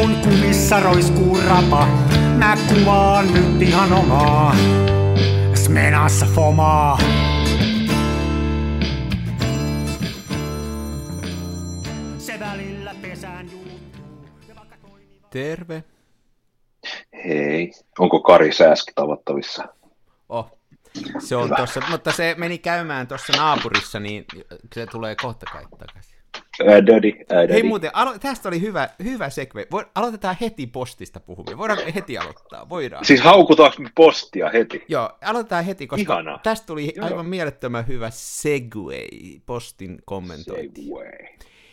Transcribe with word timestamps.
kun 0.00 0.16
kumissa 0.16 0.80
roiskuu 0.80 1.38
rapa, 1.48 1.86
mä 2.38 2.56
kuvaan 2.68 3.34
nyt 3.34 3.62
ihan 3.62 3.92
omaa. 3.92 4.56
Smenassa 5.54 6.26
fomaa. 6.26 6.98
Se 12.18 12.40
välillä 12.40 12.94
pesään 13.02 13.50
juuttuu. 13.52 13.80
Terve. 15.30 15.84
Hei, 17.24 17.72
onko 17.98 18.20
Kari 18.20 18.52
Sääski 18.52 18.92
tavattavissa? 18.94 19.64
Oh, 20.28 20.58
se 21.18 21.36
on 21.36 21.50
tossa, 21.56 21.80
mutta 21.90 22.12
se 22.12 22.34
meni 22.38 22.58
käymään 22.58 23.06
tuossa 23.06 23.32
naapurissa, 23.36 24.00
niin 24.00 24.24
se 24.74 24.86
tulee 24.86 25.16
kohta 25.22 25.46
kai 25.52 25.64
takaisin. 25.78 26.19
Ädödi, 26.68 27.12
ädödi. 27.32 27.52
Hei 27.52 27.62
muuten, 27.62 27.90
alo- 27.96 28.18
tästä 28.18 28.48
oli 28.48 28.60
hyvä, 28.60 28.88
hyvä 29.04 29.30
sekve. 29.30 29.66
Voi, 29.70 29.86
aloitetaan 29.94 30.36
heti 30.40 30.66
postista 30.66 31.20
puhuminen. 31.20 31.58
Voidaanko 31.58 31.84
heti 31.94 32.18
aloittaa? 32.18 32.68
Voidaan. 32.68 33.04
Siis 33.04 33.20
haukutaanko 33.20 33.82
me 33.82 33.90
postia 33.94 34.48
heti? 34.50 34.84
Joo, 34.88 35.10
aloitetaan 35.24 35.64
heti, 35.64 35.86
koska 35.86 36.12
Ihanaa. 36.14 36.40
tästä 36.42 36.66
tuli 36.66 36.92
Joo. 36.96 37.06
aivan 37.06 37.26
mielettömän 37.26 37.86
hyvä 37.86 38.10
segue 38.12 38.96
postin 39.46 39.98
kommentointi. 40.04 40.82
Segway. 40.82 41.10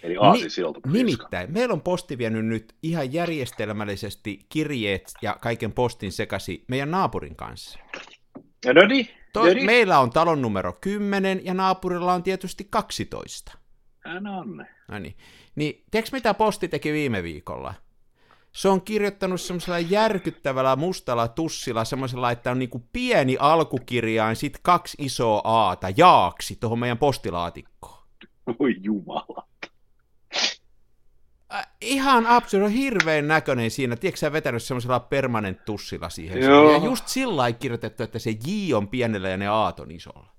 Eli 0.03 0.15
aasisilta. 0.21 0.79
Ni- 0.85 0.93
nimittäin, 0.93 1.51
meillä 1.53 1.73
on 1.73 1.81
posti 1.81 2.17
vienyt 2.17 2.45
nyt 2.45 2.76
ihan 2.84 3.13
järjestelmällisesti 3.13 4.39
kirjeet 4.49 5.13
ja 5.21 5.37
kaiken 5.41 5.71
postin 5.71 6.12
sekasi 6.12 6.63
meidän 6.67 6.91
naapurin 6.91 7.35
kanssa. 7.35 7.79
Ädödi, 8.67 9.07
To- 9.34 9.43
ädödi. 9.43 9.63
meillä 9.65 9.99
on 9.99 10.10
talon 10.10 10.41
numero 10.41 10.73
10 10.82 11.41
ja 11.45 11.54
naapurilla 11.54 12.13
on 12.13 12.23
tietysti 12.23 12.67
12. 12.70 13.57
Hän 14.08 14.27
on. 14.27 14.66
No 14.88 15.00
niin. 15.00 15.16
Niin, 15.55 15.84
tiedätkö 15.91 16.16
mitä 16.18 16.34
posti 16.34 16.68
teki 16.68 16.94
viime 16.94 17.24
viikolla? 17.24 17.74
Se 18.52 18.70
on 18.70 18.82
kirjoittanut 18.82 19.41
semmoisella 19.41 19.80
järkyttävällä 19.80 20.76
mustalla 20.76 21.27
tussilla, 21.27 21.86
semmoisella, 21.86 22.32
että 22.32 22.52
on 22.52 22.60
niinku 22.60 22.84
pieni 22.94 23.38
alkukirjain, 23.40 24.35
sit 24.35 24.60
kaksi 24.62 24.98
isoa 25.00 25.41
aata, 25.44 25.88
jaaksi, 25.98 26.55
tuohon 26.55 26.80
meidän 26.80 26.98
postilaatikkoon. 26.98 28.04
Voi 28.60 28.76
jumala. 28.82 29.48
Äh, 31.54 31.68
ihan 31.82 32.26
absurd, 32.26 32.63
on 32.63 32.72
hirveän 32.72 33.28
näköinen 33.28 33.72
siinä. 33.72 33.96
Tiedätkö 33.96 34.20
sä 34.20 34.32
vetänyt 34.32 34.63
semmoisella 34.63 35.00
permanent 35.00 35.66
tussilla 35.66 36.10
siihen? 36.10 36.41
Joo. 36.41 36.72
Ja 36.72 36.78
just 36.78 37.08
sillä 37.08 37.35
lailla 37.35 37.58
kirjoitettu, 37.58 38.04
että 38.04 38.20
se 38.20 38.32
J 38.32 38.74
on 38.74 38.88
pienellä 38.88 39.30
ja 39.30 39.38
ne 39.38 39.48
Aat 39.48 39.80
on 39.80 39.91
isolla. 39.91 40.30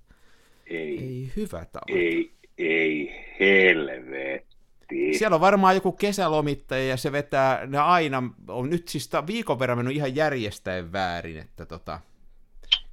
Ei, 0.67 0.99
Ei 0.99 1.33
hyvä 1.37 1.65
tava. 1.65 1.85
ei, 1.89 2.33
ei, 2.59 3.28
helvetti. 3.41 5.19
Siellä 5.19 5.35
on 5.35 5.41
varmaan 5.41 5.75
joku 5.75 5.93
kesälomittaja 5.93 6.85
ja 6.85 6.97
se 6.97 7.13
vetää, 7.13 7.67
ne 7.67 7.79
aina, 7.79 8.23
on 8.49 8.71
nyt 8.71 8.89
siis 8.89 9.11
viikon 9.27 9.59
verran 9.59 9.79
mennyt 9.79 9.97
ihan 9.97 10.17
järjestäen 10.17 10.93
väärin, 10.93 11.39
että 11.39 11.67
tota, 11.67 12.01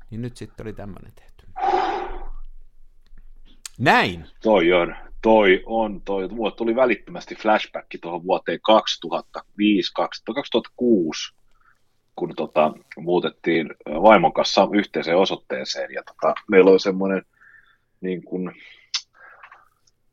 niin 0.10 0.22
nyt 0.22 0.38
sitten 0.38 0.66
oli 0.66 0.74
tämmöinen 0.74 1.12
tehty. 1.16 1.36
Näin. 3.80 4.26
Toi 4.44 4.74
on, 4.74 4.96
toi 5.22 5.64
on, 5.66 6.02
toi. 6.02 6.28
Mulle 6.28 6.52
tuli 6.52 6.76
välittömästi 6.76 7.36
flashback 7.36 7.88
tuohon 8.02 8.24
vuoteen 8.24 8.60
2005, 8.62 9.94
2006, 9.94 11.34
kun 12.16 12.34
tota, 12.36 12.74
muutettiin 12.98 13.70
vaimon 13.86 14.34
kanssa 14.34 14.68
yhteiseen 14.74 15.18
osoitteeseen. 15.18 15.94
Ja 15.94 16.04
tota, 16.04 16.34
meillä 16.48 16.72
oli 16.72 16.80
semmoinen 16.80 17.26
niin 18.02 18.24
kuin, 18.24 18.52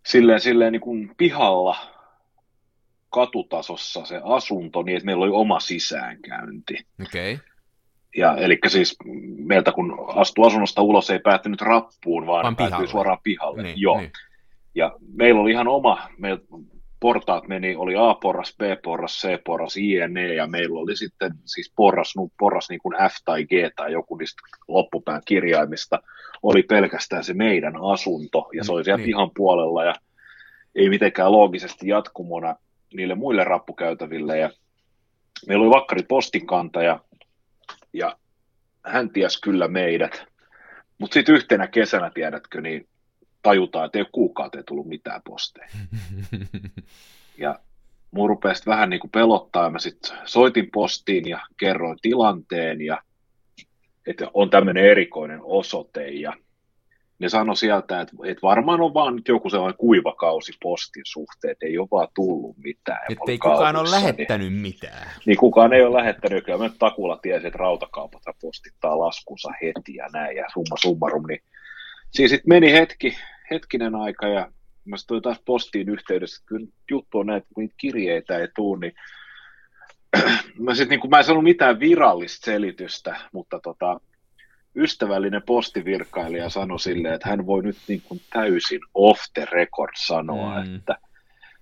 silleen, 0.07 0.41
silleen 0.41 0.73
niin 0.73 0.81
kuin 0.81 1.15
pihalla 1.17 1.77
katutasossa 3.11 4.05
se 4.05 4.21
asunto, 4.25 4.83
niin 4.83 4.97
että 4.97 5.07
meillä 5.07 5.25
oli 5.25 5.33
oma 5.33 5.61
sisäänkäynti. 5.61 6.75
Okei. 7.03 7.35
Okay. 7.35 7.47
Ja 8.17 8.37
eli 8.37 8.59
siis 8.67 8.97
meiltä 9.37 9.73
kun 9.73 10.05
astui 10.09 10.47
asunnosta 10.47 10.83
ulos, 10.83 11.11
ei 11.11 11.19
päättynyt 11.19 11.61
rappuun, 11.61 12.27
vaan, 12.27 12.43
Vaan 12.43 12.57
päätyi 12.57 12.71
pihalle. 12.71 12.89
suoraan 12.91 13.19
pihalle. 13.23 13.63
Niin, 13.63 13.81
Joo. 13.81 14.01
niin. 14.01 14.13
Ja 14.75 14.97
meillä 15.13 15.41
oli 15.41 15.51
ihan 15.51 15.69
oma, 15.69 16.09
meillä 16.19 16.41
portaat 17.03 17.49
meni, 17.49 17.77
oli 17.77 17.95
A-porras, 17.97 18.55
B-porras, 18.59 19.21
C-porras, 19.21 19.77
INE, 19.77 20.35
ja 20.35 20.47
meillä 20.47 20.79
oli 20.81 20.97
sitten 20.97 21.33
siis 21.45 21.73
porras, 21.77 22.17
nu- 22.17 22.33
porras 22.39 22.69
niin 22.69 22.81
kuin 22.83 22.97
F 22.97 23.15
tai 23.25 23.45
G 23.45 23.51
tai 23.77 23.93
joku 23.93 24.17
niistä 24.17 24.43
loppupään 24.69 25.23
kirjaimista, 25.25 26.03
oli 26.43 26.63
pelkästään 26.63 27.25
se 27.25 27.35
meidän 27.35 27.75
asunto, 27.93 28.49
ja 28.53 28.65
se 28.65 28.73
oli 28.73 28.85
siellä 28.85 28.97
Niin. 28.99 29.07
pihan 29.07 29.31
puolella, 29.35 29.85
ja 29.85 29.95
ei 30.75 30.89
mitenkään 30.89 31.33
loogisesti 31.33 31.89
jatkumona 31.89 32.57
niille 32.95 33.15
muille 33.15 33.45
rappukäytäville, 33.45 34.39
ja 34.39 34.51
meillä 35.47 35.63
oli 35.63 35.75
vakkari 35.75 36.03
postinkantaja, 36.09 37.01
ja 37.93 38.17
hän 38.85 39.11
ties 39.11 39.41
kyllä 39.41 39.69
meidät, 39.69 40.25
mutta 40.99 41.15
sitten 41.15 41.35
yhtenä 41.35 41.67
kesänä, 41.67 42.11
tiedätkö, 42.15 42.61
niin 42.61 42.87
tajutaan, 43.43 43.87
että 43.87 43.99
ei 43.99 44.03
ole 44.03 44.09
kuukauteen 44.13 44.65
tullut 44.65 44.87
mitään 44.87 45.21
posteja. 45.25 45.69
Ja 47.39 47.59
mun 48.11 48.29
rupesi 48.29 48.67
vähän 48.67 48.91
niin 48.91 49.01
kuin 49.01 49.11
pelottaa, 49.11 49.65
ja 49.65 49.71
mä 49.71 49.79
sitten 49.79 50.19
soitin 50.25 50.71
postiin 50.73 51.29
ja 51.29 51.41
kerroin 51.57 51.99
tilanteen, 52.03 52.81
ja 52.81 53.03
että 54.07 54.31
on 54.35 54.51
tämmöinen 54.51 54.85
erikoinen 54.85 55.41
osoite, 55.43 56.09
ja 56.09 56.33
ne 57.19 57.29
sanoi 57.29 57.57
sieltä, 57.57 58.01
että, 58.01 58.13
että 58.25 58.43
varmaan 58.43 58.81
on 58.81 58.95
vaan 58.95 59.17
nyt 59.17 59.29
joku 59.29 59.51
sellainen 59.51 59.79
kuivakausi 59.79 60.53
postin 60.63 61.03
suhteen, 61.07 61.53
että 61.53 61.67
ei 61.67 61.79
ole 61.79 61.89
vaan 61.91 62.09
tullut 62.15 62.57
mitään. 62.59 63.01
Että 63.11 63.33
ei 63.33 63.39
kukaan 63.39 63.77
ole 63.77 63.91
lähettänyt 63.91 64.55
mitään. 64.55 65.11
Niin 65.27 65.39
kukaan 65.39 65.73
ei 65.73 65.83
ole 65.83 65.99
lähettänyt, 65.99 66.45
kyllä 66.45 66.59
mä 66.59 66.65
nyt 66.65 66.79
takulla 66.79 67.19
tiesin, 67.23 67.47
että 67.47 67.59
rautakaupat 67.59 68.23
postittaa 68.41 68.99
laskunsa 68.99 69.53
heti 69.63 69.95
ja 69.95 70.09
näin, 70.13 70.37
ja 70.37 70.47
summa 70.53 70.77
summarum, 70.77 71.27
niin 71.27 71.43
siis 72.11 72.31
sitten 72.31 72.49
meni 72.49 72.73
hetki, 72.73 73.17
hetkinen 73.55 73.95
aika, 73.95 74.27
ja 74.27 74.53
mä 74.85 74.97
sitten 74.97 75.23
taas 75.23 75.41
postiin 75.45 75.89
yhteydessä, 75.89 76.37
että 76.37 76.49
kyllä 76.49 76.61
nyt 76.61 76.75
juttu 76.91 77.19
on 77.19 77.27
näin, 77.27 77.39
että 77.39 77.55
kun 77.55 77.63
niitä 77.63 77.75
kirjeitä 77.77 78.39
ei 78.39 78.49
tule, 78.57 78.79
niin 78.81 78.95
mä, 80.65 80.75
sit, 80.75 80.89
niin 80.89 81.01
kun, 81.01 81.11
mä 81.11 81.19
en 81.19 81.25
sanonut 81.25 81.45
mitään 81.45 81.81
virallista 81.81 82.45
selitystä, 82.45 83.17
mutta 83.33 83.61
tota, 83.61 84.01
ystävällinen 84.77 85.43
postivirkailija 85.47 86.49
sanoi 86.49 86.81
silleen, 86.81 87.15
että 87.15 87.29
hän 87.29 87.47
voi 87.47 87.63
nyt 87.63 87.77
niin 87.89 88.03
kuin 88.09 88.21
täysin 88.33 88.81
off 88.95 89.21
the 89.35 89.47
record 89.53 89.93
sanoa, 89.97 90.65
Mm. 90.65 90.77
että 90.77 90.97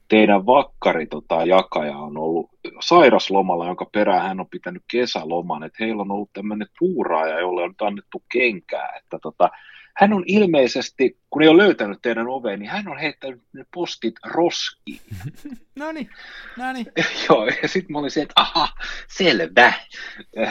teidän 0.08 0.46
vakkari 0.46 1.06
tota, 1.06 1.44
jakaja 1.44 1.96
on 1.96 2.16
ollut 2.18 2.50
sairaslomalla, 2.80 3.66
jonka 3.66 3.86
perään 3.92 4.22
hän 4.22 4.40
on 4.40 4.48
pitänyt 4.50 4.82
kesäloman, 4.90 5.64
että 5.64 5.84
heillä 5.84 6.02
on 6.02 6.10
ollut 6.10 6.32
tämmöinen 6.32 6.68
tuuraaja, 6.78 7.40
jolle 7.40 7.62
on 7.62 7.74
annettu 7.80 8.22
kenkää, 8.32 8.88
että 9.02 9.18
tota, 9.22 9.50
hän 10.00 10.12
on 10.12 10.24
ilmeisesti, 10.26 11.18
kun 11.30 11.42
ei 11.42 11.48
ole 11.48 11.62
löytänyt 11.62 11.98
teidän 12.02 12.28
ovea, 12.28 12.56
niin 12.56 12.70
hän 12.70 12.88
on 12.88 12.98
heittänyt 12.98 13.40
ne 13.52 13.64
postit 13.74 14.14
roskiin. 14.24 15.00
No 15.76 15.92
niin, 15.92 16.10
no 16.56 16.72
niin. 16.72 16.86
Joo, 17.28 17.46
ja 17.46 17.68
sitten 17.68 17.92
mä 17.92 17.98
olin 17.98 18.10
se, 18.10 18.22
että 18.22 18.32
aha, 18.36 18.68
selvä. 19.08 19.72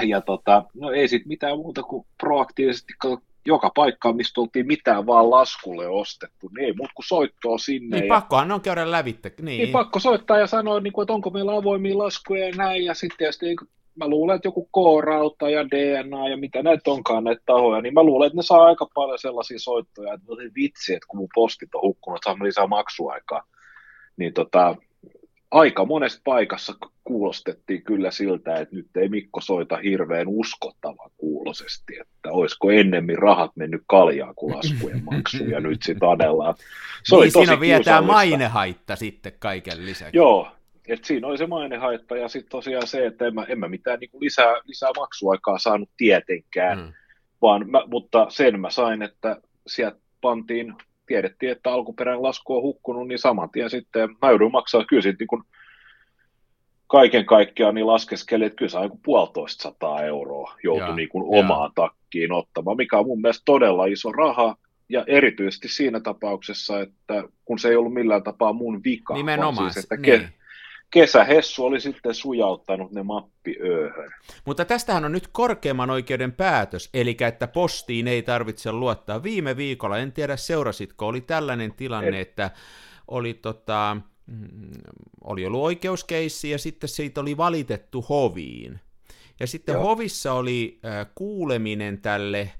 Ja, 0.08 0.22
tota, 0.22 0.64
no 0.74 0.92
ei 0.92 1.08
sitten 1.08 1.28
mitään 1.28 1.58
muuta 1.58 1.84
kuin 1.84 2.06
proaktiivisesti 2.18 2.94
joka 3.46 3.72
paikkaan, 3.76 4.16
mistä 4.16 4.42
oltiin 4.42 4.68
mitään 4.68 5.06
vaan 5.06 5.30
laskulle 5.30 5.88
ostettu, 5.88 6.50
niin 6.56 6.66
ei 6.66 6.74
muuta 6.74 6.94
kuin 6.96 7.06
soittoa 7.06 7.58
sinne. 7.58 7.98
Niin 7.98 8.08
ja, 8.08 8.16
pakkohan 8.16 8.52
on 8.52 8.62
käydä 8.62 8.92
lävitse. 8.92 9.34
Niin. 9.42 9.58
niin 9.58 9.70
pakko 9.70 10.00
soittaa 10.00 10.40
ja 10.40 10.48
sanoa, 10.48 10.80
niin 10.80 10.94
kuin, 10.94 11.04
että 11.04 11.14
onko 11.14 11.30
meillä 11.30 11.58
avoimia 11.58 11.98
laskuja 11.98 12.48
ja 12.48 12.56
näin, 12.56 12.86
ja 12.86 12.94
sitten 12.94 13.18
mä 14.00 14.08
luulen, 14.08 14.36
että 14.36 14.48
joku 14.48 14.66
K-rauta 14.66 15.50
ja 15.50 15.70
DNA 15.70 16.30
ja 16.30 16.38
mitä 16.38 16.64
näitä 16.64 16.92
onkaan 16.92 17.24
näitä 17.24 17.42
tahoja, 17.46 17.82
niin 17.82 17.94
mä 17.94 18.04
luulen, 18.04 18.28
että 18.28 18.38
ne 18.38 18.44
saa 18.44 18.66
aika 18.66 18.88
paljon 18.94 19.20
sellaisia 19.20 19.60
soittoja, 19.60 20.14
että 20.14 20.26
vitsi, 20.56 20.94
että 20.94 21.06
kun 21.08 21.20
mun 21.20 21.30
postit 21.36 21.76
on 21.76 21.82
hukkunut, 21.82 22.18
että 22.18 22.26
saamme 22.26 22.46
lisää 22.46 22.68
maksuaikaa. 22.68 23.44
Niin 24.18 24.34
tota, 24.34 24.76
aika 25.52 25.86
monesta 25.86 26.22
paikassa 26.24 26.74
kuulostettiin 27.04 27.84
kyllä 27.84 28.12
siltä, 28.12 28.56
että 28.56 28.76
nyt 28.76 28.98
ei 28.98 29.10
Mikko 29.10 29.42
soita 29.42 29.78
hirveän 29.78 30.28
uskottavan 30.28 31.12
kuulosesti, 31.18 32.00
että 32.02 32.32
olisiko 32.32 32.72
ennemmin 32.72 33.18
rahat 33.18 33.52
mennyt 33.56 33.82
kaljaa 33.88 34.34
kuin 34.34 34.56
laskujen 34.56 35.04
maksuun, 35.12 35.50
ja 35.50 35.60
nyt 35.60 35.84
sitten 35.84 36.10
adellaan. 36.10 36.56
Se 37.04 37.16
oli 37.16 37.26
niin 37.26 37.34
tosi 37.34 37.46
siinä 37.46 37.62
kiusallista. 37.62 38.02
mainehaitta 38.02 38.96
sitten 38.96 39.34
kaiken 39.40 39.86
lisäksi. 39.86 40.18
Joo, 40.18 40.48
että 40.88 41.08
siinä 41.08 41.28
oli 41.28 41.38
se 41.38 41.48
mainehaitta 41.48 42.18
ja 42.18 42.28
sitten 42.28 42.52
tosiaan 42.52 42.88
se, 42.88 43.06
että 43.06 43.28
en 43.28 43.36
mä, 43.36 43.44
en 43.44 43.60
mä 43.60 43.68
mitään 43.68 44.00
niin 44.00 44.10
lisää, 44.20 44.56
lisää 44.64 44.90
maksuaikaa 44.98 45.60
saanut 45.60 45.90
tietenkään, 45.98 46.78
Mm. 46.80 46.94
vaan 47.42 47.70
mä, 47.70 47.84
mutta 47.88 48.26
sen 48.30 48.60
mä 48.60 48.70
sain, 48.70 49.02
että 49.02 49.38
sieltä 49.68 49.98
pantiin, 50.22 50.74
tiedettiin, 51.06 51.52
että 51.52 51.72
alkuperäinen 51.72 52.24
lasku 52.24 52.56
on 52.56 52.62
hukkunut, 52.64 53.08
niin 53.08 53.20
saman 53.20 53.50
tien 53.50 53.70
sitten 53.70 54.10
mä 54.22 54.30
joudun 54.30 54.52
maksaa 54.52 54.86
kyllä 54.86 55.02
sitten 55.02 55.18
niin 55.20 55.28
kuin 55.28 55.44
kaiken 56.88 57.26
kaikkiaan 57.26 57.76
niin 57.76 57.88
laskeskeli, 57.88 58.46
että 58.46 58.56
kyllä 58.56 58.70
saa 58.70 58.84
joku 58.84 59.00
puolitoista 59.06 59.64
sataa 59.64 60.04
euroa 60.04 60.56
joutui 60.64 60.96
niin 60.96 61.10
kuin 61.10 61.40
omaan 61.40 61.72
takkiin 61.76 62.32
ottamaan, 62.32 62.78
mikä 62.78 62.98
on 62.98 63.06
mun 63.06 63.22
mielestä 63.22 63.42
todella 63.46 63.86
iso 63.86 64.12
raha, 64.12 64.56
ja 64.90 65.04
erityisesti 65.08 65.68
siinä 65.68 66.00
tapauksessa, 66.00 66.82
että 66.82 67.24
kun 67.46 67.60
se 67.60 67.70
ei 67.70 67.76
ollut 67.76 67.94
millään 67.94 68.24
tapaa 68.24 68.54
mun 68.54 68.84
vika, 68.84 69.14
Nimenomaan, 69.14 69.56
vaan 69.56 69.74
siis, 69.74 69.86
että 69.86 69.96
niin. 69.98 70.34
Ke- 70.96 71.00
kesähessu 71.00 71.66
oli 71.66 71.82
sitten 71.82 72.14
sujauttanut 72.14 72.92
ne 72.92 73.04
mappiööhön. 73.04 74.12
Mutta 74.46 74.66
tästähän 74.66 75.06
on 75.06 75.12
nyt 75.12 75.28
korkeimman 75.28 75.90
oikeuden 75.90 76.32
päätös, 76.32 76.90
eli 76.94 77.18
että 77.28 77.48
postiin 77.48 78.08
ei 78.08 78.22
tarvitse 78.22 78.72
luottaa. 78.72 79.24
Viime 79.24 79.58
viikolla, 79.58 79.98
en 79.98 80.12
tiedä 80.12 80.38
seurasitko, 80.38 81.08
oli 81.08 81.22
tällainen 81.22 81.74
tilanne, 81.74 82.08
en. 82.08 82.14
että 82.14 82.52
oli, 83.08 83.34
tota, 83.34 83.98
mm, 84.26 84.72
oli 85.24 85.46
ollut 85.46 85.64
oikeuskeissi 85.64 86.50
ja 86.50 86.58
sitten 86.58 86.90
siitä 86.90 87.22
oli 87.22 87.38
valitettu 87.38 88.02
hoviin. 88.02 88.80
Ja 89.40 89.48
sitten 89.48 89.74
Joo. 89.74 89.84
hovissa 89.84 90.34
oli 90.34 90.80
äh, 90.86 91.08
kuuleminen 91.16 92.02
tälle 92.02 92.52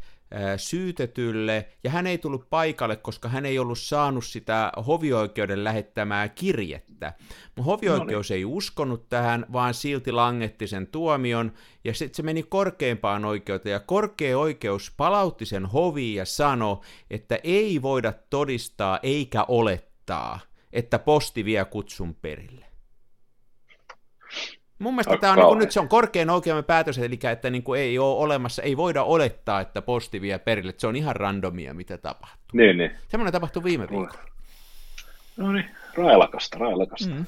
syytetylle, 0.58 1.68
ja 1.84 1.90
hän 1.90 2.08
ei 2.08 2.18
tullut 2.18 2.50
paikalle, 2.50 2.96
koska 2.96 3.30
hän 3.30 3.46
ei 3.46 3.60
ollut 3.60 3.80
saanut 3.80 4.26
sitä 4.26 4.72
hovioikeuden 4.88 5.64
lähettämää 5.64 6.30
kirjettä. 6.30 7.14
Mutta 7.46 7.64
hovioikeus 7.64 8.30
no 8.30 8.34
niin. 8.34 8.38
ei 8.38 8.46
uskonut 8.46 9.10
tähän, 9.10 9.46
vaan 9.54 9.74
silti 9.74 10.12
langetti 10.12 10.68
sen 10.68 10.88
tuomion, 10.88 11.52
ja 11.84 11.94
sitten 11.94 12.16
se 12.16 12.24
meni 12.24 12.44
korkeimpaan 12.44 13.26
oikeuteen, 13.26 13.74
ja 13.74 13.80
korkea 13.80 14.38
oikeus 14.38 14.94
palautti 14.98 15.46
sen 15.46 15.66
hoviin 15.66 16.16
ja 16.16 16.26
sanoi, 16.26 16.78
että 17.10 17.40
ei 17.44 17.82
voida 17.82 18.14
todistaa 18.30 19.00
eikä 19.04 19.46
olettaa, 19.48 20.40
että 20.74 21.00
posti 21.00 21.46
vie 21.46 21.66
kutsun 21.66 22.16
perille. 22.16 22.69
Mun 24.80 24.94
mielestä 24.94 25.18
tämä 25.18 25.34
on, 25.34 25.40
niin 25.40 25.48
kuin, 25.48 25.60
nyt 25.60 25.72
se 25.72 25.80
on 25.80 25.90
korkein 25.90 26.30
oikeuden 26.30 26.64
päätös, 26.64 26.98
eli 26.98 27.20
että 27.32 27.50
niin 27.50 27.64
kuin 27.64 27.80
ei 27.80 28.00
ole 28.00 28.24
olemassa, 28.24 28.62
ei 28.62 28.78
voida 28.78 29.04
olettaa, 29.04 29.62
että 29.62 29.82
posti 29.82 30.22
vie 30.22 30.40
perille. 30.40 30.74
Se 30.78 30.88
on 30.88 30.96
ihan 30.96 31.16
randomia, 31.16 31.74
mitä 31.74 31.98
tapahtuu. 31.98 32.50
Niin, 32.54 32.78
niin. 32.78 32.92
Semmoinen 33.08 33.34
tapahtui 33.34 33.64
viime 33.64 33.90
viikolla. 33.90 34.30
No 35.38 35.52
niin, 35.52 35.70
railakasta, 35.96 36.58
railakasta. 36.58 37.10
Mm. 37.10 37.26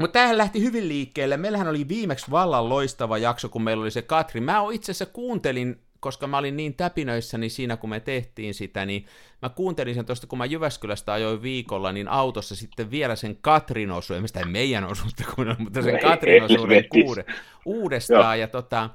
Mutta 0.00 0.12
tämähän 0.12 0.38
lähti 0.38 0.62
hyvin 0.62 0.88
liikkeelle. 0.88 1.36
Meillähän 1.36 1.68
oli 1.68 1.88
viimeksi 1.88 2.30
vallan 2.30 2.68
loistava 2.68 3.18
jakso, 3.18 3.48
kun 3.48 3.62
meillä 3.62 3.82
oli 3.82 3.90
se 3.90 4.02
Katri. 4.02 4.40
Mä 4.40 4.60
itse 4.72 4.92
asiassa 4.92 5.06
kuuntelin 5.06 5.83
koska 6.04 6.26
mä 6.26 6.38
olin 6.38 6.56
niin 6.56 6.74
täpinöissäni 6.74 7.48
siinä, 7.48 7.76
kun 7.76 7.90
me 7.90 8.00
tehtiin 8.00 8.54
sitä, 8.54 8.86
niin 8.86 9.06
mä 9.42 9.48
kuuntelin 9.48 9.94
sen 9.94 10.06
tuosta, 10.06 10.26
kun 10.26 10.38
mä 10.38 10.44
Jyväskylästä 10.44 11.12
ajoin 11.12 11.42
viikolla, 11.42 11.92
niin 11.92 12.08
autossa 12.08 12.56
sitten 12.56 12.90
vielä 12.90 13.16
sen 13.16 13.36
Katrin 13.40 13.90
osuuden, 13.90 14.22
mistä 14.22 14.40
ei 14.40 14.46
meidän 14.46 14.84
osuutta 14.84 15.24
kuunnella, 15.34 15.60
mutta 15.60 15.82
sen 15.82 16.00
Katrin 16.00 16.42
osuuden 16.42 16.88
kuude, 16.88 17.24
uudestaan, 17.64 18.40
ja 18.40 18.48
tota, 18.48 18.90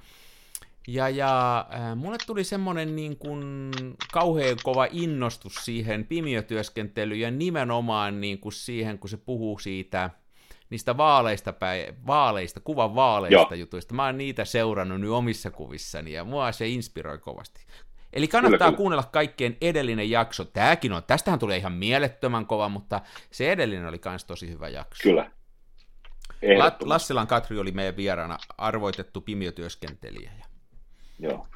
ja, 0.88 1.09
ja 1.09 1.65
äh, 1.73 1.95
mulle 1.95 2.17
tuli 2.27 2.44
semmoinen 2.44 2.95
niin 2.95 3.17
kuin 3.17 3.71
kauhean 4.11 4.57
kova 4.63 4.88
innostus 4.91 5.56
siihen 5.56 6.06
pimiötyöskentelyyn 6.06 7.19
ja 7.19 7.31
nimenomaan 7.31 8.21
niin 8.21 8.39
kuin 8.39 8.53
siihen, 8.53 9.00
kun 9.00 9.09
se 9.09 9.17
puhuu 9.17 9.59
siitä, 9.59 10.09
niistä 10.69 10.98
vaaleista, 10.98 11.54
päin, 11.54 12.07
vaaleista 12.07 12.60
kuvan 12.60 12.95
vaaleista 12.95 13.56
Joo. 13.56 13.60
jutuista. 13.60 13.94
Mä 13.94 14.06
oon 14.06 14.18
niitä 14.18 14.45
seurannut 14.45 15.01
nyt 15.01 15.10
omissa 15.10 15.51
kuvissani 15.51 16.12
ja 16.12 16.24
mua 16.24 16.51
se 16.51 16.68
inspiroi 16.68 17.18
kovasti. 17.18 17.66
Eli 18.13 18.27
kannattaa 18.27 18.57
kyllä, 18.57 18.68
kyllä. 18.68 18.77
kuunnella 18.77 19.04
kaikkien 19.04 19.57
edellinen 19.62 20.10
jakso. 20.10 20.45
Tääkin 20.45 20.94
on, 20.94 21.04
tästähän 21.04 21.39
tulee 21.39 21.57
ihan 21.57 21.74
mielettömän 21.74 22.45
kova, 22.45 22.69
mutta 22.69 23.01
se 23.31 23.51
edellinen 23.51 23.88
oli 23.88 24.01
myös 24.06 24.25
tosi 24.25 24.50
hyvä 24.50 24.69
jakso. 24.69 25.04
Kyllä. 25.04 25.31
Lassilan 26.81 27.27
Katri 27.27 27.60
oli 27.60 27.71
meidän 27.71 27.98
vieraana 27.98 28.38
arvoitettu 28.57 29.21
pimiötyöskentelijä. 29.21 30.31
Joo 31.19 31.48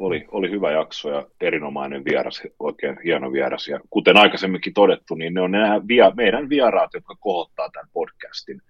oli, 0.00 0.24
oli 0.30 0.50
hyvä 0.50 0.70
jakso 0.70 1.10
ja 1.10 1.26
erinomainen 1.40 2.04
vieras, 2.04 2.42
oikein 2.58 2.96
hieno 3.04 3.32
vieras. 3.32 3.68
Ja 3.68 3.80
kuten 3.90 4.16
aikaisemminkin 4.16 4.74
todettu, 4.74 5.14
niin 5.14 5.34
ne 5.34 5.40
on 5.40 5.50
nämä 5.50 5.80
via, 5.88 6.12
meidän 6.16 6.48
vieraat, 6.48 6.94
jotka 6.94 7.14
kohottaa 7.20 7.70
tämän 7.70 7.88
podcastin 7.92 8.62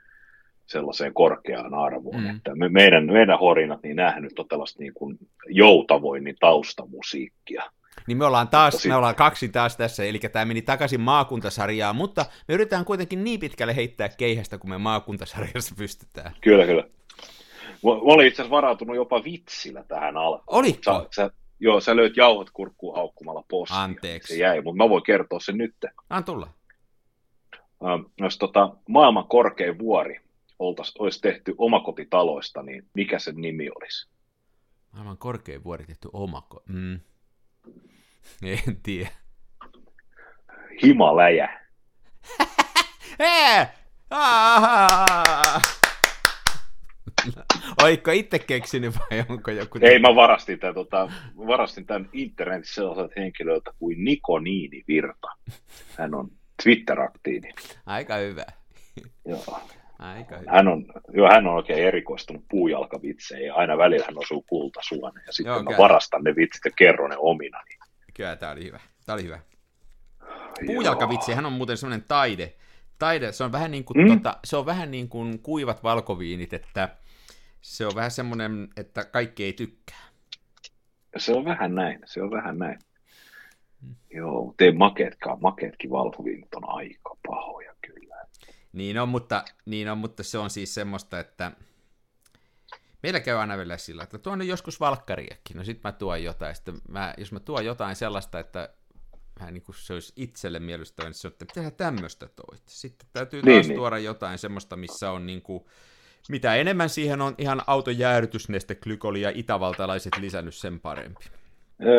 sellaiseen 0.67 1.15
korkeaan 1.15 1.75
arvoon. 1.75 2.21
Mm. 2.21 2.31
Että 2.31 2.55
me, 2.55 2.69
meidän, 2.69 3.07
meidän 3.07 3.39
horinat, 3.39 3.83
niin 3.83 3.97
nämähän 3.97 4.23
nyt 4.23 4.39
on 4.39 4.49
tällaista 4.49 4.83
niin 4.83 4.95
kuin 4.95 5.19
joutavoinnin 5.47 6.37
taustamusiikkia. 6.41 7.63
Niin 8.07 8.19
me 8.19 8.25
ollaan 8.25 8.49
taas, 8.49 8.87
me 8.87 8.95
ollaan 8.95 9.15
kaksi 9.15 9.49
taas 9.49 9.77
tässä, 9.77 10.05
eli 10.05 10.19
tämä 10.19 10.45
meni 10.45 10.63
takaisin 10.63 11.01
maakuntasarjaan, 11.01 11.97
mutta 11.97 12.27
me 12.49 12.55
yritetään 12.55 12.85
kuitenkin 12.85 13.25
niin 13.25 13.41
pitkälle 13.41 13.77
heittää 13.77 14.09
keihästä, 14.09 14.59
kun 14.59 14.71
me 14.71 14.79
maakuntasarjassa 14.79 15.75
pystytään. 15.79 16.33
Kyllä, 16.41 16.67
kyllä. 16.67 16.85
Mä 17.85 17.91
olin 17.91 18.27
itse 18.27 18.43
asiassa 18.43 18.57
varautunut 18.57 18.97
jopa 18.97 19.25
vitsillä 19.25 19.85
tähän 19.89 20.17
alkuun. 20.17 20.59
Oliko? 20.59 20.83
Sä, 20.85 21.07
sä, 21.15 21.31
joo, 21.61 21.81
sä 21.81 21.97
löyt 21.97 22.17
jauhot 22.17 22.51
kurkkuun 22.51 22.97
haukkumalla 22.97 23.45
postia. 23.49 23.83
Anteeksi. 23.83 24.35
Se 24.35 24.41
jäi, 24.41 24.61
mutta 24.61 24.85
mä 24.85 24.89
voin 24.89 25.03
kertoa 25.03 25.41
sen 25.41 25.59
nyt. 25.59 25.75
An 26.11 26.25
tulla. 26.25 26.49
Ähm, 27.85 28.03
jos 28.21 28.39
tota, 28.39 28.77
maailman 28.89 29.29
korkein 29.29 29.79
vuori 29.79 30.21
oltais, 30.59 30.93
olisi 30.99 31.21
tehty 31.21 31.55
omakotitaloista, 31.59 32.63
niin 32.63 32.87
mikä 32.95 33.19
sen 33.19 33.37
nimi 33.37 33.71
olisi? 33.71 34.09
Maailman 34.93 35.19
korkein 35.19 35.65
vuori 35.65 35.87
tehty 35.87 36.09
omako... 36.13 36.63
Mm. 36.69 37.01
En 38.67 38.81
tiedä. 38.83 39.11
Himaläjä. 40.83 41.61
Hei! 43.21 43.67
Oikko 47.83 48.11
itse 48.11 48.39
keksinyt 48.39 48.95
vai 48.99 49.25
onko 49.29 49.51
joku... 49.51 49.79
Ei, 49.83 49.99
mä 49.99 50.15
varastin 50.15 50.59
tämän, 50.59 50.75
tota, 50.75 51.13
varastin 51.37 51.87
tämän 51.87 52.09
internetissä 52.13 52.75
sellaiselta 52.75 53.15
henkilöltä 53.17 53.71
kuin 53.79 54.05
Niko 54.05 54.39
Niini 54.39 54.83
Virta. 54.89 55.29
Hän 55.99 56.15
on 56.15 56.31
Twitter-aktiivi. 56.63 57.49
Aika 57.87 58.17
hyvä. 58.17 58.45
Joo. 59.25 59.61
Aika 59.99 60.37
hyvä. 60.37 60.51
Hän 60.53 60.69
on, 60.69 60.87
joo, 61.13 61.29
hän 61.29 61.47
on 61.47 61.55
oikein 61.55 61.85
erikoistunut 61.85 62.45
puujalkavitseihin 62.51 63.47
ja 63.47 63.55
aina 63.55 63.79
välillä 63.79 64.07
hän 64.07 64.19
osuu 64.19 64.43
kultasuoneen 64.43 65.27
ja 65.27 65.33
sitten 65.33 65.55
joo, 65.55 65.63
mä 65.63 65.71
varastan 65.79 66.25
ne 66.25 66.37
vitsit 66.37 66.65
ja 66.65 66.71
kerron 66.77 67.11
ne 67.11 67.17
omina. 67.19 67.61
Kyllä, 68.15 68.37
tämä 68.37 68.53
oli 68.53 68.65
hyvä. 68.65 68.81
Tämä 69.07 69.15
oli 69.15 69.25
hyvä. 69.25 69.39
Puujalkavitsi, 70.67 71.33
hän 71.33 71.47
on 71.47 71.53
muuten 71.53 71.77
semmoinen 71.77 72.05
taide, 72.09 72.53
taide, 72.99 73.33
se 73.33 73.45
on 73.45 73.53
vähän 73.53 73.71
niin 73.71 73.85
kuin, 73.85 73.97
mm. 73.97 74.09
tota, 74.09 74.37
se 74.45 74.57
on 74.57 74.67
vähän 74.67 74.91
niin 74.91 75.09
kuin 75.09 75.39
kuivat 75.39 75.83
valkoviinit, 75.83 76.53
että 76.53 76.89
se 77.61 77.87
on 77.87 77.95
vähän 77.95 78.11
semmoinen, 78.11 78.69
että 78.77 79.05
kaikki 79.05 79.45
ei 79.45 79.53
tykkää. 79.53 80.09
Se 81.17 81.33
on 81.33 81.45
vähän 81.45 81.75
näin, 81.75 82.01
se 82.05 82.23
on 82.23 82.31
vähän 82.31 82.59
näin. 82.59 82.79
Mm. 83.83 83.95
Joo, 84.11 84.45
mutta 84.45 84.65
ei 84.65 84.73
makeetkaan, 84.73 85.39
makeetkin 85.41 85.91
valkoviinit 85.91 86.55
on 86.55 86.69
aika 86.69 87.17
pahoja 87.29 87.75
kyllä. 87.87 88.25
Niin 88.73 88.99
on, 88.99 89.09
mutta, 89.09 89.45
niin 89.67 89.89
on, 89.89 89.99
mutta 89.99 90.23
se 90.23 90.39
on 90.39 90.51
siis 90.51 90.75
semmoista, 90.75 91.19
että 91.19 91.53
meillä 93.03 93.21
käy 93.21 93.37
aina 93.37 93.57
vielä 93.57 93.77
sillä, 93.77 94.03
että 94.03 94.19
tuon 94.19 94.47
joskus 94.47 94.81
valkkariakin, 94.81 95.57
no 95.57 95.65
sit 95.65 95.81
mä 95.85 95.93
tuon 95.93 96.25
jotain, 96.25 96.55
sitten 96.55 96.75
mä, 96.89 97.15
jos 97.19 97.33
mä 97.33 97.41
tuon 97.41 97.65
jotain 97.65 97.97
sellaista, 97.97 98.41
että 98.41 98.69
vähän 99.41 99.55
niin 99.55 99.63
kuin 99.63 99.77
se 99.77 99.93
olisi 99.93 100.13
itselle 100.17 100.59
mielestäni, 100.59 101.07
niin 101.07 101.15
se 101.15 101.29
on, 101.29 101.33
että 101.33 101.47
tehdään 101.55 101.75
tämmöistä 101.75 102.29
toit. 102.29 102.63
Sitten 102.67 103.09
täytyy 103.13 103.43
niin, 103.43 103.57
taas 103.57 103.69
niin, 103.69 103.77
tuoda 103.77 103.99
jotain 103.99 104.39
semmoista, 104.39 104.77
missä 104.77 105.11
on 105.11 105.27
niin 105.27 105.43
kuin, 105.43 105.65
mitä 106.29 106.55
enemmän 106.55 106.89
siihen 106.89 107.21
on 107.21 107.35
ihan 107.39 107.63
auton 107.67 107.99
jäädytysneste, 107.99 108.75
glykoli 108.75 109.21
ja 109.21 109.33
itävaltalaiset 109.35 110.13
lisännyt 110.21 110.55
sen 110.55 110.81
parempi. 110.81 111.25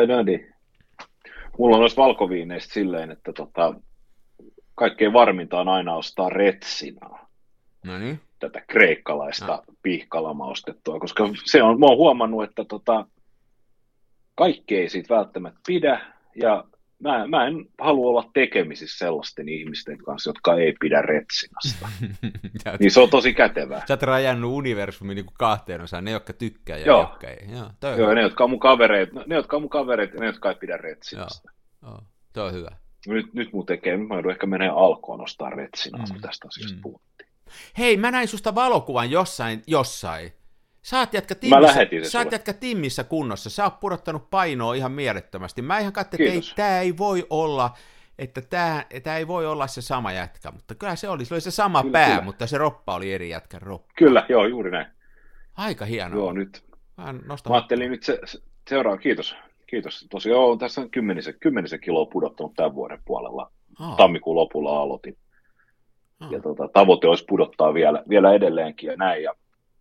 No 0.08 0.22
niin. 0.22 0.54
Mulla 1.58 1.76
on 1.76 1.80
noissa 1.80 2.02
valkoviineistä 2.02 2.74
silleen, 2.74 3.10
että 3.10 3.32
tota, 3.32 3.74
kaikkein 4.74 5.12
varminta 5.12 5.60
on 5.60 5.68
aina 5.68 5.94
ostaa 5.94 6.30
retsinaa. 6.30 7.28
No 7.84 7.98
niin. 7.98 8.20
Tätä 8.38 8.62
kreikkalaista 8.68 9.46
no. 9.46 9.62
pihkalamaustettua, 9.82 11.00
koska 11.00 11.28
se 11.44 11.62
on, 11.62 11.80
mä 11.80 11.86
oon 11.86 11.96
huomannut, 11.96 12.44
että 12.44 12.64
tota, 12.64 13.06
kaikki 14.34 14.76
ei 14.76 14.88
siitä 14.88 15.14
välttämättä 15.14 15.60
pidä, 15.66 16.00
ja 16.36 16.64
mä, 17.02 17.26
mä 17.26 17.46
en 17.46 17.66
halua 17.80 18.10
olla 18.10 18.30
tekemisissä 18.34 18.98
sellaisten 18.98 19.48
ihmisten 19.48 19.98
kanssa, 19.98 20.30
jotka 20.30 20.54
ei 20.54 20.74
pidä 20.80 21.02
retsinasta. 21.02 21.88
niin 22.80 22.90
se 22.90 23.00
on 23.00 23.10
tosi 23.10 23.34
kätevää. 23.34 23.82
Sä 23.88 23.94
oot 23.94 24.02
rajannut 24.02 24.52
universumin 24.52 25.14
niin 25.14 25.26
kahteen 25.38 25.80
osaan, 25.80 26.04
ne 26.04 26.10
jotka 26.10 26.32
tykkää 26.32 26.76
ja 26.76 26.86
Joo. 26.86 27.00
jotka 27.00 27.28
ei. 27.28 27.46
Joo, 27.52 27.70
toi 27.80 27.98
Joo 27.98 28.14
ne, 28.14 28.22
jotka 28.22 28.44
on 28.44 28.50
mun 28.50 28.60
kavereita, 28.60 29.24
ne, 29.26 29.34
jotka 29.34 29.56
on 29.56 29.62
mun 29.62 29.70
kavereita 29.70 30.14
ja 30.14 30.20
ne, 30.20 30.26
jotka 30.26 30.48
ei 30.48 30.56
pidä 30.56 30.76
retsinasta. 30.76 31.50
Joo, 31.82 31.90
Joo. 31.90 32.00
toi 32.32 32.46
on 32.46 32.52
hyvä. 32.52 32.76
Nyt, 33.06 33.34
nyt 33.34 33.52
mun 33.52 33.66
tekee, 33.66 33.96
mä 33.96 34.14
joudun 34.14 34.32
ehkä 34.32 34.46
menee 34.46 34.68
alkoon 34.68 35.20
ostaa 35.20 35.50
retsinaa, 35.50 36.04
mm. 36.04 36.12
kun 36.12 36.20
tästä 36.20 36.48
asiasta 36.48 36.76
mm. 36.76 36.82
puhuttiin. 36.82 37.28
Hei, 37.78 37.96
mä 37.96 38.10
näin 38.10 38.28
susta 38.28 38.54
valokuvan 38.54 39.10
jossain, 39.10 39.62
jossain. 39.66 40.32
Sä 40.82 40.98
oot 40.98 41.14
jätkä 41.14 41.34
timmissä, 41.34 42.10
sä 42.10 42.18
oot 42.18 42.32
jätkä 42.32 42.52
timmissä 42.52 43.04
kunnossa, 43.04 43.50
sä 43.50 43.64
oot 43.64 43.80
pudottanut 43.80 44.30
painoa 44.30 44.74
ihan 44.74 44.92
mielettömästi. 44.92 45.62
Mä 45.62 45.78
ihan 45.78 45.92
katsoin, 45.92 46.22
että 46.22 46.34
ei, 46.34 46.40
tää 46.56 46.80
ei 46.80 46.96
voi 46.98 47.26
olla, 47.30 47.70
että 48.18 48.42
tää, 48.42 48.86
tää 49.02 49.18
ei 49.18 49.26
voi 49.26 49.46
olla 49.46 49.66
se 49.66 49.82
sama 49.82 50.12
jätkä, 50.12 50.50
mutta 50.50 50.74
kyllä 50.74 50.96
se 50.96 51.08
oli, 51.08 51.24
se 51.24 51.34
oli 51.34 51.40
se 51.40 51.50
sama 51.50 51.82
kyllä, 51.82 51.92
pää, 51.92 52.08
kyllä. 52.08 52.22
mutta 52.22 52.46
se 52.46 52.58
roppa 52.58 52.94
oli 52.94 53.12
eri 53.12 53.30
jätkän 53.30 53.62
roppa. 53.62 53.92
Kyllä, 53.96 54.26
joo, 54.28 54.46
juuri 54.46 54.70
näin. 54.70 54.86
Aika 55.56 55.84
hienoa. 55.84 56.18
Joo, 56.18 56.32
nyt. 56.32 56.64
Mä, 56.96 57.12
Mä 57.12 57.36
ajattelin 57.50 57.90
nyt 57.90 58.02
se, 58.02 58.18
se 58.24 58.38
seuraava, 58.68 58.98
kiitos. 58.98 59.36
Kiitos. 59.66 60.06
Tosiaan 60.10 60.40
joo, 60.40 60.56
tässä 60.56 60.80
on 60.80 60.90
kymmenisen, 60.90 61.34
kymmenisen 61.40 61.80
kiloa 61.80 62.06
pudottanut 62.06 62.54
tämän 62.56 62.74
vuoden 62.74 62.98
puolella. 63.04 63.50
Oh. 63.80 63.96
Tammikuun 63.96 64.36
lopulla 64.36 64.80
aloitin. 64.80 65.16
ja 66.30 66.40
tota, 66.40 66.68
tavoite 66.72 67.08
olisi 67.08 67.24
pudottaa 67.28 67.74
vielä, 67.74 68.02
vielä 68.08 68.32
edelleenkin 68.32 68.86
ja 68.90 68.96
näin. 68.96 69.22
Ja 69.22 69.34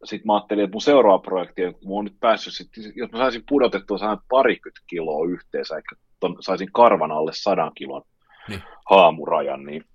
sitten 0.03 0.27
mä 0.27 0.35
ajattelin, 0.35 0.63
että 0.63 0.73
mun 0.73 0.81
seuraava 0.81 1.19
projekti, 1.19 1.61
kun 1.61 1.89
mä 1.89 1.93
oon 1.93 2.05
nyt 2.05 2.19
päässyt, 2.19 2.53
sit, 2.53 2.95
jos 2.95 3.11
mä 3.11 3.17
saisin 3.17 3.43
pudotettua 3.49 3.97
saan 3.97 4.19
parikymmentä 4.29 4.81
kiloa 4.87 5.27
yhteensä, 5.29 5.75
eli 5.75 5.99
ton, 6.19 6.37
saisin 6.39 6.71
karvan 6.71 7.11
alle 7.11 7.31
sadan 7.33 7.71
kilon 7.75 8.01
niin. 8.47 8.63
haamurajan, 8.89 9.63
niin 9.63 9.85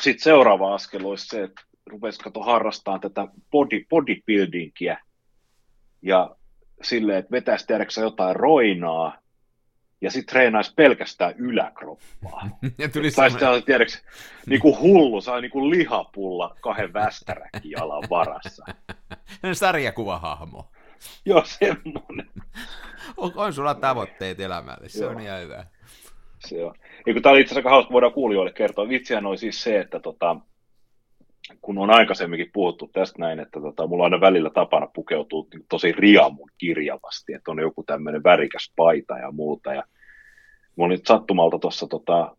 sitten 0.00 0.24
seuraava 0.24 0.74
askel 0.74 1.06
olisi 1.06 1.26
se, 1.26 1.42
että 1.42 1.62
rupesi 1.86 2.20
kato 2.20 2.40
harrastamaan 2.40 3.00
tätä 3.00 3.28
body, 3.50 3.84
bodybuildingia 3.90 4.96
ja 6.02 6.36
silleen, 6.82 7.18
että 7.18 7.30
vetäisi 7.30 7.66
tiedäksä 7.66 8.00
jotain 8.00 8.36
roinaa 8.36 9.18
ja 10.00 10.10
sitten 10.10 10.32
treenaisi 10.32 10.72
pelkästään 10.76 11.34
yläkroppaa. 11.38 12.48
ja 12.78 12.88
tuli 12.88 13.10
tai 13.10 13.30
sitten 13.30 13.62
tiedätkö, 13.62 13.98
niin 14.46 14.60
kuin 14.60 14.78
hullu, 14.80 15.20
sai 15.20 15.40
niin 15.40 15.50
kuin 15.50 15.70
lihapulla 15.70 16.56
kahden 16.60 16.92
västäräkin 16.92 17.70
jalan 17.70 18.04
varassa. 18.10 18.64
Sarjakuvahahmo. 19.52 20.70
Joo, 21.24 21.42
semmoinen. 21.44 22.30
On, 23.16 23.32
on 23.36 23.52
sulla 23.52 23.74
tavoitteet 23.74 24.40
elämälle, 24.40 24.88
se 24.88 25.04
Joo. 25.04 25.10
on 25.10 25.20
ihan 25.20 25.40
hyvä. 25.40 25.66
Se 26.38 26.64
on. 26.64 26.74
Tämä 27.22 27.32
oli 27.32 27.40
itse 27.40 27.54
asiassa 27.54 27.70
hauska, 27.70 27.92
voidaan 27.92 28.12
kuulijoille 28.12 28.52
kertoa. 28.52 28.88
Vitsihän 28.88 29.26
oli 29.26 29.38
siis 29.38 29.62
se, 29.62 29.80
että 29.80 30.00
tota, 30.00 30.36
kun 31.62 31.78
on 31.78 31.90
aikaisemminkin 31.90 32.50
puhuttu 32.52 32.90
tästä 32.92 33.18
näin, 33.18 33.40
että 33.40 33.60
tota, 33.60 33.86
mulla 33.86 34.04
on 34.04 34.12
aina 34.12 34.26
välillä 34.26 34.50
tapana 34.50 34.86
pukeutua 34.86 35.46
niin 35.52 35.66
tosi 35.68 35.92
riamun 35.92 36.50
kirjavasti, 36.58 37.32
että 37.32 37.50
on 37.50 37.58
joku 37.58 37.82
tämmöinen 37.82 38.24
värikäs 38.24 38.72
paita 38.76 39.18
ja 39.18 39.32
muuta. 39.32 39.74
Ja 39.74 39.82
mulla 40.76 40.94
oli 40.94 41.00
sattumalta 41.06 41.58
tuossa 41.58 41.86
tota, 41.86 42.36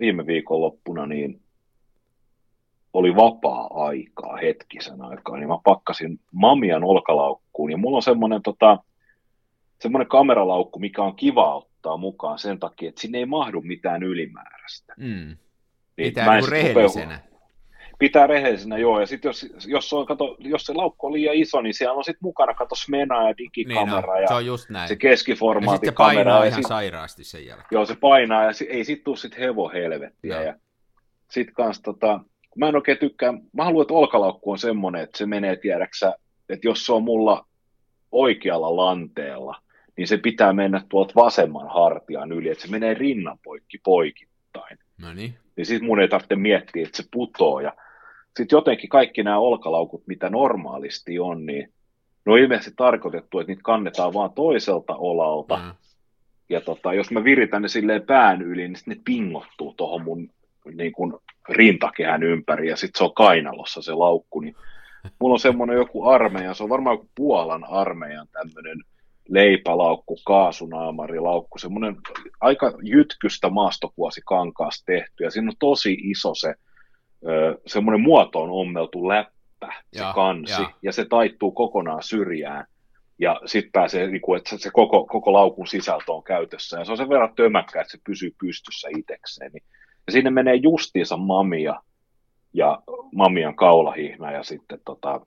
viime 0.00 0.26
viikon 0.26 0.60
loppuna, 0.60 1.06
niin 1.06 1.40
oli 2.92 3.16
vapaa-aikaa 3.16 4.36
hetkisen 4.36 5.02
aikaa, 5.02 5.36
niin 5.36 5.48
mä 5.48 5.58
pakkasin 5.64 6.20
Mamian 6.32 6.84
olkalaukkuun, 6.84 7.70
ja 7.70 7.76
mulla 7.76 7.96
on 7.96 8.02
semmoinen 8.02 8.42
tota, 8.42 8.78
semmoinen 9.80 10.08
kameralaukku, 10.08 10.78
mikä 10.78 11.02
on 11.02 11.16
kiva 11.16 11.56
ottaa 11.56 11.96
mukaan 11.96 12.38
sen 12.38 12.58
takia, 12.58 12.88
että 12.88 13.00
sinne 13.00 13.18
ei 13.18 13.26
mahdu 13.26 13.60
mitään 13.60 14.02
ylimääräistä. 14.02 14.94
Mm. 14.96 15.06
Niin 15.06 15.38
Pitää 15.96 16.40
niin 16.40 16.48
rehellisenä 16.48 17.29
pitää 18.00 18.26
rehellisenä, 18.26 18.78
joo, 18.78 19.00
ja 19.00 19.06
sitten 19.06 19.28
jos, 19.28 19.46
jos, 19.66 19.92
on, 19.92 20.06
kato, 20.06 20.36
jos 20.38 20.66
se 20.66 20.72
laukku 20.72 21.06
on 21.06 21.12
liian 21.12 21.34
iso, 21.34 21.60
niin 21.60 21.74
siellä 21.74 21.94
on 21.94 22.04
sitten 22.04 22.22
mukana, 22.22 22.54
kato, 22.54 22.74
Smena 22.74 23.28
ja 23.28 23.36
digikamera 23.38 24.14
niin, 24.14 24.22
no, 24.22 24.28
se 24.28 24.34
on 24.34 24.46
just 24.46 24.70
näin. 24.70 24.88
se 24.88 24.96
keskiformaatti 24.96 25.86
ja 25.86 25.92
kamera. 25.92 26.14
painaa 26.14 26.38
ja 26.38 26.44
ihan 26.44 26.62
sit, 26.62 26.68
sairaasti 26.68 27.24
sen 27.24 27.46
jälkeen. 27.46 27.68
Joo, 27.70 27.86
se 27.86 27.96
painaa, 27.96 28.44
ja 28.44 28.52
sit, 28.52 28.68
ei 28.70 28.84
sitten 28.84 29.04
tule 29.04 29.16
sitten 29.16 29.40
hevohelvettiä, 29.40 30.36
no. 30.36 30.42
ja 30.42 30.54
sitten 31.30 31.54
kans 31.54 31.80
tota, 31.80 32.20
mä 32.56 32.68
en 32.68 32.76
oikein 32.76 32.98
tykkää, 32.98 33.32
mä 33.52 33.64
haluan, 33.64 33.82
että 33.82 33.94
olkalaukku 33.94 34.50
on 34.50 34.58
semmoinen, 34.58 35.02
että 35.02 35.18
se 35.18 35.26
menee 35.26 35.56
tiedäksä, 35.56 36.14
että 36.48 36.68
jos 36.68 36.86
se 36.86 36.92
on 36.92 37.02
mulla 37.02 37.46
oikealla 38.12 38.76
lanteella, 38.76 39.56
niin 39.96 40.08
se 40.08 40.16
pitää 40.16 40.52
mennä 40.52 40.82
tuolta 40.88 41.12
vasemman 41.16 41.68
hartian 41.68 42.32
yli, 42.32 42.48
että 42.48 42.62
se 42.62 42.70
menee 42.70 42.94
rinnan 42.94 43.38
poikki 43.44 43.78
poikittain. 43.84 44.78
No 44.98 45.12
niin. 45.12 45.34
Niin 45.56 45.66
sitten 45.66 45.86
mun 45.86 46.00
ei 46.00 46.08
tarvitse 46.08 46.36
miettiä, 46.36 46.82
että 46.82 46.96
se 46.96 47.08
putoo. 47.12 47.60
Ja 47.60 47.72
sitten 48.36 48.56
jotenkin 48.56 48.88
kaikki 48.88 49.22
nämä 49.22 49.38
olkalaukut, 49.38 50.02
mitä 50.06 50.30
normaalisti 50.30 51.18
on, 51.18 51.46
niin 51.46 51.72
ne 52.26 52.32
on 52.32 52.38
ilmeisesti 52.38 52.72
tarkoitettu, 52.76 53.38
että 53.38 53.50
niitä 53.50 53.62
kannetaan 53.62 54.14
vaan 54.14 54.32
toiselta 54.32 54.96
olalta. 54.96 55.56
Mm. 55.56 55.72
Ja 56.48 56.60
tota, 56.60 56.94
jos 56.94 57.10
mä 57.10 57.24
viritän 57.24 57.62
ne 57.62 57.68
silleen 57.68 58.02
pään 58.02 58.42
yli, 58.42 58.68
niin 58.68 58.76
ne 58.86 58.96
pingottuu 59.04 59.74
tuohon 59.76 60.02
mun 60.02 60.30
niin 60.74 60.92
kuin 60.92 61.14
rintakehän 61.48 62.22
ympäri 62.22 62.68
ja 62.68 62.76
sitten 62.76 62.98
se 62.98 63.04
on 63.04 63.14
kainalossa 63.14 63.82
se 63.82 63.94
laukku. 63.94 64.40
Niin 64.40 64.56
mulla 65.18 65.32
on 65.32 65.40
semmoinen 65.40 65.76
joku 65.76 66.08
armeija, 66.08 66.54
se 66.54 66.62
on 66.62 66.68
varmaan 66.68 66.94
joku 66.94 67.08
Puolan 67.14 67.64
armeijan 67.64 68.28
tämmöinen 68.32 68.78
leipälaukku, 69.28 70.16
kaasunaamarilaukku, 70.26 71.58
semmoinen 71.58 71.96
aika 72.40 72.72
jytkystä 72.82 73.50
maastokuosi 73.50 74.20
kankaasta 74.24 74.84
tehty 74.86 75.24
ja 75.24 75.30
siinä 75.30 75.48
on 75.48 75.56
tosi 75.58 75.92
iso 75.92 76.34
se 76.34 76.54
semmoinen 77.66 78.00
muotoon 78.00 78.50
ommeltu 78.50 79.08
läppä, 79.08 79.72
se 79.92 80.02
ja, 80.02 80.12
kansi, 80.14 80.62
ja. 80.62 80.70
ja 80.82 80.92
se 80.92 81.04
taittuu 81.04 81.50
kokonaan 81.50 82.02
syrjään. 82.02 82.66
Ja 83.18 83.40
sitten 83.46 83.72
pääsee, 83.72 84.06
niin 84.06 84.20
kuin, 84.20 84.38
että 84.38 84.58
se 84.58 84.70
koko, 84.72 85.06
koko 85.06 85.32
laukun 85.32 85.66
sisältö 85.66 86.12
on 86.12 86.22
käytössä. 86.22 86.78
Ja 86.78 86.84
se 86.84 86.90
on 86.90 86.96
sen 86.96 87.08
verran 87.08 87.34
tömäkkä, 87.36 87.80
että 87.80 87.90
se 87.90 87.98
pysyy 88.06 88.34
pystyssä 88.40 88.88
itsekseen. 88.98 89.52
Niin, 89.52 89.62
ja 90.06 90.12
sinne 90.12 90.30
menee 90.30 90.54
justiinsa 90.54 91.16
mamia 91.16 91.82
ja 92.52 92.82
mamian 93.14 93.56
kaulahihna 93.56 94.32
ja 94.32 94.42
sitten 94.42 94.78
tota, 94.84 95.20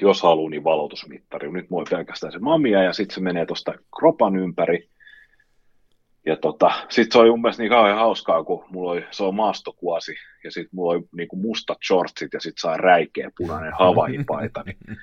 jos 0.00 0.22
haluaa, 0.22 0.50
niin 0.50 0.64
valotusmittari. 0.64 1.52
Nyt 1.52 1.70
mulla 1.70 1.82
on 1.82 1.96
pelkästään 1.96 2.32
se 2.32 2.38
mamia 2.38 2.82
ja 2.82 2.92
sitten 2.92 3.14
se 3.14 3.20
menee 3.20 3.46
tuosta 3.46 3.74
kropan 3.98 4.36
ympäri 4.36 4.88
ja 6.26 6.36
tota, 6.36 6.70
sitten 6.88 7.12
se 7.12 7.18
oli 7.18 7.30
mun 7.30 7.40
mielestä 7.40 7.62
niin 7.62 7.70
kauhean 7.70 7.98
hauskaa, 7.98 8.44
kun 8.44 8.64
mulla 8.70 8.92
oli, 8.92 9.04
se 9.10 9.24
on 9.24 9.34
maastokuosi, 9.34 10.14
ja 10.44 10.50
sitten 10.50 10.70
mulla 10.72 10.92
oli 10.92 11.02
niin 11.16 11.28
kuin 11.28 11.42
mustat 11.42 11.78
shortsit, 11.86 12.32
ja 12.32 12.40
sitten 12.40 12.60
sai 12.60 12.78
räikeä 12.78 13.30
punainen 13.38 13.72
havaipaita, 13.78 14.62
niin 14.66 14.76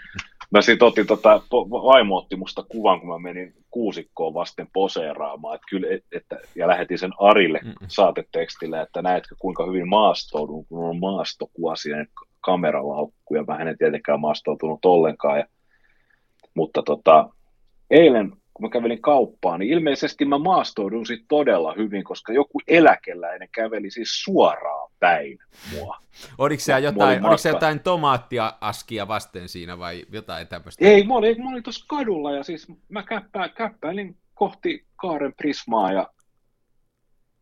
mä 0.52 0.62
sitten 0.62 0.88
otin, 0.88 1.08
tota, 1.08 1.42
vaimo 1.72 2.18
otti 2.18 2.36
musta 2.36 2.64
kuvan, 2.64 3.00
kun 3.00 3.10
mä 3.10 3.20
menin 3.20 3.54
kuusikkoon 3.72 4.34
vasten 4.34 4.68
poseeraamaan, 4.74 5.56
että 5.56 5.66
kyllä, 5.70 5.88
et, 5.92 6.04
että, 6.12 6.40
ja 6.56 6.68
lähetin 6.68 7.00
sen 7.00 7.12
Arille 7.20 7.60
saatetekstillä, 7.88 8.82
että 8.82 9.02
näetkö 9.02 9.36
kuinka 9.40 9.66
hyvin 9.66 9.90
maastoudun, 9.90 10.66
kun 10.66 10.90
on 10.90 11.00
maastokuosi 11.00 11.90
ja 11.90 12.06
kameralaukku, 12.42 13.36
ja 13.36 13.44
mä 13.48 13.58
en 13.58 13.78
tietenkään 13.78 14.20
maastoutunut 14.20 14.86
ollenkaan, 14.86 15.40
ja, 15.40 15.46
mutta 16.54 16.84
tota, 16.84 17.30
eilen 17.90 18.34
kun 18.60 18.70
mä 18.70 18.74
kävelin 18.74 19.02
kauppaan, 19.02 19.60
niin 19.60 19.74
ilmeisesti 19.74 20.26
mä 20.26 20.38
maastoudun 20.38 21.06
sit 21.06 21.26
todella 21.28 21.74
hyvin, 21.78 22.04
koska 22.04 22.34
joku 22.34 22.62
eläkeläinen 22.68 23.50
käveli 23.52 23.92
siis 23.92 24.24
suoraan 24.24 24.92
päin 25.00 25.40
mua. 25.74 25.98
Oliko 26.38 26.60
se 26.60 26.80
jotain, 26.80 27.26
oliko 27.26 27.38
se 27.38 27.50
jotain 27.50 27.80
tomaattiaskia 27.80 29.08
vasten 29.08 29.50
siinä 29.50 29.80
vai 29.80 30.06
jotain 30.12 30.48
tämmöistä? 30.48 30.86
Ei, 30.86 31.04
mä 31.04 31.14
olin, 31.14 31.44
mä 31.44 31.50
olin 31.50 31.64
tuossa 31.64 31.86
kadulla 31.88 32.32
ja 32.32 32.44
siis 32.44 32.68
mä 32.90 33.04
käppää, 33.04 33.50
käppäilin 33.50 34.18
kohti 34.34 34.86
Kaaren 34.96 35.34
Prismaa 35.38 35.92
ja 35.92 36.08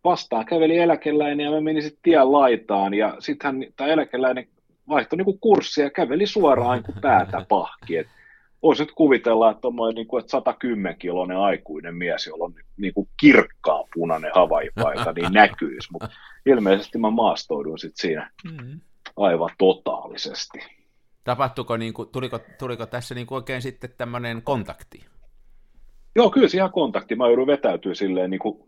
vastaan 0.03 0.45
käveli 0.45 0.77
eläkeläinen 0.77 1.43
ja 1.43 1.51
mä 1.51 1.61
menin 1.61 1.83
sitten 1.83 2.01
tien 2.03 2.31
laitaan 2.31 2.93
ja 2.93 3.15
sitten 3.19 3.47
hän, 3.47 3.65
tämä 3.75 3.89
eläkeläinen 3.89 4.47
vaihtoi 4.89 5.17
niinku 5.17 5.37
kurssia 5.37 5.83
ja 5.83 5.89
käveli 5.89 6.27
suoraan 6.27 6.83
kuin 6.83 7.01
päätä 7.01 7.45
pahki. 7.49 7.97
Et 7.97 8.07
voisi 8.63 8.83
nyt 8.83 8.91
kuvitella, 8.91 9.51
että 9.51 9.67
on 9.67 9.95
niin 9.95 10.07
kuin, 10.07 10.19
että 10.19 10.31
110 10.31 10.99
kiloinen 10.99 11.37
aikuinen 11.37 11.95
mies, 11.95 12.27
jolla 12.27 12.45
on 12.45 12.53
niin 12.77 12.93
kuin 12.93 13.09
kirkkaa 13.19 13.83
punainen 13.93 14.31
havaipaita, 14.35 15.13
niin 15.13 15.33
näkyisi, 15.41 15.91
mutta 15.91 16.09
ilmeisesti 16.45 16.97
mä 16.97 17.09
maastoudun 17.09 17.79
sitten 17.79 18.01
siinä 18.01 18.31
mm. 18.43 18.79
aivan 19.17 19.49
totaalisesti. 19.57 20.59
Tapahtuiko, 21.23 21.77
niin 21.77 21.93
kuin, 21.93 22.09
tuliko, 22.09 22.39
tuliko 22.59 22.85
tässä 22.85 23.15
niin 23.15 23.27
kuin 23.27 23.35
oikein 23.35 23.61
sitten 23.61 23.89
tämmöinen 23.97 24.41
kontakti? 24.41 25.05
Joo, 26.15 26.29
kyllä 26.29 26.47
se 26.47 26.57
ihan 26.57 26.71
kontakti. 26.71 27.15
Mä 27.15 27.27
joudun 27.27 27.47
vetäytyä 27.47 27.93
silleen 27.93 28.29
niin 28.29 28.39
kuin, 28.39 28.67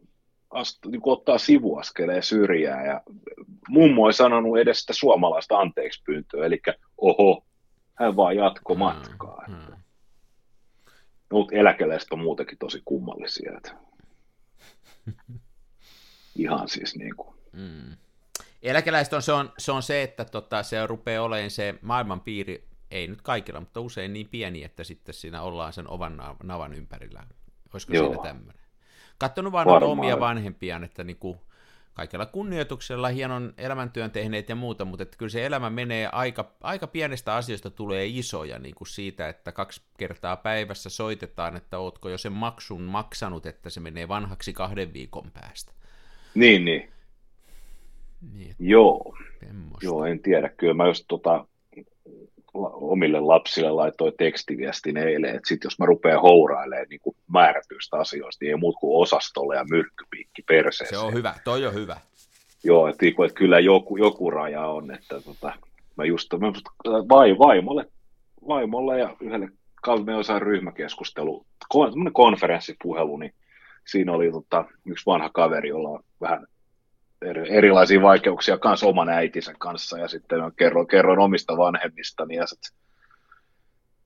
ast, 0.50 0.86
niin 0.86 1.02
kuin 1.02 1.14
ottaa 1.14 1.38
sivuaskeleen 1.38 2.24
syrjää 2.24 2.86
ja 2.86 3.02
mummo 3.68 4.08
ei 4.08 4.14
sanonut 4.14 4.58
edes 4.58 4.80
sitä 4.80 4.94
suomalaista 4.94 5.58
anteeksi 5.60 6.04
pyyntöä, 6.06 6.46
eli 6.46 6.62
oho, 6.98 7.44
hän 8.00 8.16
vaan 8.16 8.36
jatko 8.36 8.76
matkaa. 8.76 9.44
Hmm, 9.48 9.56
hmm. 9.56 9.76
Mutta 11.32 11.56
eläkeläiset 11.56 12.12
on 12.12 12.20
muutenkin 12.20 12.58
tosi 12.58 12.82
kummallisia. 12.86 13.58
Että... 13.58 13.72
Ihan 16.36 16.70
siis 16.70 16.96
niin 16.96 17.16
kuin. 17.16 17.36
Mm. 17.52 17.96
Eläkeläiset 18.62 19.14
on 19.14 19.22
se, 19.22 19.34
on 19.34 19.54
se, 19.58 19.72
on 19.72 19.84
se 19.84 20.04
että 20.04 20.26
tota, 20.26 20.64
se 20.64 20.88
rupeaa 20.88 21.24
olemaan 21.24 21.52
se 21.52 21.76
maailmanpiiri, 21.82 22.68
ei 22.92 23.08
nyt 23.08 23.22
kaikilla, 23.22 23.60
mutta 23.60 23.82
usein 23.82 24.14
niin 24.14 24.30
pieni, 24.30 24.64
että 24.64 24.84
sitten 24.84 25.14
siinä 25.14 25.42
ollaan 25.42 25.74
sen 25.74 25.90
ovan 25.90 26.22
navan 26.44 26.74
ympärillä. 26.74 27.24
Olisiko 27.74 27.94
Joo. 27.94 28.08
siinä 28.08 28.24
tämmöinen? 28.24 28.64
Kattonut 29.18 29.54
vaan 29.54 29.84
omia 29.84 30.20
vanhempiaan, 30.20 30.84
että 30.84 31.04
niinku, 31.04 31.38
kaikella 32.00 32.26
kunnioituksella 32.26 33.08
hienon 33.08 33.54
elämäntyön 33.58 34.12
tehneet 34.12 34.50
ja 34.50 34.56
muuta, 34.56 34.86
mutta 34.86 35.04
että 35.04 35.18
kyllä 35.18 35.30
se 35.30 35.46
elämä 35.46 35.70
menee 35.70 36.10
aika, 36.12 36.52
aika 36.62 36.88
pienestä 36.88 37.36
asioista 37.36 37.70
tulee 37.70 38.06
isoja, 38.06 38.60
niin 38.60 38.76
kuin 38.76 38.88
siitä, 38.88 39.30
että 39.30 39.52
kaksi 39.52 39.82
kertaa 39.98 40.38
päivässä 40.38 40.90
soitetaan, 40.90 41.56
että 41.56 41.80
ootko 41.80 42.10
jo 42.10 42.18
sen 42.18 42.32
maksun 42.32 42.82
maksanut, 42.82 43.46
että 43.46 43.70
se 43.70 43.80
menee 43.80 44.08
vanhaksi 44.08 44.54
kahden 44.54 44.94
viikon 44.94 45.32
päästä. 45.32 45.72
Niin, 46.36 46.66
niin. 46.66 46.90
niin 48.34 48.56
Joo. 48.60 49.18
Joo, 49.82 50.06
en 50.06 50.20
tiedä. 50.20 50.50
Kyllä 50.50 50.74
mä 50.74 50.88
just 50.88 51.06
tota, 51.08 51.46
omille 52.54 53.20
lapsille 53.20 53.72
laitoi 53.72 54.12
tekstiviestin 54.18 54.98
eilen, 54.98 55.36
että 55.36 55.48
sit 55.48 55.64
jos 55.64 55.80
mä 55.80 55.86
rupean 55.86 56.22
hourailemaan 56.22 56.88
niin 56.90 57.00
kuin 57.00 57.16
määrätyistä 57.28 57.98
asioista, 57.98 58.46
niin 58.46 58.52
ei 58.52 58.56
muut 58.56 58.76
kuin 58.80 59.02
osastolle 59.02 59.56
ja 59.56 59.66
myrkkypiikki 59.70 60.42
perseeseen. 60.42 61.00
Se 61.00 61.06
on 61.06 61.14
hyvä, 61.14 61.36
toi 61.44 61.66
on 61.66 61.74
hyvä. 61.74 61.98
Joo, 62.64 62.88
että, 62.88 63.06
niinku, 63.06 63.24
että 63.24 63.38
kyllä 63.38 63.60
joku, 63.60 63.98
joku 63.98 64.32
raja 64.32 64.68
on, 64.68 64.92
että 64.92 65.22
tota, 65.22 65.54
mä 65.98 66.06
just 66.06 66.34
mä 66.34 66.48
vai, 67.10 67.38
vaimolle, 67.38 67.86
vaimolle 68.48 69.00
ja 69.00 69.16
yhdelle 69.22 69.50
osa 70.18 70.40
ryhmäkeskustelu, 70.40 71.46
kon, 71.70 72.14
konferenssipuhelu, 72.14 73.18
niin 73.18 73.34
siinä 73.88 74.12
oli 74.12 74.32
tota, 74.32 74.66
yksi 74.86 75.06
vanha 75.06 75.30
kaveri, 75.34 75.70
jolla 75.70 75.90
on 75.90 76.04
vähän 76.22 76.48
erilaisia 77.50 78.02
vaikeuksia 78.02 78.58
kanssa 78.58 78.88
oman 78.88 79.10
äitinsä 79.10 79.54
kanssa, 79.60 79.98
ja 79.98 80.08
sitten 80.08 80.40
kerroin, 80.58 80.88
kerroin 80.88 81.20
omista 81.20 81.58
vanhemmistani, 81.58 82.36
ja 82.36 82.48
sitten 82.48 82.78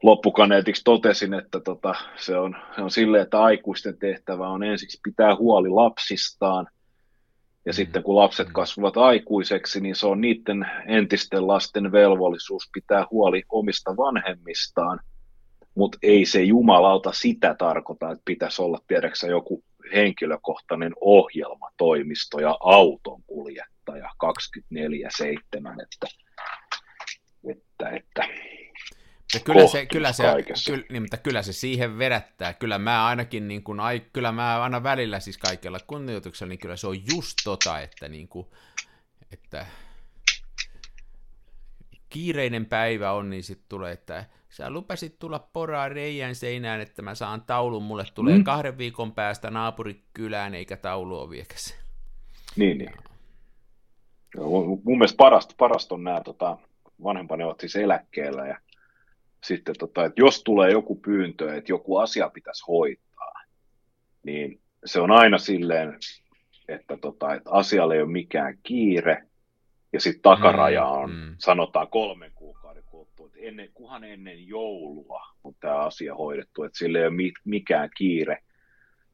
loppukaneetiksi 0.03 0.81
totesin, 0.83 1.33
että 1.33 1.59
tota, 1.59 1.95
se, 2.15 2.37
on, 2.37 2.55
se 2.75 2.81
on 2.81 2.91
silleen, 2.91 3.23
että 3.23 3.41
aikuisten 3.41 3.97
tehtävä 3.97 4.49
on 4.49 4.63
ensiksi 4.63 4.99
pitää 5.03 5.35
huoli 5.35 5.69
lapsistaan, 5.69 6.67
ja 7.65 7.71
mm. 7.71 7.75
sitten 7.75 8.03
kun 8.03 8.15
lapset 8.15 8.47
mm. 8.47 8.53
kasvavat 8.53 8.97
aikuiseksi, 8.97 9.81
niin 9.81 9.95
se 9.95 10.07
on 10.07 10.21
niiden 10.21 10.71
entisten 10.87 11.47
lasten 11.47 11.91
velvollisuus 11.91 12.69
pitää 12.73 13.07
huoli 13.11 13.43
omista 13.49 13.97
vanhemmistaan, 13.97 14.99
mutta 15.75 15.97
ei 16.01 16.25
se 16.25 16.41
jumalauta 16.41 17.11
sitä 17.11 17.55
tarkoita, 17.57 18.11
että 18.11 18.21
pitäisi 18.25 18.61
olla 18.61 18.79
tiedäksä 18.87 19.27
joku 19.27 19.63
henkilökohtainen 19.93 20.93
ohjelmatoimisto 21.01 22.39
ja 22.39 22.57
auton 22.59 23.23
kuljettaja 23.27 24.09
24-7, 24.25 24.27
että, 25.81 26.07
että, 27.43 27.89
että 27.89 28.27
ja 29.33 29.39
kyllä 29.39 29.67
se, 29.67 29.85
kyllä 29.85 30.11
se, 30.13 30.23
kyllä, 30.65 30.83
niin, 30.89 31.03
mutta 31.03 31.17
kyllä 31.17 31.41
se 31.41 31.53
siihen 31.53 31.97
vedättää. 31.97 32.53
Kyllä 32.53 32.79
mä 32.79 33.05
ainakin, 33.05 33.47
niin 33.47 33.63
kuin, 33.63 33.79
ai, 33.79 34.01
kyllä 34.13 34.31
mä 34.31 34.63
aina 34.63 34.83
välillä 34.83 35.19
siis 35.19 35.37
kaikella 35.37 35.79
kunnioituksella, 35.87 36.49
niin 36.49 36.59
kyllä 36.59 36.75
se 36.75 36.87
on 36.87 37.07
just 37.15 37.37
tota, 37.43 37.79
että, 37.79 38.07
niin 38.07 38.27
kuin, 38.27 38.47
että 39.31 39.65
kiireinen 42.09 42.65
päivä 42.65 43.11
on, 43.11 43.29
niin 43.29 43.43
sitten 43.43 43.69
tulee, 43.69 43.91
että 43.91 44.25
sä 44.53 44.69
lupasit 44.69 45.19
tulla 45.19 45.39
poraa 45.39 45.89
reijän 45.89 46.35
seinään, 46.35 46.81
että 46.81 47.01
mä 47.01 47.15
saan 47.15 47.41
taulun, 47.41 47.83
mulle 47.83 48.05
tulee 48.13 48.37
mm. 48.37 48.43
kahden 48.43 48.77
viikon 48.77 49.11
päästä 49.11 49.49
naapurikylään, 49.49 50.55
eikä 50.55 50.77
taulu 50.77 51.19
ole 51.19 51.29
viekäs. 51.29 51.75
Niin, 52.55 52.77
niin. 52.77 52.91
mun 54.83 54.97
mielestä 54.97 55.17
parasta, 55.17 55.55
parasta 55.57 55.95
on 55.95 56.03
nämä 56.03 56.21
tota, 56.21 56.57
vanhempani 57.03 57.43
ovat 57.43 57.59
siis 57.59 57.75
eläkkeellä 57.75 58.47
ja 58.47 58.57
sitten, 59.43 59.75
tota, 59.79 60.05
että 60.05 60.21
jos 60.21 60.43
tulee 60.43 60.71
joku 60.71 60.95
pyyntö, 60.95 61.55
että 61.55 61.71
joku 61.71 61.97
asia 61.97 62.29
pitäisi 62.29 62.63
hoitaa, 62.67 63.33
niin 64.23 64.61
se 64.85 64.99
on 64.99 65.11
aina 65.11 65.37
silleen, 65.37 65.97
että, 66.67 66.97
tota, 66.97 67.33
että 67.33 67.51
asialle 67.51 67.95
ei 67.95 68.01
ole 68.01 68.11
mikään 68.11 68.57
kiire, 68.63 69.27
ja 69.93 69.99
sitten 69.99 70.21
takaraja 70.21 70.83
mm, 70.83 70.91
on, 70.91 71.11
mm, 71.11 71.35
sanotaan 71.37 71.87
kolmen 71.87 72.31
ennen, 73.47 73.69
kuhan 73.73 74.03
ennen 74.03 74.47
joulua 74.47 75.21
on 75.43 75.53
tämä 75.59 75.77
asia 75.77 76.15
hoidettu, 76.15 76.63
että 76.63 76.77
sille 76.77 76.99
ei 76.99 77.07
ole 77.07 77.31
mikään 77.45 77.89
kiire. 77.97 78.37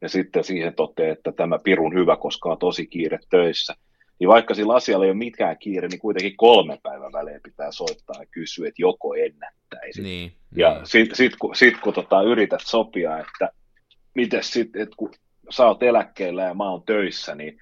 Ja 0.00 0.08
sitten 0.08 0.44
siihen 0.44 0.74
toteaa, 0.74 1.12
että 1.12 1.32
tämä 1.32 1.58
pirun 1.64 1.94
hyvä, 1.94 2.16
koska 2.16 2.48
on 2.48 2.58
tosi 2.58 2.86
kiire 2.86 3.18
töissä 3.30 3.74
niin 4.20 4.28
vaikka 4.28 4.54
sillä 4.54 4.74
asialla 4.74 5.04
ei 5.04 5.10
ole 5.10 5.18
mitkään 5.18 5.58
kiire, 5.58 5.88
niin 5.88 6.00
kuitenkin 6.00 6.36
kolme 6.36 6.78
päivän 6.82 7.12
välein 7.12 7.40
pitää 7.42 7.72
soittaa 7.72 8.20
ja 8.20 8.26
kysyä, 8.30 8.68
että 8.68 8.82
joko 8.82 9.14
ennättäisi. 9.14 10.02
Niin, 10.02 10.32
ja 10.56 10.74
niin. 10.74 10.86
sitten 10.86 11.16
sit, 11.16 11.36
kun, 11.36 11.56
sit, 11.56 11.80
kun 11.80 11.94
tota, 11.94 12.22
yrität 12.22 12.60
sopia, 12.64 13.18
että 13.18 13.50
mites 14.14 14.52
sitten, 14.52 14.82
että 14.82 14.96
kun 14.96 15.10
sä 15.50 15.66
oot 15.66 15.82
eläkkeellä 15.82 16.42
ja 16.42 16.54
mä 16.54 16.70
oon 16.70 16.82
töissä, 16.82 17.34
niin 17.34 17.58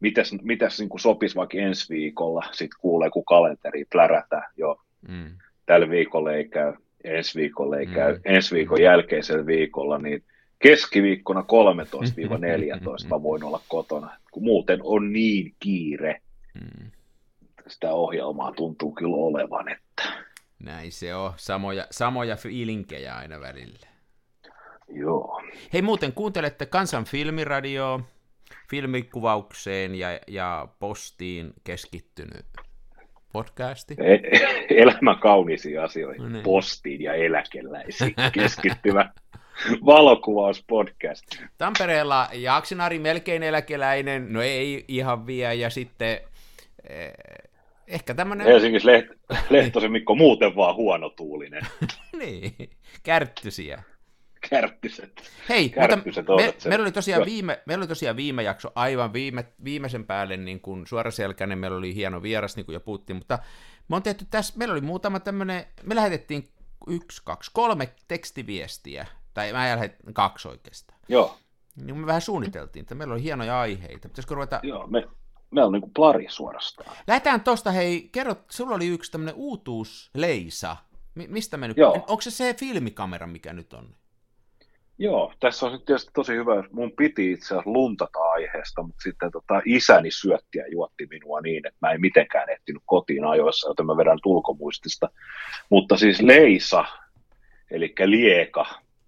mitäs, 0.00 0.34
mitäs 0.42 0.80
niin 0.80 1.00
sopisi 1.00 1.36
vaikka 1.36 1.58
ensi 1.58 1.94
viikolla, 1.94 2.42
sitten 2.52 2.80
kuulee, 2.80 3.10
kun 3.10 3.24
kalenteri 3.24 3.84
plärätä 3.92 4.42
jo 4.56 4.76
mm. 5.08 5.38
Tällä 5.66 5.90
viikolla 5.90 6.32
ei 6.32 6.48
käy, 6.48 6.72
ensi 7.04 7.38
viikolla 7.38 7.78
ei 7.78 7.86
käy, 7.86 8.14
mm. 8.14 8.20
ensi 8.24 8.54
viikon 8.54 8.82
jälkeisellä 8.82 9.46
viikolla, 9.46 9.98
niin 9.98 10.24
keskiviikkona 10.58 11.40
13-14 11.40 13.08
mä 13.08 13.22
voin 13.22 13.44
olla 13.44 13.60
kotona, 13.68 14.16
kun 14.30 14.44
muuten 14.44 14.80
on 14.82 15.12
niin 15.12 15.54
kiire. 15.60 16.20
Mm. 16.54 16.90
Sitä 17.66 17.92
ohjelmaa 17.92 18.52
tuntuu 18.52 18.92
kyllä 18.92 19.16
olevan, 19.16 19.68
että... 19.68 20.02
Näin 20.58 20.92
se 20.92 21.14
on. 21.14 21.32
Samoja, 21.36 21.86
samoja 21.90 22.36
fiilinkejä 22.36 23.14
aina 23.14 23.40
välillä. 23.40 23.86
Joo. 24.88 25.42
Hei 25.72 25.82
muuten, 25.82 26.12
kuuntelette 26.12 26.66
Kansan 26.66 27.04
filmiradioa, 27.04 28.00
filmikuvaukseen 28.70 29.94
ja, 29.94 30.20
ja 30.26 30.68
postiin 30.78 31.52
keskittynyt 31.64 32.46
podcasti. 33.36 33.94
E- 33.98 34.20
elämä 34.82 35.14
kaunisiin 35.14 35.80
asioihin, 35.80 36.22
no 36.22 36.28
niin. 36.28 36.42
postiin 36.42 37.02
ja 37.02 37.14
eläkeläisiin 37.14 38.14
keskittyvä 38.32 39.10
valokuvauspodcast. 39.86 41.24
Tampereella 41.58 42.28
Jaksinari 42.32 42.98
melkein 42.98 43.42
eläkeläinen, 43.42 44.32
no 44.32 44.42
ei 44.42 44.84
ihan 44.88 45.26
vielä, 45.26 45.52
ja 45.52 45.70
sitten 45.70 46.20
eh, 46.88 47.12
ehkä 47.88 48.14
tämmöinen... 48.14 48.46
Helsingissä 48.46 48.88
Leht- 48.90 49.36
Lehtosen 49.50 49.92
Mikko 49.92 50.14
muuten 50.14 50.56
vaan 50.56 50.74
huonotuulinen. 50.74 51.62
niin, 52.18 52.70
kärttysiä. 53.02 53.82
Kärttyset. 54.50 55.30
Hei, 55.48 55.68
Kärttyset 55.68 56.28
mutta 56.28 56.42
me, 56.42 56.54
meillä, 56.68 56.82
oli 56.82 56.92
tosiaan 56.92 57.24
viime, 57.26 57.62
meillä 57.66 57.82
oli 57.82 57.88
tosiaan 57.88 58.16
viime 58.16 58.42
jakso 58.42 58.72
aivan 58.74 59.12
viime, 59.12 59.44
viimeisen 59.64 60.04
päälle 60.04 60.36
niin 60.36 60.60
kuin 60.60 60.86
suoraselkäinen, 60.86 61.58
meillä 61.58 61.76
oli 61.76 61.94
hieno 61.94 62.22
vieras, 62.22 62.56
niin 62.56 62.66
kuin 62.66 62.74
jo 62.74 62.80
puhuttiin, 62.80 63.16
mutta 63.16 63.38
me 63.88 63.96
on 63.96 64.02
tehty 64.02 64.26
tässä, 64.30 64.54
meillä 64.56 64.72
oli 64.72 64.80
muutama 64.80 65.20
tämmöinen, 65.20 65.64
me 65.82 65.94
lähetettiin 65.94 66.48
yksi, 66.86 67.22
kaksi, 67.24 67.50
kolme 67.54 67.88
tekstiviestiä 68.08 69.06
tai 69.34 69.52
mä 69.52 69.58
lähden 69.58 69.96
kaksi 70.12 70.48
oikeastaan. 70.48 70.98
Joo. 71.08 71.38
Niin 71.84 71.96
me 71.96 72.06
vähän 72.06 72.20
suunniteltiin, 72.20 72.80
että 72.80 72.94
meillä 72.94 73.14
on 73.14 73.20
hienoja 73.20 73.60
aiheita. 73.60 74.08
Pitäisikö 74.08 74.34
ruveta... 74.34 74.60
Joo, 74.62 74.86
me, 74.86 75.08
me 75.50 75.64
on 75.64 75.72
niinku 75.72 75.90
plari 75.94 76.26
suorastaan. 76.28 76.96
Lähdetään 77.06 77.40
tosta, 77.40 77.70
hei, 77.70 78.08
kerro, 78.12 78.36
sulla 78.50 78.74
oli 78.74 78.86
yksi 78.86 79.12
tämmöinen 79.12 79.34
uutuus, 79.34 80.10
Leisa. 80.14 80.76
Mi- 81.14 81.28
mistä 81.28 81.56
me 81.56 81.68
nyt... 81.68 81.76
Joo. 81.76 81.92
Onko 81.92 82.20
se 82.20 82.30
se 82.30 82.54
filmikamera, 82.54 83.26
mikä 83.26 83.52
nyt 83.52 83.72
on? 83.72 83.94
Joo, 84.98 85.32
tässä 85.40 85.66
on 85.66 85.80
tietysti 85.86 86.10
tosi 86.14 86.32
hyvä, 86.32 86.64
mun 86.72 86.92
piti 86.92 87.32
itse 87.32 87.46
asiassa 87.46 87.70
luntata 87.70 88.18
aiheesta, 88.18 88.82
mutta 88.82 89.02
sitten 89.02 89.30
tota, 89.30 89.62
isäni 89.64 90.10
syötti 90.10 90.58
ja 90.58 90.68
juotti 90.68 91.06
minua 91.10 91.40
niin, 91.40 91.66
että 91.66 91.78
mä 91.82 91.92
en 91.92 92.00
mitenkään 92.00 92.50
ehtinyt 92.50 92.82
kotiin 92.86 93.24
ajoissa, 93.24 93.68
joten 93.68 93.86
mä 93.86 93.96
vedän 93.96 94.18
ulkomuistista. 94.24 95.08
Mutta 95.70 95.96
siis 95.96 96.20
Leisa, 96.20 96.84
eli 97.70 97.94
Lieka, 98.04 98.66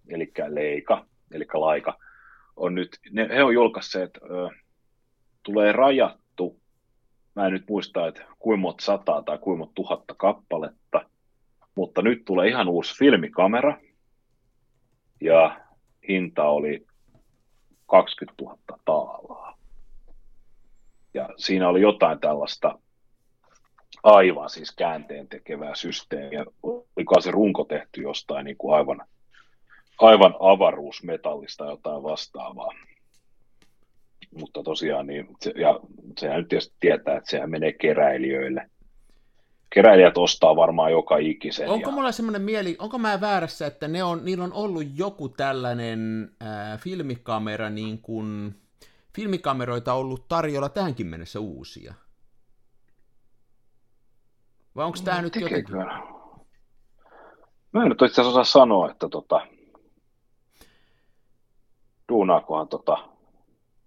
eli 0.08 0.32
Leika, 0.48 1.06
eli 1.30 1.46
Laika, 1.54 1.98
on 2.56 2.74
nyt, 2.74 2.98
ne, 3.10 3.28
he 3.28 3.42
on 3.42 3.54
julkaisseet, 3.54 4.10
ö, 4.16 4.48
tulee 5.42 5.72
rajattu, 5.72 6.60
mä 7.36 7.46
en 7.46 7.52
nyt 7.52 7.68
muista, 7.68 8.06
että 8.06 8.22
kuinka 8.38 8.74
sataa 8.80 9.22
tai 9.22 9.38
kuinka 9.38 9.66
tuhatta 9.74 10.14
kappaletta, 10.14 11.10
mutta 11.74 12.02
nyt 12.02 12.24
tulee 12.24 12.48
ihan 12.48 12.68
uusi 12.68 12.98
filmikamera, 12.98 13.80
ja 15.20 15.67
hinta 16.08 16.44
oli 16.44 16.86
20 17.86 18.42
000 18.42 18.58
taalaa. 18.84 19.58
Ja 21.14 21.28
siinä 21.36 21.68
oli 21.68 21.80
jotain 21.80 22.20
tällaista 22.20 22.78
aivan 24.02 24.50
siis 24.50 24.74
käänteen 24.76 25.28
tekevää 25.28 25.74
systeemiä. 25.74 26.44
Oliko 26.62 27.20
se 27.20 27.30
runko 27.30 27.64
tehty 27.64 28.02
jostain 28.02 28.44
niin 28.44 28.56
kuin 28.56 28.74
aivan 28.74 29.02
aivan 29.98 30.34
avaruusmetallista 30.40 31.64
jotain 31.64 32.02
vastaavaa. 32.02 32.72
Mutta 34.38 34.62
tosiaan, 34.62 35.06
niin, 35.06 35.28
ja 35.56 35.80
sehän 36.18 36.38
nyt 36.38 36.48
tietysti 36.48 36.76
tietää, 36.80 37.16
että 37.16 37.30
sehän 37.30 37.50
menee 37.50 37.72
keräilijöille. 37.72 38.70
Keräilijät 39.70 40.18
ostaa 40.18 40.56
varmaan 40.56 40.92
joka 40.92 41.16
ikisen. 41.16 41.68
Onko 41.68 41.90
ja... 41.90 41.94
mulla 41.94 42.12
semmoinen 42.12 42.42
mieli, 42.42 42.76
onko 42.78 42.98
mä 42.98 43.20
väärässä, 43.20 43.66
että 43.66 43.88
ne 43.88 44.04
on, 44.04 44.24
niillä 44.24 44.44
on 44.44 44.52
ollut 44.52 44.84
joku 44.94 45.28
tällainen 45.28 46.30
äh, 46.42 46.80
filmikamera, 46.80 47.70
niin 47.70 47.98
kuin, 48.02 48.54
filmikameroita 49.16 49.94
ollut 49.94 50.28
tarjolla 50.28 50.68
tähänkin 50.68 51.06
mennessä 51.06 51.40
uusia? 51.40 51.94
Vai 54.76 54.84
onko 54.86 54.98
tämä 55.04 55.16
no, 55.16 55.22
nyt 55.22 55.36
jotenkin... 55.36 55.76
Mä 57.72 57.82
en 57.82 57.88
nyt 57.88 58.02
itse 58.02 58.20
osaa 58.20 58.44
sanoa, 58.44 58.90
että 58.90 59.08
tota, 59.08 59.46
duunaakohan 62.08 62.68
tota 62.68 63.08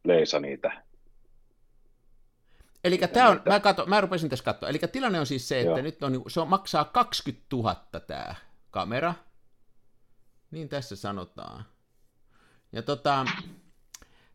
Leisa 0.04 0.39
niitä. 0.39 0.84
Eli 2.84 2.98
tämä 2.98 3.30
on, 3.30 3.41
mä, 3.46 3.60
katso, 3.60 3.86
mä 3.86 4.02
rupesin 4.02 4.30
tässä 4.30 4.46
katsoa, 4.46 4.70
eli 4.70 4.80
tilanne 4.91 5.20
on 5.20 5.26
siis 5.26 5.48
se, 5.48 5.60
että 5.60 5.72
Joo. 5.72 5.82
nyt 5.82 6.04
on, 6.04 6.24
se 6.28 6.39
on, 6.39 6.48
maksaa 6.48 6.86
20 6.86 7.46
000 7.54 7.76
tämä 8.08 8.36
kamera, 8.72 9.13
niin 10.52 10.70
tässä 10.70 10.96
sanotaan. 10.96 11.65
Ja 12.72 12.82
tota, 12.82 13.26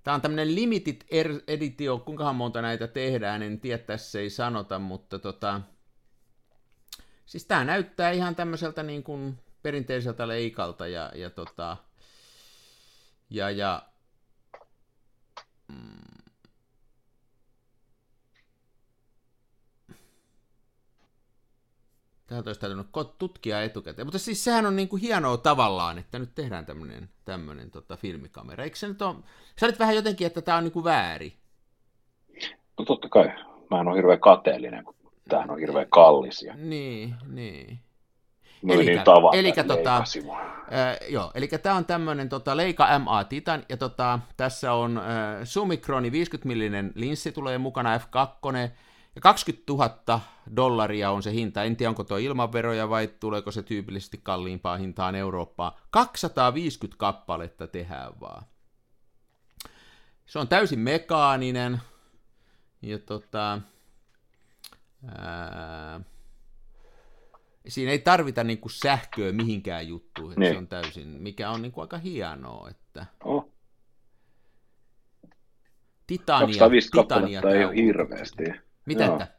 Tämä 0.07 0.15
on 0.15 0.21
tämmöinen 0.21 0.55
limited 0.55 1.03
er- 1.03 1.43
editio, 1.47 1.99
kuinkahan 1.99 2.37
monta 2.37 2.63
näitä 2.63 2.87
tehdään, 2.87 3.43
en 3.43 3.61
tiedä, 3.61 3.79
tässä 3.79 4.19
ei 4.19 4.31
sanota, 4.31 4.79
mutta 4.79 5.19
tota, 5.19 5.61
siis 7.27 7.45
tämä 7.45 7.65
näyttää 7.65 8.11
ihan 8.11 8.35
tämmöiseltä 8.35 8.83
niin 8.83 9.03
kuin 9.03 9.39
perinteiseltä 9.63 10.29
leikalta 10.29 10.87
ja, 10.87 11.13
ja 11.15 11.31
tota, 11.31 11.77
ja, 13.31 13.51
ja 13.51 13.83
mm, 15.69 16.16
Täältä 22.27 22.49
olisi 22.49 22.61
täytynyt 22.61 22.87
tutkia 23.19 23.63
etukäteen. 23.63 24.07
Mutta 24.07 24.19
siis 24.19 24.45
sehän 24.45 24.67
on 24.67 24.77
niin 24.77 24.89
kuin 24.89 25.03
hienoa 25.03 25.37
tavallaan, 25.37 25.99
että 25.99 26.19
nyt 26.19 26.35
tehdään 26.35 26.67
tämmöinen, 26.67 27.09
tämmöinen 27.25 27.71
tota, 27.71 27.97
filmikamera. 27.97 28.65
Eikö 28.65 28.77
se 28.77 28.89
nyt 28.89 29.03
ole... 29.03 29.17
Sä 29.61 29.67
olit 29.67 29.79
vähän 29.79 29.95
jotenkin, 29.95 30.27
että 30.27 30.43
tämä 30.43 30.59
on 30.59 30.65
niin 30.65 30.73
kuin 30.73 30.85
väärin. 30.85 31.33
No 32.79 32.85
totta 32.85 33.09
kai. 33.09 33.27
Mä 33.71 33.81
en 33.81 33.89
ole 33.89 33.97
hirveän 33.97 34.21
kateellinen, 34.21 34.85
kun 34.85 34.95
tämähän 35.29 35.51
on 35.51 35.59
hirveän 35.59 35.87
kallis. 35.89 36.43
Ja... 36.43 36.55
Niin, 36.55 37.15
niin. 37.27 37.79
Eli 38.69 38.85
niin 38.85 39.67
tota, 39.67 39.97
äh, 39.97 40.99
joo, 41.09 41.33
tämä 41.63 41.77
on 41.77 41.85
tämmöinen 41.85 42.29
tota, 42.29 42.57
Leica 42.57 42.99
MA 42.99 43.25
Titan, 43.25 43.63
ja 43.69 43.77
tota, 43.77 44.19
tässä 44.37 44.73
on 44.73 44.99
äh, 44.99 45.05
Sumikroni 45.45 46.13
50 46.13 46.49
millinen 46.49 46.93
linssi 46.95 47.33
tulee 47.33 47.59
mukana, 47.59 47.99
F2, 47.99 48.01
ja 49.17 49.21
20 49.21 49.73
000 49.73 50.21
dollaria 50.57 51.11
on 51.11 51.23
se 51.23 51.33
hinta. 51.33 51.65
En 51.65 51.77
tiedä, 51.77 51.91
onko 51.91 52.05
tuo 52.05 52.17
ilmanveroja 52.17 52.89
vai 52.89 53.07
tuleeko 53.07 53.51
se 53.51 53.63
tyypillisesti 53.63 54.21
kalliimpaa 54.23 54.77
hintaan 54.77 55.15
Eurooppaan. 55.15 55.73
250 55.91 56.99
kappaletta 56.99 57.67
tehdään 57.67 58.21
vaan. 58.21 58.45
Se 60.27 60.39
on 60.39 60.49
täysin 60.49 60.79
mekaaninen. 60.79 61.81
Ja 62.83 62.99
tota, 62.99 63.61
ää, 65.19 66.01
siinä 67.69 67.91
ei 67.91 67.99
tarvita 67.99 68.45
niinku 68.45 68.69
sähköä 68.69 69.33
mihinkään 69.33 69.89
juttuun. 69.89 70.35
Niin. 70.37 70.53
Se 70.53 70.59
on 70.59 70.69
täysin, 70.69 71.09
mikä 71.09 71.51
on 71.51 71.63
niinku 71.63 71.81
aika 71.81 71.99
hienoa. 71.99 72.69
Että... 72.69 73.07
Oh. 73.25 73.51
Titania, 76.07 76.47
250 76.47 77.15
titania 77.15 77.41
ei 77.59 77.65
ole 77.65 77.77
hirveästi. 77.77 78.66
Mitä 78.87 79.05
Joo. 79.05 79.13
että? 79.13 79.37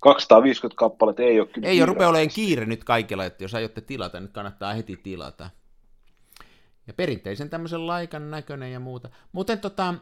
250 0.00 0.78
kappaletta 0.78 1.22
ei 1.22 1.40
ole 1.40 1.48
kyllä 1.48 1.68
Ei 1.68 1.80
ole 1.80 1.86
rupea 1.86 2.08
olemaan 2.08 2.28
kiire 2.34 2.66
nyt 2.66 2.84
kaikilla, 2.84 3.24
että 3.24 3.44
jos 3.44 3.54
aiotte 3.54 3.80
tilata, 3.80 4.20
nyt 4.20 4.32
kannattaa 4.32 4.74
heti 4.74 4.96
tilata. 4.96 5.50
Ja 6.86 6.94
perinteisen 6.94 7.50
tämmöisen 7.50 7.86
laikan 7.86 8.30
näköinen 8.30 8.72
ja 8.72 8.80
muuta. 8.80 9.08
Muuten 9.32 9.60
tota, 9.60 9.94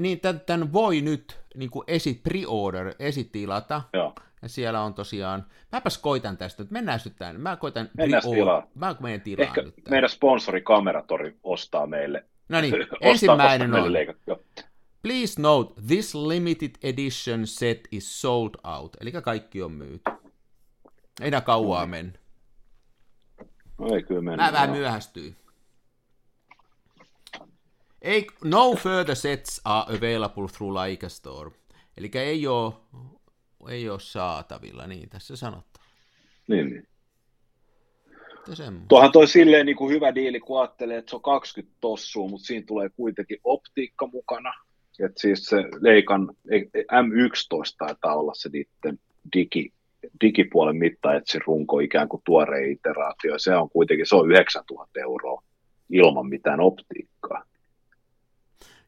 niin 0.00 0.20
tämän, 0.20 0.40
tämän 0.40 0.72
voi 0.72 1.00
nyt 1.00 1.38
niin 1.54 1.70
kuin 1.70 1.84
esi, 1.86 2.22
pre-order, 2.28 2.94
esitilata. 2.98 3.82
Joo. 3.92 4.14
Ja 4.42 4.48
siellä 4.48 4.82
on 4.82 4.94
tosiaan, 4.94 5.46
mäpäs 5.72 5.98
koitan 5.98 6.36
tästä, 6.36 6.62
nyt 6.62 6.70
mennään 6.70 7.00
nyt 7.04 7.16
tämän, 7.18 7.40
mä 7.40 7.56
koitan 7.56 7.90
mennään 7.96 8.22
tilaa. 8.34 8.66
Mä 8.74 8.96
menen 9.00 9.20
tilaan 9.20 9.48
Ehkä 9.48 9.62
nyt 9.62 9.74
tämän. 9.74 9.90
meidän 9.90 10.10
sponsori 10.10 10.62
Kameratori 10.62 11.36
ostaa 11.42 11.86
meille. 11.86 12.24
No 12.48 12.60
niin, 12.60 12.74
ensimmäinen 13.00 13.74
on. 13.74 13.92
Please 15.08 15.40
note, 15.40 15.72
this 15.86 16.14
limited 16.14 16.78
edition 16.82 17.46
set 17.46 17.88
is 17.90 18.20
sold 18.20 18.56
out. 18.64 18.96
Eli 19.00 19.12
kaikki 19.12 19.62
on 19.62 19.72
myyty. 19.72 20.02
Ei 21.20 21.28
enää 21.28 21.40
kauaa 21.40 21.86
mm. 21.86 21.90
mennyt. 21.90 22.20
No 23.78 23.94
ei 23.94 24.02
kyllä 24.02 24.20
mennyt. 24.20 24.46
Mä 24.46 24.52
vähän 24.52 24.70
myöhästyin. 24.70 25.36
Ei, 28.02 28.26
no 28.44 28.74
further 28.74 29.16
sets 29.16 29.60
are 29.64 29.96
available 29.96 30.48
through 30.56 30.74
Leica 30.74 31.08
Store. 31.08 31.50
Eli 31.96 32.10
ei 32.14 32.46
ole, 32.46 32.72
ei 33.68 33.90
ole 33.90 34.00
saatavilla, 34.00 34.86
niin 34.86 35.08
tässä 35.08 35.36
sanotaan. 35.36 35.86
Niin, 36.48 36.70
niin. 36.70 36.88
Tuohan 38.88 39.12
toi 39.12 39.28
silleen 39.28 39.66
niin 39.66 39.76
kuin 39.76 39.94
hyvä 39.94 40.14
diili, 40.14 40.40
kun 40.40 40.60
ajattelee, 40.60 40.98
että 40.98 41.10
se 41.10 41.16
on 41.16 41.22
20 41.22 41.76
tossua, 41.80 42.28
mutta 42.28 42.46
siinä 42.46 42.66
tulee 42.66 42.88
kuitenkin 42.88 43.40
optiikka 43.44 44.06
mukana. 44.06 44.67
Et 45.04 45.18
siis 45.18 45.44
se 45.44 45.56
Leikan 45.80 46.28
M11 46.92 47.74
taitaa 47.78 48.16
olla 48.16 48.32
se 48.34 48.48
niiden 48.48 48.98
digi, 49.36 49.72
digipuolen 50.20 50.76
mittaetsin 50.76 51.40
runko 51.46 51.80
ikään 51.80 52.08
kuin 52.08 52.22
tuore 52.24 52.70
iteraatio. 52.70 53.38
Se 53.38 53.56
on 53.56 53.70
kuitenkin, 53.70 54.06
se 54.06 54.16
on 54.16 54.30
9000 54.30 55.00
euroa 55.00 55.42
ilman 55.90 56.28
mitään 56.28 56.60
optiikkaa. 56.60 57.44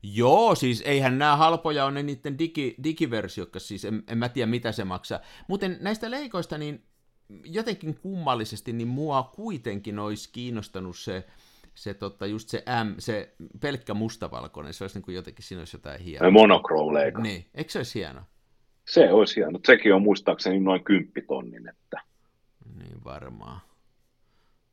Joo, 0.03 0.55
siis 0.55 0.83
eihän 0.87 1.19
nämä 1.19 1.37
halpoja 1.37 1.85
on 1.85 1.95
ne 1.95 2.03
niiden 2.03 2.39
digi, 2.39 2.75
digiversiot, 2.85 3.49
siis 3.59 3.85
en, 3.85 4.03
en 4.09 4.19
mä 4.19 4.29
tiedä 4.29 4.51
mitä 4.51 4.73
se 4.73 4.85
maksaa. 4.85 5.21
Muuten 5.49 5.77
näistä 5.81 6.11
leikoista, 6.11 6.59
niin 6.59 6.83
jotenkin 7.45 7.95
kummallisesti, 7.95 8.73
niin 8.73 8.89
mua 8.89 9.31
kuitenkin 9.35 9.99
olisi 9.99 10.31
kiinnostanut 10.33 10.97
se, 10.97 11.25
se 11.75 11.95
tota, 11.95 12.27
just 12.27 12.49
se 12.49 12.63
M, 12.85 12.95
se 12.99 13.35
pelkkä 13.61 13.95
mustavalkoinen, 13.95 14.75
se 14.75 14.85
olisi 14.85 14.97
niin 14.97 15.05
kuin 15.05 15.15
jotenkin, 15.15 15.45
siinä 15.45 15.61
olisi 15.61 15.77
jotain 15.77 16.01
hienoa. 16.01 16.31
Monochrome 16.31 16.95
leika. 16.95 17.23
Niin, 17.23 17.47
eikö 17.55 17.71
se 17.73 17.79
olisi 17.79 17.99
hieno? 17.99 18.21
Se 18.89 19.13
olisi 19.13 19.37
hieno. 19.37 19.59
Sekin 19.67 19.95
on 19.95 20.03
muistaakseni 20.03 20.61
noin 20.61 20.85
kymppitonnin, 20.85 21.69
että... 21.69 22.01
Niin 22.79 23.05
varmaan. 23.05 23.61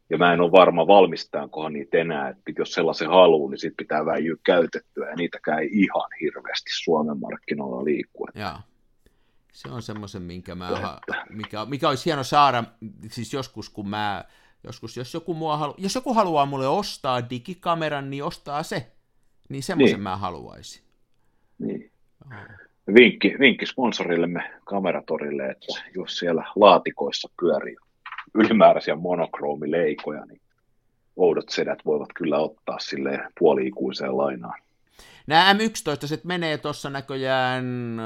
Ja 0.09 0.17
mä 0.17 0.33
en 0.33 0.41
ole 0.41 0.51
varma 0.51 0.87
valmistaankohan 0.87 1.73
niitä 1.73 1.97
enää, 1.97 2.29
että 2.29 2.51
jos 2.57 2.73
sellaisen 2.73 3.09
haluaa, 3.09 3.49
niin 3.49 3.59
sitten 3.59 3.85
pitää 3.85 4.05
väijyä 4.05 4.35
käytettyä, 4.43 5.09
ja 5.09 5.15
niitäkään 5.15 5.59
ei 5.59 5.69
ihan 5.71 6.09
hirveästi 6.21 6.69
Suomen 6.83 7.19
markkinoilla 7.19 7.83
liikkua. 7.83 8.27
Joo. 8.35 8.59
Se 9.53 9.69
on 9.69 9.81
semmoisen, 9.81 10.21
minkä 10.21 10.55
mä, 10.55 10.69
mikä, 11.29 11.65
mikä 11.65 11.89
olisi 11.89 12.05
hieno 12.05 12.23
saada, 12.23 12.63
siis 13.11 13.33
joskus 13.33 13.69
kun 13.69 13.89
mä 13.89 14.25
joskus, 14.67 14.97
jos 14.97 15.13
joku, 15.13 15.33
mua 15.33 15.57
halu, 15.57 15.75
jos 15.77 15.95
joku 15.95 16.13
haluaa 16.13 16.45
mulle 16.45 16.67
ostaa 16.67 17.29
digikameran, 17.29 18.09
niin 18.09 18.23
ostaa 18.23 18.63
se. 18.63 18.91
Niin 19.49 19.63
semmoisen 19.63 19.95
niin. 19.95 20.03
mä 20.03 20.17
haluaisin. 20.17 20.83
Niin. 21.59 21.91
Vinkki, 22.93 23.35
vinkki 23.39 23.65
sponsorillemme 23.65 24.51
kameratorille, 24.65 25.49
että 25.49 25.83
jos 25.95 26.17
siellä 26.17 26.51
laatikoissa 26.55 27.29
pyörii 27.39 27.75
ylimääräisiä 28.33 28.95
monokroomileikoja, 28.95 30.25
niin 30.25 30.41
oudot 31.15 31.49
sedät 31.49 31.79
voivat 31.85 32.09
kyllä 32.15 32.37
ottaa 32.37 32.79
sille 32.79 33.19
puoli-ikuiseen 33.39 34.17
lainaan. 34.17 34.61
Nämä 35.27 35.53
M11 35.53 35.57
menee 36.23 36.57
tuossa 36.57 36.89
näköjään 36.89 37.97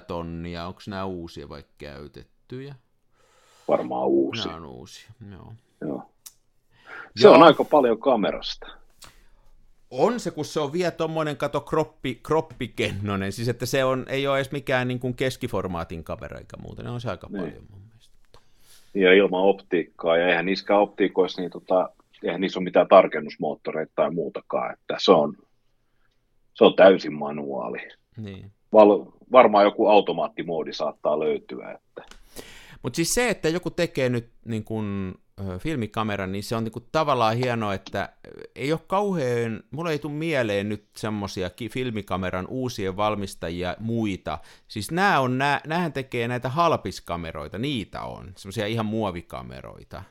8-9 0.00 0.04
tonnia. 0.06 0.66
Onko 0.66 0.80
nämä 0.86 1.04
uusia 1.04 1.48
vai 1.48 1.64
käytettyjä? 1.78 2.74
Varmaan 3.68 4.06
uusi. 4.06 4.48
Nämä 4.48 4.56
on 4.56 4.66
uusi, 4.66 5.06
joo. 5.30 5.52
joo. 5.80 6.02
Se 7.16 7.26
joo. 7.26 7.34
on 7.34 7.42
aika 7.42 7.64
paljon 7.64 7.98
kamerasta. 7.98 8.66
On 9.90 10.20
se, 10.20 10.30
kun 10.30 10.44
se 10.44 10.60
on 10.60 10.72
vielä 10.72 10.90
tuommoinen 10.90 11.36
kato 11.36 11.60
kroppi, 11.60 12.20
kroppikennonen, 12.22 13.32
siis 13.32 13.48
että 13.48 13.66
se 13.66 13.84
on, 13.84 14.06
ei 14.08 14.26
ole 14.26 14.36
edes 14.36 14.52
mikään 14.52 14.88
niin 14.88 15.00
kuin 15.00 15.14
keskiformaatin 15.14 16.04
kamera 16.04 16.38
eikä 16.38 16.56
muuta, 16.56 16.82
ne 16.82 16.90
on 16.90 17.00
se 17.00 17.10
aika 17.10 17.28
niin. 17.30 17.40
paljon 17.40 17.64
mun 17.70 17.80
mielestä. 17.88 18.18
Ja 18.94 19.12
ilman 19.12 19.42
optiikkaa, 19.42 20.16
ja 20.16 20.28
eihän 20.28 20.46
niissä 20.46 20.78
optiikoissa, 20.78 21.40
niin 21.40 21.50
tota, 21.50 21.90
eihän 22.22 22.40
niissä 22.40 22.58
ole 22.58 22.64
mitään 22.64 22.88
tarkennusmoottoreita 22.88 23.92
tai 23.94 24.10
muutakaan, 24.10 24.72
että 24.72 24.96
se 24.98 25.12
on, 25.12 25.36
se 26.54 26.64
on 26.64 26.74
täysin 26.74 27.14
manuaali. 27.14 27.78
Niin. 28.16 28.50
Val, 28.72 29.04
varmaan 29.32 29.64
joku 29.64 29.86
automaattimoodi 29.86 30.72
saattaa 30.72 31.20
löytyä, 31.20 31.72
että 31.72 32.15
mutta 32.86 32.96
siis 32.96 33.14
se, 33.14 33.30
että 33.30 33.48
joku 33.48 33.70
tekee 33.70 34.08
nyt 34.08 34.30
niin 34.44 34.64
kun, 34.64 35.14
filmikameran, 35.58 36.32
niin 36.32 36.44
se 36.44 36.56
on 36.56 36.64
niin 36.64 36.72
kun, 36.72 36.88
tavallaan 36.92 37.36
hienoa, 37.36 37.74
että 37.74 38.12
ei 38.54 38.72
ole 38.72 38.80
kauhean, 38.86 39.62
mulla 39.70 39.90
ei 39.90 39.98
tule 39.98 40.12
mieleen 40.12 40.68
nyt 40.68 40.88
semmoisia 40.96 41.50
filmikameran 41.70 42.46
uusien 42.46 42.96
valmistajia 42.96 43.76
muita. 43.78 44.38
Siis 44.68 44.90
nämä 44.90 45.20
on, 45.20 45.38
nää, 45.38 45.60
näähän 45.66 45.92
tekee 45.92 46.28
näitä 46.28 46.48
halpiskameroita, 46.48 47.58
niitä 47.58 48.02
on, 48.02 48.32
semmoisia 48.36 48.66
ihan 48.66 48.86
muovikameroita. 48.86 50.02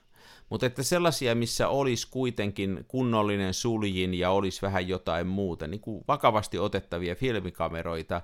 Mutta 0.49 0.65
että 0.65 0.83
sellaisia, 0.83 1.35
missä 1.35 1.67
olisi 1.67 2.07
kuitenkin 2.11 2.85
kunnollinen 2.87 3.53
suljin 3.53 4.13
ja 4.13 4.31
olisi 4.31 4.61
vähän 4.61 4.87
jotain 4.87 5.27
muuta, 5.27 5.67
niin 5.67 5.81
kuin 5.81 6.03
vakavasti 6.07 6.59
otettavia 6.59 7.15
filmikameroita, 7.15 8.21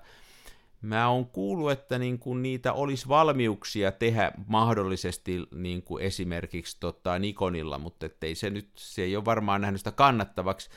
Mä 0.82 1.10
oon 1.10 1.26
kuullut, 1.26 1.72
että 1.72 2.00
niin 2.00 2.20
kuin 2.20 2.42
niitä 2.42 2.74
olisi 2.74 3.08
valmiuksia 3.08 3.92
tehdä 3.92 4.32
mahdollisesti 4.48 5.48
niin 5.56 5.84
kuin 5.84 6.04
esimerkiksi 6.04 6.78
tota 6.80 7.20
Nikonilla, 7.20 7.78
mutta 7.78 8.06
ettei 8.06 8.36
se 8.36 8.50
nyt, 8.50 8.70
se 8.76 9.02
ei 9.02 9.16
ole 9.16 9.26
varmaan 9.26 9.62
nähnyt 9.62 9.80
sitä 9.80 9.92
kannattavaksi. 9.92 10.70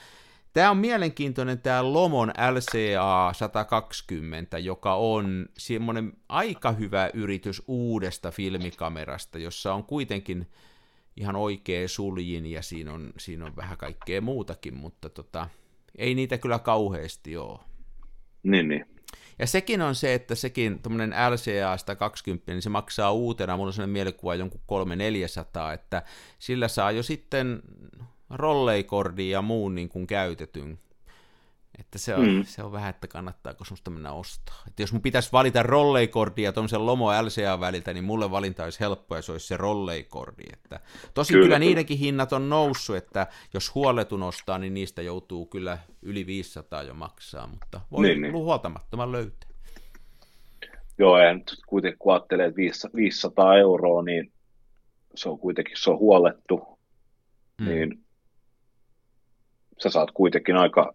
Tämä 0.53 0.71
on 0.71 0.77
mielenkiintoinen 0.77 1.59
tämä 1.59 1.93
Lomon 1.93 2.29
LCA 2.29 3.33
120, 3.33 4.59
joka 4.59 4.95
on 4.95 5.47
semmoinen 5.59 6.12
aika 6.29 6.73
hyvä 6.73 7.11
yritys 7.14 7.62
uudesta 7.67 8.31
filmikamerasta, 8.31 9.38
jossa 9.38 9.75
on 9.75 9.85
kuitenkin 9.85 10.47
ihan 11.17 11.37
oikea 11.37 11.88
suljin 11.88 12.47
ja 12.47 12.62
siinä 12.62 12.93
on, 12.93 13.12
siinä 13.19 13.47
on 13.47 13.57
vähän 13.57 13.79
kaikkea 13.79 14.21
muutakin, 14.21 14.75
mutta 14.75 15.09
tota, 15.09 15.49
Ei 15.99 16.14
niitä 16.14 16.38
kyllä 16.38 16.59
kauheasti 16.59 17.37
ole. 17.37 17.59
Niin, 18.43 18.69
niin. 18.69 18.94
Ja 19.38 19.46
sekin 19.46 19.83
on 19.83 19.94
se, 19.94 20.14
että 20.14 20.35
sekin 20.35 20.79
tuommoinen 20.79 21.11
LCA 21.11 21.77
120, 21.77 22.53
niin 22.53 22.62
se 22.62 22.68
maksaa 22.68 23.12
uutena, 23.12 23.57
mulla 23.57 23.68
on 23.68 23.72
sellainen 23.72 23.92
mielikuva 23.92 24.35
jonkun 24.35 24.61
300-400, 25.70 25.74
että 25.74 26.03
sillä 26.38 26.68
saa 26.68 26.90
jo 26.90 27.03
sitten 27.03 27.62
rolleikordi 28.31 29.31
ja 29.31 29.42
muun 29.42 29.74
niin 29.74 29.88
kuin 29.88 30.07
käytetyn. 30.07 30.79
Että 31.79 31.99
se 31.99 32.15
on, 32.15 32.27
mm. 32.27 32.45
se 32.45 32.63
on 32.63 32.73
vähän, 32.73 32.91
että 32.91 33.09
kannattaako 33.09 33.65
semmoista 33.65 33.91
mennä 33.91 34.13
ostaa. 34.13 34.63
Että 34.69 34.83
jos 34.83 34.93
mun 34.93 35.03
pitäisi 35.03 35.33
valita 35.33 35.63
rolleikordi 35.63 36.43
ja 36.43 36.53
tuommoisen 36.53 36.87
Lomo 36.87 37.23
LCA 37.23 37.61
väliltä, 37.61 37.93
niin 37.93 38.05
mulle 38.05 38.31
valinta 38.31 38.65
olisi 38.65 38.81
helppo 38.81 39.17
ja 39.17 39.23
se 39.23 39.33
olisi 39.33 39.47
se 39.47 39.57
rolleikordi. 39.57 40.43
Että, 40.53 40.81
tosin 41.15 41.35
kyllä, 41.35 41.45
kyllä 41.47 41.59
niidenkin 41.59 41.99
hinnat 41.99 42.33
on 42.33 42.49
noussut, 42.49 42.97
että 42.97 43.27
jos 43.55 43.75
huoletun 43.75 44.23
ostaa, 44.23 44.59
niin 44.59 44.75
niistä 44.75 45.03
joutuu 45.03 45.47
kyllä 45.47 45.79
yli 46.03 46.27
500 46.27 46.83
jo 46.83 46.95
maksaa, 46.95 47.47
mutta 47.47 47.81
voi 47.91 48.03
niin, 48.03 48.23
niin. 48.23 48.33
huoltamattoman 48.33 49.13
löytää. 49.13 49.51
Joo, 50.99 51.19
en 51.19 51.45
kuitenkin 51.67 51.99
kun 51.99 52.13
ajattelee, 52.13 52.47
että 52.47 52.91
500 52.97 53.57
euroa, 53.57 54.03
niin 54.03 54.33
se 55.15 55.29
on 55.29 55.39
kuitenkin 55.39 55.77
se 55.79 55.91
on 55.91 55.99
huolettu, 55.99 56.79
mm. 57.61 57.67
niin 57.67 58.05
sä 59.83 59.91
saat 59.91 60.11
kuitenkin 60.11 60.57
aika, 60.57 60.95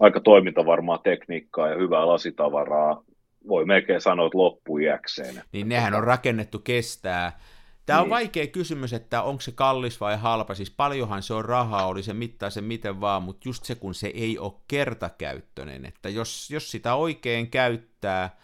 aika 0.00 0.20
toimintavarmaa 0.20 0.98
tekniikkaa 0.98 1.68
ja 1.68 1.76
hyvää 1.76 2.06
lasitavaraa. 2.06 3.02
Voi 3.48 3.64
melkein 3.64 4.00
sanoa, 4.00 4.26
että 4.26 4.38
loppujäkseen. 4.38 5.42
Niin 5.52 5.68
nehän 5.68 5.94
on 5.94 6.04
rakennettu 6.04 6.58
kestää. 6.58 7.38
Tämä 7.86 7.98
on 7.98 8.04
niin. 8.04 8.10
vaikea 8.10 8.46
kysymys, 8.46 8.92
että 8.92 9.22
onko 9.22 9.40
se 9.40 9.52
kallis 9.52 10.00
vai 10.00 10.16
halpa. 10.16 10.54
Siis 10.54 10.70
paljonhan 10.70 11.22
se 11.22 11.34
on 11.34 11.44
rahaa, 11.44 11.86
oli 11.86 12.02
se 12.02 12.14
mittaa 12.14 12.50
se 12.50 12.60
miten 12.60 13.00
vaan, 13.00 13.22
mutta 13.22 13.48
just 13.48 13.64
se, 13.64 13.74
kun 13.74 13.94
se 13.94 14.06
ei 14.06 14.38
ole 14.38 14.52
kertakäyttöinen. 14.68 15.86
Että 15.86 16.08
jos, 16.08 16.50
jos 16.50 16.70
sitä 16.70 16.94
oikein 16.94 17.50
käyttää, 17.50 18.36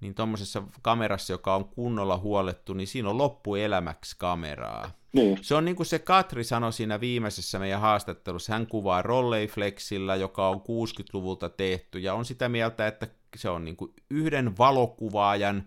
niin 0.00 0.14
tuommoisessa 0.14 0.62
kamerassa, 0.82 1.32
joka 1.32 1.54
on 1.54 1.64
kunnolla 1.64 2.18
huolettu, 2.18 2.72
niin 2.72 2.86
siinä 2.86 3.10
on 3.10 3.18
loppuelämäksi 3.18 4.16
kameraa. 4.18 4.90
Niin. 5.12 5.38
Se 5.42 5.54
on 5.54 5.64
niin 5.64 5.76
kuin 5.76 5.86
se 5.86 5.98
Katri 5.98 6.44
sanoi 6.44 6.72
siinä 6.72 7.00
viimeisessä 7.00 7.58
meidän 7.58 7.80
haastattelussa, 7.80 8.52
hän 8.52 8.66
kuvaa 8.66 9.02
Rolleiflexillä, 9.02 10.16
joka 10.16 10.48
on 10.48 10.56
60-luvulta 10.56 11.48
tehty, 11.48 11.98
ja 11.98 12.14
on 12.14 12.24
sitä 12.24 12.48
mieltä, 12.48 12.86
että 12.86 13.06
se 13.36 13.50
on 13.50 13.64
niin 13.64 13.76
kuin 13.76 13.92
yhden 14.10 14.58
valokuvaajan 14.58 15.64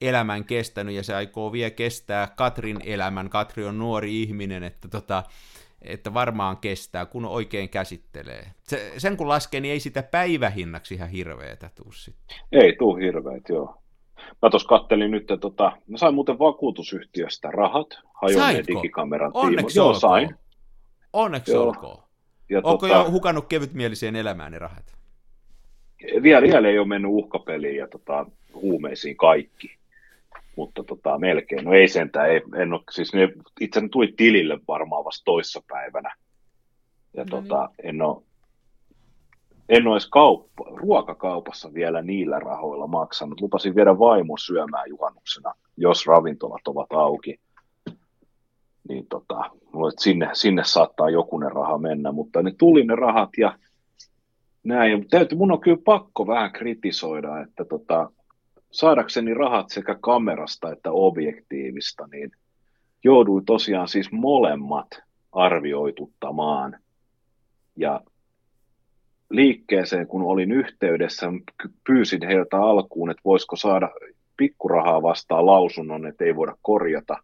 elämän 0.00 0.44
kestänyt, 0.44 0.94
ja 0.94 1.02
se 1.02 1.14
aikoo 1.14 1.52
vielä 1.52 1.70
kestää 1.70 2.32
Katrin 2.36 2.80
elämän. 2.84 3.30
Katri 3.30 3.64
on 3.64 3.78
nuori 3.78 4.22
ihminen, 4.22 4.62
että, 4.62 4.88
tota, 4.88 5.22
että 5.88 6.14
varmaan 6.14 6.56
kestää, 6.56 7.06
kun 7.06 7.24
oikein 7.24 7.68
käsittelee. 7.68 8.46
Se, 8.62 8.92
sen 8.96 9.16
kun 9.16 9.28
laskee, 9.28 9.60
niin 9.60 9.72
ei 9.72 9.80
sitä 9.80 10.02
päivähinnaksi 10.02 10.94
ihan 10.94 11.08
hirveetä 11.08 11.70
tuu 11.74 11.92
sitten. 11.92 12.36
Ei 12.52 12.76
tuu 12.78 12.96
hirveet, 12.96 13.48
joo. 13.48 13.82
Mä 14.42 14.50
tuossa 14.50 14.68
kattelin 14.68 15.10
nyt, 15.10 15.22
että 15.22 15.36
tota, 15.36 15.72
mä 15.86 15.98
sain 15.98 16.14
muuten 16.14 16.38
vakuutusyhtiöstä 16.38 17.50
rahat, 17.50 17.86
hajonneen 18.14 18.66
digikameran 18.66 19.30
Onneksi 19.34 19.78
Joo, 19.78 19.94
sain. 19.94 20.34
Onneksi 21.12 21.52
Joo. 21.52 21.64
olkoon. 21.64 22.02
Ja 22.48 22.58
Onko 22.58 22.86
tota, 22.86 22.98
jo 22.98 23.10
hukannut 23.10 23.46
kevytmieliseen 23.46 24.16
elämään 24.16 24.52
ne 24.52 24.58
rahat? 24.58 24.96
Vielä, 26.22 26.42
vielä 26.42 26.68
ei 26.68 26.78
ole 26.78 26.86
mennyt 26.86 27.10
uhkapeliin 27.10 27.76
ja 27.76 27.88
tota, 27.88 28.26
huumeisiin 28.54 29.16
kaikki, 29.16 29.75
mutta 30.56 30.84
tota, 30.84 31.18
melkein. 31.18 31.64
No 31.64 31.72
ei 31.72 31.88
sentään, 31.88 32.30
ei, 32.30 32.42
en 32.56 32.72
ole, 32.72 32.82
siis 32.90 33.14
ne 33.14 33.28
itse 33.60 33.82
tuli 33.90 34.14
tilille 34.16 34.58
varmaan 34.68 35.04
vasta 35.04 35.24
toissa 35.24 35.62
päivänä. 35.68 36.14
Ja 37.14 37.24
no 37.24 37.40
niin. 37.40 37.48
tota, 37.48 37.68
en 37.82 38.02
ole 38.02 38.22
en 39.68 39.86
ole 39.86 39.94
edes 39.94 40.08
kauppa, 40.08 40.64
ruokakaupassa 40.66 41.74
vielä 41.74 42.02
niillä 42.02 42.38
rahoilla 42.38 42.86
maksanut. 42.86 43.40
Lupasin 43.40 43.74
viedä 43.74 43.98
vaimon 43.98 44.38
syömään 44.38 44.88
juhannuksena, 44.88 45.54
jos 45.76 46.06
ravintolat 46.06 46.68
ovat 46.68 46.92
auki. 46.92 47.40
Niin 48.88 49.06
tota, 49.06 49.50
sinne, 49.98 50.30
sinne 50.32 50.62
saattaa 50.64 51.10
jokunen 51.10 51.52
raha 51.52 51.78
mennä, 51.78 52.12
mutta 52.12 52.42
ne 52.42 52.52
tuli 52.58 52.84
ne 52.84 52.94
rahat 52.94 53.30
ja 53.38 53.58
näin. 54.64 55.08
Täytyy, 55.08 55.38
mun 55.38 55.52
on 55.52 55.60
kyllä 55.60 55.82
pakko 55.84 56.26
vähän 56.26 56.52
kritisoida, 56.52 57.40
että 57.40 57.64
tota, 57.64 58.10
saadakseni 58.70 59.34
rahat 59.34 59.70
sekä 59.70 59.96
kamerasta 60.00 60.72
että 60.72 60.90
objektiivista, 60.92 62.06
niin 62.06 62.30
jouduin 63.04 63.44
tosiaan 63.44 63.88
siis 63.88 64.12
molemmat 64.12 64.88
arvioituttamaan. 65.32 66.78
Ja 67.76 68.00
liikkeeseen, 69.30 70.06
kun 70.06 70.22
olin 70.22 70.52
yhteydessä, 70.52 71.26
pyysin 71.86 72.26
heiltä 72.26 72.56
alkuun, 72.56 73.10
että 73.10 73.22
voisiko 73.24 73.56
saada 73.56 73.90
pikkurahaa 74.36 75.02
vastaan 75.02 75.46
lausunnon, 75.46 76.06
että 76.06 76.24
ei 76.24 76.36
voida 76.36 76.56
korjata. 76.62 77.16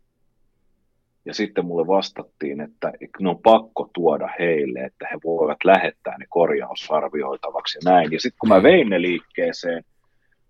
Ja 1.25 1.35
sitten 1.35 1.67
mulle 1.67 1.87
vastattiin, 1.87 2.61
että 2.61 2.93
ne 3.21 3.29
on 3.29 3.39
pakko 3.39 3.91
tuoda 3.95 4.29
heille, 4.39 4.79
että 4.79 5.09
he 5.13 5.19
voivat 5.25 5.65
lähettää 5.65 6.19
ne 6.19 6.27
korjausarvioitavaksi 6.29 7.79
ja 7.79 7.91
näin. 7.93 8.13
Ja 8.13 8.21
sitten 8.21 8.39
kun 8.39 8.49
mä 8.49 8.63
vein 8.63 8.89
ne 8.89 9.03
liikkeeseen, 9.03 9.85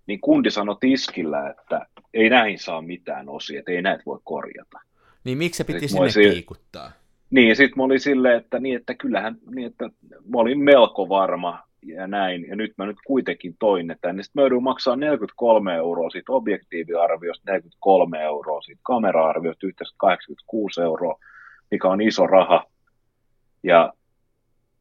niin 0.07 0.21
kundi 0.21 0.51
sanoi 0.51 0.77
tiskillä, 0.81 1.51
että 1.51 1.87
ei 2.15 2.31
näihin 2.31 2.59
saa 2.59 2.83
mitään 2.83 3.29
osia, 3.29 3.59
että 3.59 3.73
ei 3.73 3.83
näitä 3.83 4.03
voi 4.07 4.21
korjata. 4.25 4.81
Niin 5.25 5.39
miksi 5.39 5.59
se 5.59 5.65
piti 5.65 5.89
sinne 5.89 6.33
kiikuttaa? 6.33 6.93
Niin, 7.31 7.57
sitten 7.57 7.77
mä 7.77 7.83
olin 7.83 8.01
silleen, 8.01 8.37
että, 8.37 8.59
niin, 8.59 8.77
että 8.77 8.95
kyllähän, 8.95 9.37
niin, 9.55 9.67
että 9.67 9.85
mä 10.05 10.39
olin 10.39 10.59
melko 10.59 11.09
varma 11.09 11.63
ja 11.83 12.07
näin, 12.07 12.49
ja 12.49 12.57
nyt 12.57 12.73
mä 12.79 12.87
nyt 12.87 12.97
kuitenkin 13.07 13.57
toin 13.59 13.87
ne 13.87 13.97
tänne. 14.01 14.23
Sitten 14.23 14.41
mä 14.41 14.43
joudun 14.43 14.63
maksaa 14.63 14.97
43 14.97 15.75
euroa 15.75 16.11
siitä 16.11 16.33
objektiiviarviosta, 16.33 17.53
43 17.53 18.23
euroa 18.23 18.61
siitä 18.61 18.81
kamera-arviosta, 18.83 19.67
yhteensä 19.67 19.95
86 19.97 20.81
euroa, 20.81 21.19
mikä 21.71 21.89
on 21.89 22.01
iso 22.01 22.27
raha. 22.27 22.67
Ja 23.63 23.93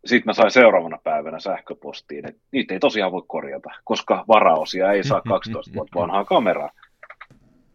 sitten 0.05 0.29
mä 0.29 0.33
sain 0.33 0.51
seuraavana 0.51 0.97
päivänä 1.03 1.39
sähköpostiin, 1.39 2.29
että 2.29 2.41
niitä 2.51 2.73
ei 2.73 2.79
tosiaan 2.79 3.11
voi 3.11 3.23
korjata, 3.27 3.69
koska 3.83 4.25
varaosia 4.27 4.91
ei 4.91 5.03
saa 5.03 5.21
12 5.27 5.73
vuotta 5.73 5.99
vanhaa 5.99 6.25
kameraa. 6.25 6.71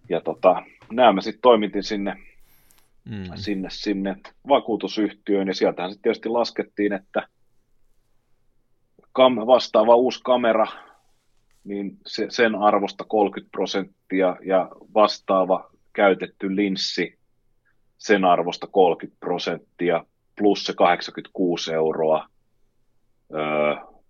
Ja 0.08 0.20
tota, 0.20 0.62
nämä 0.92 1.12
mä 1.12 1.20
sitten 1.20 1.42
toimitin 1.42 1.82
sinne 1.82 2.16
mm. 3.04 3.24
sinne, 3.34 3.68
sinne 3.70 4.16
vakuutusyhtiöön, 4.48 5.48
ja 5.48 5.54
sieltähän 5.54 5.90
sitten 5.90 6.02
tietysti 6.02 6.28
laskettiin, 6.28 6.92
että 6.92 7.28
kam, 9.12 9.36
vastaava 9.36 9.96
uusi 9.96 10.20
kamera, 10.24 10.66
niin 11.64 11.98
se, 12.06 12.26
sen 12.28 12.54
arvosta 12.54 13.04
30 13.04 13.50
prosenttia, 13.52 14.36
ja 14.44 14.68
vastaava 14.94 15.70
käytetty 15.92 16.56
linssi, 16.56 17.18
sen 17.98 18.24
arvosta 18.24 18.66
30 18.66 19.20
prosenttia, 19.20 20.04
plus 20.38 20.64
se 20.64 20.74
86 20.74 21.72
euroa, 21.74 22.26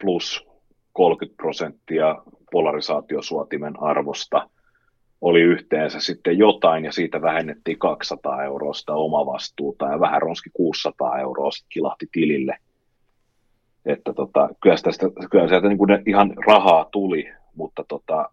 plus 0.01 0.47
30 0.93 1.37
prosenttia 1.37 2.17
polarisaatiosuotimen 2.51 3.83
arvosta– 3.83 4.49
oli 5.21 5.41
yhteensä 5.41 6.01
sitten 6.01 6.39
jotain 6.39 6.85
ja 6.85 6.93
siitä 6.93 7.23
vähennettiin 7.23 7.79
200 7.79 8.45
euroa 8.45 8.73
sitä 8.73 8.93
omavastuuta 8.93 9.87
ja 9.87 10.01
vähän 10.01 10.23
ronski 10.23 10.51
600 10.53 11.19
euroa 11.19 11.51
sitten 11.51 11.69
kilahti 11.73 12.07
tilille. 12.13 12.59
Että 13.87 14.13
tota, 14.13 14.49
kyllä, 14.63 14.77
sitä, 14.77 14.91
kyllä 15.31 15.49
sieltä 15.49 15.69
niin 15.69 15.79
kuin 15.79 15.91
ihan 16.07 16.33
rahaa 16.47 16.89
tuli, 16.93 17.33
mutta 17.55 17.85
tota, 17.89 18.31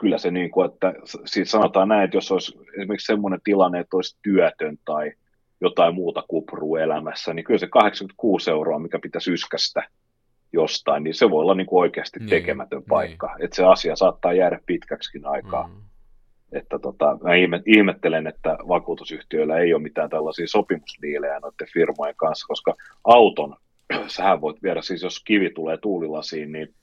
kyllä 0.00 0.18
se 0.18 0.30
niin 0.30 0.50
kuin, 0.50 0.70
että 0.70 0.94
siis 1.24 1.50
sanotaan 1.50 1.88
näin, 1.88 2.04
että 2.04 2.16
jos 2.16 2.32
olisi 2.32 2.58
esimerkiksi 2.78 3.06
semmoinen 3.06 3.40
tilanne, 3.44 3.80
että 3.80 3.96
olisi 3.96 4.18
työtön 4.22 4.78
tai 4.84 5.12
jotain 5.60 5.94
muuta 5.94 6.24
kuprua 6.28 6.80
elämässä, 6.80 7.34
niin 7.34 7.44
kyllä 7.44 7.58
se 7.58 7.66
86 7.66 8.50
euroa, 8.50 8.78
mikä 8.78 8.98
pitäisi 8.98 9.32
yskästä, 9.32 9.82
jostain, 10.52 11.04
niin 11.04 11.14
se 11.14 11.30
voi 11.30 11.40
olla 11.40 11.54
niin 11.54 11.66
kuin 11.66 11.80
oikeasti 11.80 12.18
niin, 12.18 12.28
tekemätön 12.28 12.78
niin. 12.78 12.88
paikka. 12.88 13.36
Että 13.38 13.56
se 13.56 13.64
asia 13.64 13.96
saattaa 13.96 14.32
jäädä 14.32 14.60
pitkäksikin 14.66 15.26
aikaa. 15.26 15.68
Mm. 15.68 15.74
Että 16.52 16.78
tota, 16.78 17.18
mä 17.22 17.30
ihmettelen, 17.66 18.26
että 18.26 18.58
vakuutusyhtiöillä 18.68 19.58
ei 19.58 19.74
ole 19.74 19.82
mitään 19.82 20.10
tällaisia 20.10 20.46
sopimusdiilejä 20.48 21.40
noiden 21.40 21.68
firmojen 21.72 22.16
kanssa, 22.16 22.46
koska 22.46 22.74
auton, 23.04 23.56
sähän 24.06 24.40
voit 24.40 24.62
viedä 24.62 24.82
siis, 24.82 25.02
jos 25.02 25.24
kivi 25.24 25.50
tulee 25.50 25.76
tuulilasiin, 25.76 26.52
niin 26.52 26.74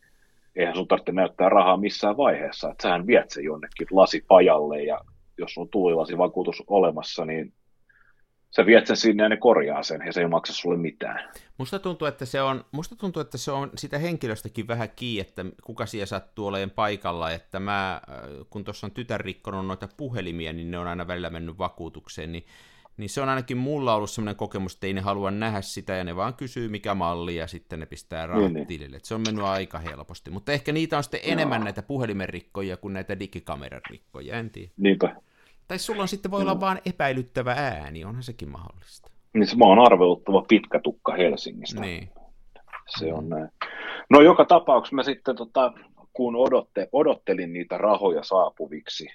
eihän 0.55 0.75
sun 0.75 0.87
tarvitse 0.87 1.11
näyttää 1.11 1.49
rahaa 1.49 1.77
missään 1.77 2.17
vaiheessa. 2.17 2.71
Että 2.71 2.83
sähän 2.83 3.07
viet 3.07 3.29
sen 3.29 3.43
jonnekin 3.43 3.87
lasipajalle 3.91 4.83
ja 4.83 5.01
jos 5.37 5.57
on 5.57 5.69
tuulilasivakuutus 5.69 6.63
olemassa, 6.67 7.25
niin 7.25 7.53
sä 8.49 8.65
viet 8.65 8.87
sen 8.87 8.97
sinne 8.97 9.23
ja 9.23 9.29
ne 9.29 9.37
korjaa 9.37 9.83
sen, 9.83 10.01
ja 10.05 10.13
se 10.13 10.21
ei 10.21 10.27
maksa 10.27 10.53
sulle 10.53 10.77
mitään. 10.77 11.29
Musta 11.57 11.79
tuntuu, 11.79 12.07
että 12.07 12.25
se 12.25 12.41
on, 12.41 12.65
musta 12.71 12.95
tuntuu, 12.95 13.21
että 13.21 13.37
se 13.37 13.51
on 13.51 13.71
sitä 13.75 13.97
henkilöstäkin 13.97 14.67
vähän 14.67 14.89
kiinni, 14.95 15.21
että 15.21 15.45
kuka 15.63 15.85
siellä 15.85 16.05
sattuu 16.05 16.47
olemaan 16.47 16.69
paikalla, 16.69 17.31
että 17.31 17.59
mä, 17.59 17.93
äh, 17.93 18.19
kun 18.49 18.63
tuossa 18.63 18.87
on 18.87 18.91
tytär 18.91 19.21
rikkonut 19.21 19.67
noita 19.67 19.87
puhelimia, 19.97 20.53
niin 20.53 20.71
ne 20.71 20.77
on 20.77 20.87
aina 20.87 21.07
välillä 21.07 21.29
mennyt 21.29 21.57
vakuutukseen, 21.57 22.31
niin 22.31 22.45
Niin 22.97 23.09
se 23.09 23.21
on 23.21 23.29
ainakin 23.29 23.57
mulla 23.57 23.95
ollut 23.95 24.09
sellainen 24.09 24.35
kokemus, 24.35 24.73
että 24.73 24.87
ei 24.87 24.93
ne 24.93 25.01
halua 25.01 25.31
nähdä 25.31 25.61
sitä, 25.61 25.93
ja 25.93 26.03
ne 26.03 26.15
vaan 26.15 26.33
kysyy 26.33 26.69
mikä 26.69 26.95
malli, 26.95 27.35
ja 27.35 27.47
sitten 27.47 27.79
ne 27.79 27.85
pistää 27.85 28.27
rahat 28.27 28.53
niin, 28.53 28.67
tilille. 28.67 28.99
Se 29.03 29.15
on 29.15 29.21
mennyt 29.21 29.45
aika 29.45 29.79
helposti. 29.79 30.31
Mutta 30.31 30.51
ehkä 30.51 30.71
niitä 30.71 30.97
on 30.97 31.03
sitten 31.03 31.19
enemmän 31.23 31.63
näitä 31.63 31.81
puhelimen 31.81 32.29
rikkoja 32.29 32.77
kuin 32.77 32.93
näitä 32.93 33.19
digikameran 33.19 33.81
rikkoja, 33.89 34.39
en 34.39 34.49
tiedä. 34.49 34.71
Niinpä. 34.77 35.15
Tai 35.67 35.79
sulla 35.79 36.01
on 36.01 36.07
sitten 36.07 36.31
voi 36.31 36.41
olla 36.41 36.59
vaan 36.59 36.79
epäilyttävä 36.85 37.51
ääni, 37.51 38.05
onhan 38.05 38.23
sekin 38.23 38.49
mahdollista. 38.49 39.11
Niin 39.33 39.47
se 39.47 39.57
mä 39.57 39.65
oon 39.65 39.79
arveuttava 39.79 40.45
pitkä 40.47 40.79
tukka 40.79 41.13
Helsingistä. 41.13 41.81
Niin. 41.81 42.09
Se 42.87 43.13
on 43.13 43.29
näin. 43.29 43.49
No 44.09 44.21
joka 44.21 44.45
tapauksessa 44.45 44.95
mä 44.95 45.03
sitten, 45.03 45.35
tota, 45.35 45.73
kun 46.13 46.35
odotte, 46.35 46.89
odottelin 46.91 47.53
niitä 47.53 47.77
rahoja 47.77 48.23
saapuviksi, 48.23 49.07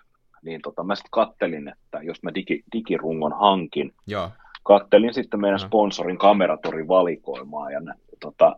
niin 0.43 0.63
tota, 0.63 0.85
mä 0.85 0.95
sitten 0.95 1.11
kattelin, 1.11 1.69
että 1.69 1.99
jos 2.03 2.23
mä 2.23 2.35
digi, 2.35 2.65
digirungon 2.73 3.33
hankin, 3.33 3.95
Joo. 4.07 4.31
kattelin 4.63 5.15
sitten 5.15 5.41
meidän 5.41 5.61
no. 5.61 5.67
sponsorin 5.67 6.19
kameratorin 6.19 6.89
valikoimaa, 6.89 7.71
ja 7.71 7.81
tota, 8.21 8.57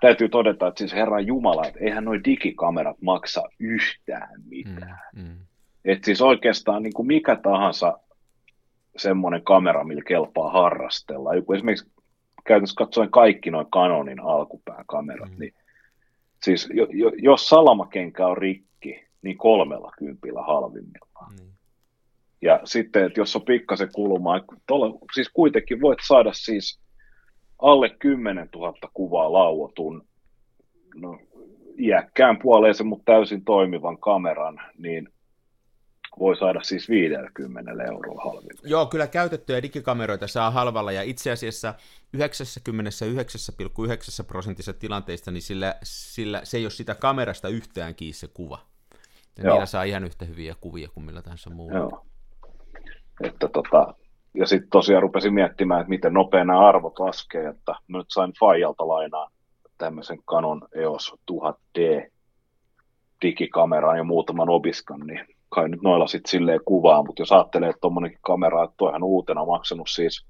täytyy 0.00 0.28
todeta, 0.28 0.66
että 0.66 0.78
siis 0.78 0.92
herran 0.92 1.26
Jumala, 1.26 1.66
että 1.66 1.80
eihän 1.80 2.04
noi 2.04 2.20
digikamerat 2.24 3.02
maksa 3.02 3.42
yhtään 3.58 4.42
mitään. 4.44 4.98
Mm, 5.16 5.22
mm. 5.22 5.36
Et 5.84 6.04
siis 6.04 6.22
oikeastaan 6.22 6.82
niin 6.82 6.92
kuin 6.92 7.06
mikä 7.06 7.36
tahansa 7.36 7.98
semmoinen 8.96 9.42
kamera, 9.42 9.84
millä 9.84 10.02
kelpaa 10.02 10.50
harrastella. 10.50 11.34
Joku 11.34 11.52
esimerkiksi 11.52 11.90
käytännössä 12.44 12.78
katsoen 12.78 13.10
kaikki 13.10 13.50
noin 13.50 13.66
Canonin 13.66 14.20
alkupään 14.20 14.84
kamerat, 14.86 15.30
mm. 15.30 15.38
niin 15.38 15.54
siis 16.42 16.68
jo, 16.74 16.86
jo, 16.90 17.12
jos 17.16 17.48
salamakenkä 17.48 18.26
on 18.26 18.38
rikki, 18.38 19.04
niin 19.22 19.38
kolmella 19.38 19.92
kympillä 19.98 20.42
halvimmillaan. 20.42 21.32
Mm. 21.32 21.52
Ja 22.42 22.60
sitten, 22.64 23.04
että 23.04 23.20
jos 23.20 23.36
on 23.36 23.42
pikkasen 23.42 23.88
kulumaa, 23.94 24.40
tolle, 24.66 24.98
siis 25.14 25.28
kuitenkin 25.28 25.80
voit 25.80 25.98
saada 26.06 26.32
siis 26.32 26.80
alle 27.58 27.90
10 27.98 28.48
000 28.54 28.74
kuvaa 28.94 29.32
lauotun, 29.32 30.06
no, 30.94 31.18
iäkkään 31.78 32.38
puoleisen, 32.38 32.86
mutta 32.86 33.12
täysin 33.12 33.44
toimivan 33.44 33.98
kameran, 33.98 34.60
niin 34.78 35.08
voi 36.18 36.36
saada 36.36 36.62
siis 36.62 36.88
50 36.88 37.70
euroa 37.84 38.24
halvilla. 38.24 38.60
Joo, 38.64 38.86
kyllä 38.86 39.06
käytettyjä 39.06 39.62
digikameroita 39.62 40.26
saa 40.26 40.50
halvalla, 40.50 40.92
ja 40.92 41.02
itse 41.02 41.30
asiassa 41.30 41.74
99,9 42.16 42.22
prosentissa 44.26 44.72
tilanteista, 44.72 45.30
niin 45.30 45.42
sillä, 45.42 45.74
sillä 45.82 46.40
se 46.44 46.56
ei 46.56 46.64
ole 46.64 46.70
sitä 46.70 46.94
kamerasta 46.94 47.48
yhtään 47.48 47.94
kiinni 47.94 48.12
se 48.12 48.28
kuva. 48.34 48.58
Ja 49.38 49.44
Joo. 49.44 49.54
niillä 49.54 49.66
saa 49.66 49.82
ihan 49.82 50.04
yhtä 50.04 50.24
hyviä 50.24 50.54
kuvia 50.60 50.88
kuin 50.94 51.04
millä 51.04 51.22
tahansa 51.22 51.50
muulla. 51.50 51.78
Joo. 51.78 52.06
Että 53.20 53.48
tota, 53.48 53.94
ja 54.34 54.46
sitten 54.46 54.70
tosiaan 54.70 55.02
rupesin 55.02 55.34
miettimään, 55.34 55.80
että 55.80 55.88
miten 55.88 56.12
nopea 56.12 56.44
nämä 56.44 56.68
arvot 56.68 56.98
laskee, 56.98 57.48
että 57.48 57.74
mä 57.88 57.98
nyt 57.98 58.06
sain 58.10 58.32
Fajalta 58.40 58.88
lainaa 58.88 59.30
tämmöisen 59.78 60.18
Canon 60.22 60.68
EOS 60.74 61.14
1000D 61.32 62.10
digikameran 63.22 63.96
ja 63.96 64.04
muutaman 64.04 64.48
obiskan, 64.48 65.00
niin 65.00 65.26
kai 65.54 65.68
nyt 65.68 65.82
noilla 65.82 66.06
sitten 66.06 66.30
silleen 66.30 66.60
kuvaa, 66.64 67.02
mutta 67.02 67.22
jos 67.22 67.32
ajattelee, 67.32 67.68
että 67.68 67.80
tuommoinenkin 67.80 68.18
kamera, 68.22 68.64
että 68.64 68.74
toihan 68.76 69.02
uutena 69.02 69.44
maksanut 69.44 69.88
siis 69.90 70.26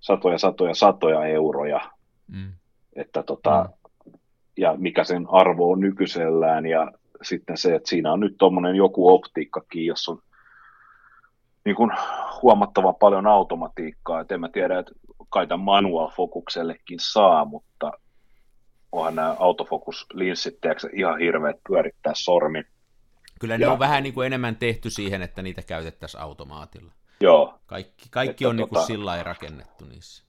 satoja, 0.00 0.38
satoja, 0.38 0.74
satoja 0.74 1.26
euroja, 1.26 1.80
mm. 2.26 2.52
että 2.96 3.22
tota, 3.22 3.68
mm. 4.06 4.12
ja 4.56 4.74
mikä 4.78 5.04
sen 5.04 5.26
arvo 5.32 5.70
on 5.70 5.80
nykyisellään, 5.80 6.66
ja 6.66 6.92
sitten 7.22 7.56
se, 7.56 7.74
että 7.74 7.88
siinä 7.88 8.12
on 8.12 8.20
nyt 8.20 8.34
tuommoinen 8.38 8.76
joku 8.76 9.08
optiikkakin, 9.08 9.86
jossa 9.86 10.12
on 10.12 10.22
niin 11.64 11.76
kuin 11.76 11.90
huomattavan 12.42 12.94
paljon 12.94 13.26
automatiikkaa, 13.26 14.20
että 14.20 14.34
en 14.34 14.40
mä 14.40 14.48
tiedä, 14.48 14.78
että 14.78 14.92
kai 15.28 15.46
tämän 15.46 15.64
manual 15.64 16.10
fokuksellekin 16.16 16.98
saa, 17.00 17.44
mutta 17.44 17.92
onhan 18.92 19.14
nämä 19.14 19.36
autofokuslinssit 19.38 20.58
ihan 20.92 21.18
hirveät 21.18 21.56
pyörittää 21.68 22.12
sormin. 22.16 22.64
Kyllä 23.40 23.58
ne 23.58 23.64
ja. 23.64 23.72
on 23.72 23.78
vähän 23.78 24.02
niin 24.02 24.14
kuin 24.14 24.26
enemmän 24.26 24.56
tehty 24.56 24.90
siihen, 24.90 25.22
että 25.22 25.42
niitä 25.42 25.62
käytettäisiin 25.62 26.20
automaatilla. 26.20 26.92
Joo. 27.20 27.54
Kaikki, 27.66 28.08
kaikki 28.10 28.46
on 28.46 28.56
tota, 28.56 28.56
niin 28.56 28.68
kuin 28.68 28.86
sillä 28.86 29.04
lailla 29.04 29.24
rakennettu 29.24 29.84
niissä. 29.84 30.24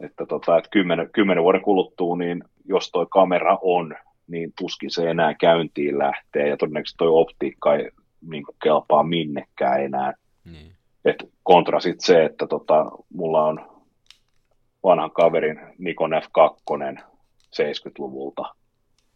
Että, 0.00 0.26
tota, 0.26 0.58
että 0.58 0.70
kymmenen, 0.70 1.10
kymmenen 1.12 1.44
vuoden 1.44 1.62
kuluttua, 1.62 2.16
niin 2.16 2.44
jos 2.64 2.90
toi 2.90 3.06
kamera 3.10 3.58
on, 3.62 3.96
niin 4.26 4.52
tuskin 4.58 4.90
se 4.90 5.10
enää 5.10 5.34
käyntiin 5.34 5.98
lähtee, 5.98 6.48
ja 6.48 6.56
todennäköisesti 6.56 6.98
toi 6.98 7.08
optiikka 7.08 7.74
ei 7.74 7.90
niin 8.20 8.44
kuin 8.44 8.56
kelpaa 8.62 9.02
minnekään 9.02 9.84
enää. 9.84 10.14
Niin. 10.44 10.72
Et 11.04 11.16
kontra 11.42 11.80
sit 11.80 12.00
se, 12.00 12.24
että 12.24 12.46
tota, 12.46 12.90
mulla 13.14 13.44
on 13.44 13.82
vanhan 14.84 15.10
kaverin 15.10 15.60
Nikon 15.78 16.10
F2 16.12 17.02
70-luvulta, 17.56 18.54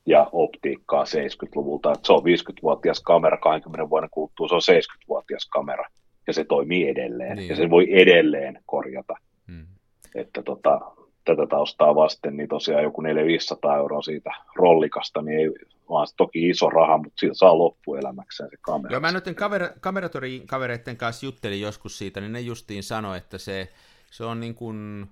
ja 0.06 0.28
optiikkaa 0.32 1.04
70-luvulta. 1.04 1.92
Että 1.92 2.06
se 2.06 2.12
on 2.12 2.22
50-vuotias 2.22 3.00
kamera, 3.00 3.36
20 3.36 3.90
vuoden 3.90 4.10
kuluttua 4.10 4.48
se 4.48 4.54
on 4.54 4.78
70-vuotias 4.78 5.48
kamera 5.48 5.84
ja 6.26 6.32
se 6.32 6.44
toimii 6.44 6.88
edelleen 6.88 7.36
niin. 7.36 7.48
ja 7.48 7.56
se 7.56 7.70
voi 7.70 8.00
edelleen 8.00 8.60
korjata. 8.66 9.14
Hmm. 9.46 9.66
Että 10.14 10.42
tota, 10.42 10.80
tätä 11.24 11.46
taustaa 11.46 11.94
vasten, 11.94 12.36
niin 12.36 12.48
tosiaan 12.48 12.82
joku 12.82 13.02
400-500 13.02 13.76
euroa 13.76 14.02
siitä 14.02 14.30
rollikasta, 14.56 15.22
niin 15.22 15.38
ei 15.38 15.50
vaan 15.88 16.06
toki 16.16 16.48
iso 16.48 16.70
raha, 16.70 16.98
mutta 16.98 17.20
siitä 17.20 17.34
saa 17.34 17.58
loppuelämäkseen 17.58 18.50
se 18.50 18.56
kamera. 18.60 18.92
Joo, 18.92 19.00
mä 19.00 19.12
nyt 19.12 19.26
kamer- 19.26 19.78
kameratoriin 19.80 20.46
kavereiden 20.46 20.96
kanssa 20.96 21.26
juttelin 21.26 21.60
joskus 21.60 21.98
siitä, 21.98 22.20
niin 22.20 22.32
ne 22.32 22.40
justiin 22.40 22.82
sanoi, 22.82 23.18
että 23.18 23.38
se, 23.38 23.68
se 24.10 24.24
on 24.24 24.40
niin 24.40 24.54
kuin, 24.54 25.06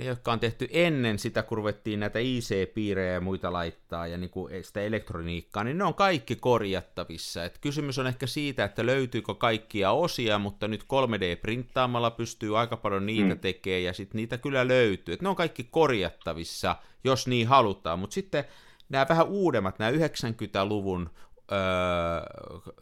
ne, 0.00 0.06
jotka 0.06 0.32
on 0.32 0.40
tehty 0.40 0.68
ennen 0.70 1.18
sitä, 1.18 1.42
kun 1.42 1.58
ruvettiin 1.58 2.00
näitä 2.00 2.18
IC-piirejä 2.18 3.12
ja 3.12 3.20
muita 3.20 3.52
laittaa 3.52 4.06
ja 4.06 4.16
niin 4.16 4.30
kuin 4.30 4.64
sitä 4.64 4.80
elektroniikkaa, 4.80 5.64
niin 5.64 5.78
ne 5.78 5.84
on 5.84 5.94
kaikki 5.94 6.36
korjattavissa. 6.36 7.44
Et 7.44 7.58
kysymys 7.58 7.98
on 7.98 8.06
ehkä 8.06 8.26
siitä, 8.26 8.64
että 8.64 8.86
löytyykö 8.86 9.34
kaikkia 9.34 9.90
osia, 9.90 10.38
mutta 10.38 10.68
nyt 10.68 10.82
3D-printtaamalla 10.82 12.10
pystyy 12.10 12.58
aika 12.58 12.76
paljon 12.76 13.06
niitä 13.06 13.34
mm. 13.34 13.40
tekemään 13.40 13.82
ja 13.82 13.92
sitten 13.92 14.18
niitä 14.18 14.38
kyllä 14.38 14.68
löytyy. 14.68 15.14
Et 15.14 15.22
ne 15.22 15.28
on 15.28 15.36
kaikki 15.36 15.64
korjattavissa, 15.64 16.76
jos 17.04 17.26
niin 17.26 17.46
halutaan, 17.46 17.98
mutta 17.98 18.14
sitten 18.14 18.44
nämä 18.88 19.06
vähän 19.08 19.28
uudemmat, 19.28 19.78
nämä 19.78 19.90
90-luvun 19.90 21.10
öö, 21.52 21.58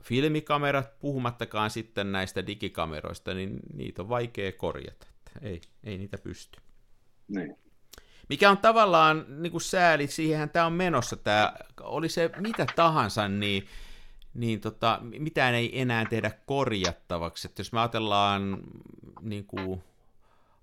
filmikamerat, 0.03 0.99
puhumattakaan 1.01 1.71
sitten 1.71 2.13
näistä 2.13 2.47
digikameroista, 2.47 3.35
niin 3.35 3.61
niitä 3.75 4.03
on 4.03 4.09
vaikea 4.09 4.53
korjata. 4.53 5.07
Ei, 5.43 5.61
ei 5.85 5.99
niitä 5.99 6.19
pysty. 6.19 6.61
Niin. 7.29 7.57
Mikä 8.29 8.51
on 8.51 8.59
tavallaan 8.59 9.25
niin 9.43 9.51
kuin 9.51 9.61
sääli, 9.61 10.07
siihenhän 10.07 10.51
tämä 10.51 10.67
on 10.67 10.73
menossa, 10.73 11.17
tämä, 11.17 11.53
oli 11.81 12.09
se 12.09 12.31
mitä 12.37 12.67
tahansa, 12.77 13.29
niin, 13.29 13.67
niin 14.35 14.61
tota, 14.61 14.99
mitään 15.03 15.55
ei 15.55 15.81
enää 15.81 16.05
tehdä 16.05 16.31
korjattavaksi. 16.47 17.49
Että 17.49 17.61
jos 17.61 17.73
me 17.73 17.81
ajatellaan 17.81 18.59
niin 19.21 19.45
kuin, 19.45 19.83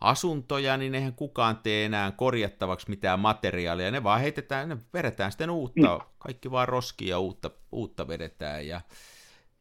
asuntoja, 0.01 0.77
niin 0.77 0.95
eihän 0.95 1.13
kukaan 1.13 1.57
tee 1.57 1.85
enää 1.85 2.11
korjattavaksi 2.11 2.89
mitään 2.89 3.19
materiaalia. 3.19 3.91
Ne 3.91 4.03
vaan 4.03 4.21
heitetään, 4.21 4.69
ne 4.69 4.77
vedetään 4.93 5.31
sitten 5.31 5.49
uutta, 5.49 5.97
mm. 5.97 6.05
kaikki 6.19 6.51
vaan 6.51 6.67
roskia 6.67 7.09
ja 7.09 7.19
uutta, 7.19 7.51
uutta 7.71 8.07
vedetään. 8.07 8.67
Ja, 8.67 8.81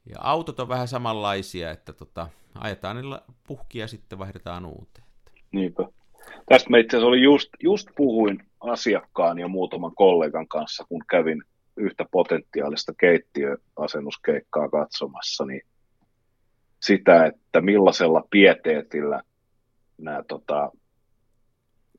ja 0.06 0.16
autot 0.20 0.60
on 0.60 0.68
vähän 0.68 0.88
samanlaisia, 0.88 1.70
että 1.70 1.92
tota, 1.92 2.28
ajetaan 2.54 2.96
niillä 2.96 3.22
puhkia 3.46 3.84
ja 3.84 3.88
sitten 3.88 4.18
vaihdetaan 4.18 4.66
uuteen. 4.66 5.06
Niinpä. 5.52 5.88
Tästä 6.48 6.70
mä 6.70 6.78
itse 6.78 6.96
asiassa 6.96 7.08
oli 7.08 7.22
just, 7.22 7.48
just 7.62 7.88
puhuin 7.96 8.42
asiakkaan 8.60 9.38
ja 9.38 9.48
muutaman 9.48 9.94
kollegan 9.94 10.48
kanssa, 10.48 10.84
kun 10.88 11.04
kävin 11.10 11.42
yhtä 11.76 12.04
potentiaalista 12.10 12.92
keittiöasennuskeikkaa 12.98 14.68
katsomassa, 14.68 15.44
niin 15.44 15.62
sitä, 16.82 17.26
että 17.26 17.60
millaisella 17.60 18.24
pieteetillä 18.30 19.22
nämä 19.98 20.22
tota, 20.28 20.72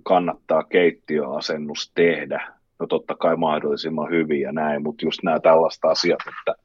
kannattaa 0.03 0.63
keittiöasennus 0.63 1.91
tehdä. 1.95 2.53
No 2.79 2.87
totta 2.87 3.15
kai 3.15 3.35
mahdollisimman 3.35 4.09
hyvin 4.09 4.41
ja 4.41 4.51
näin, 4.51 4.83
mutta 4.83 5.05
just 5.05 5.23
nämä 5.23 5.39
tällaista 5.39 5.87
asiat, 5.87 6.19
että 6.19 6.64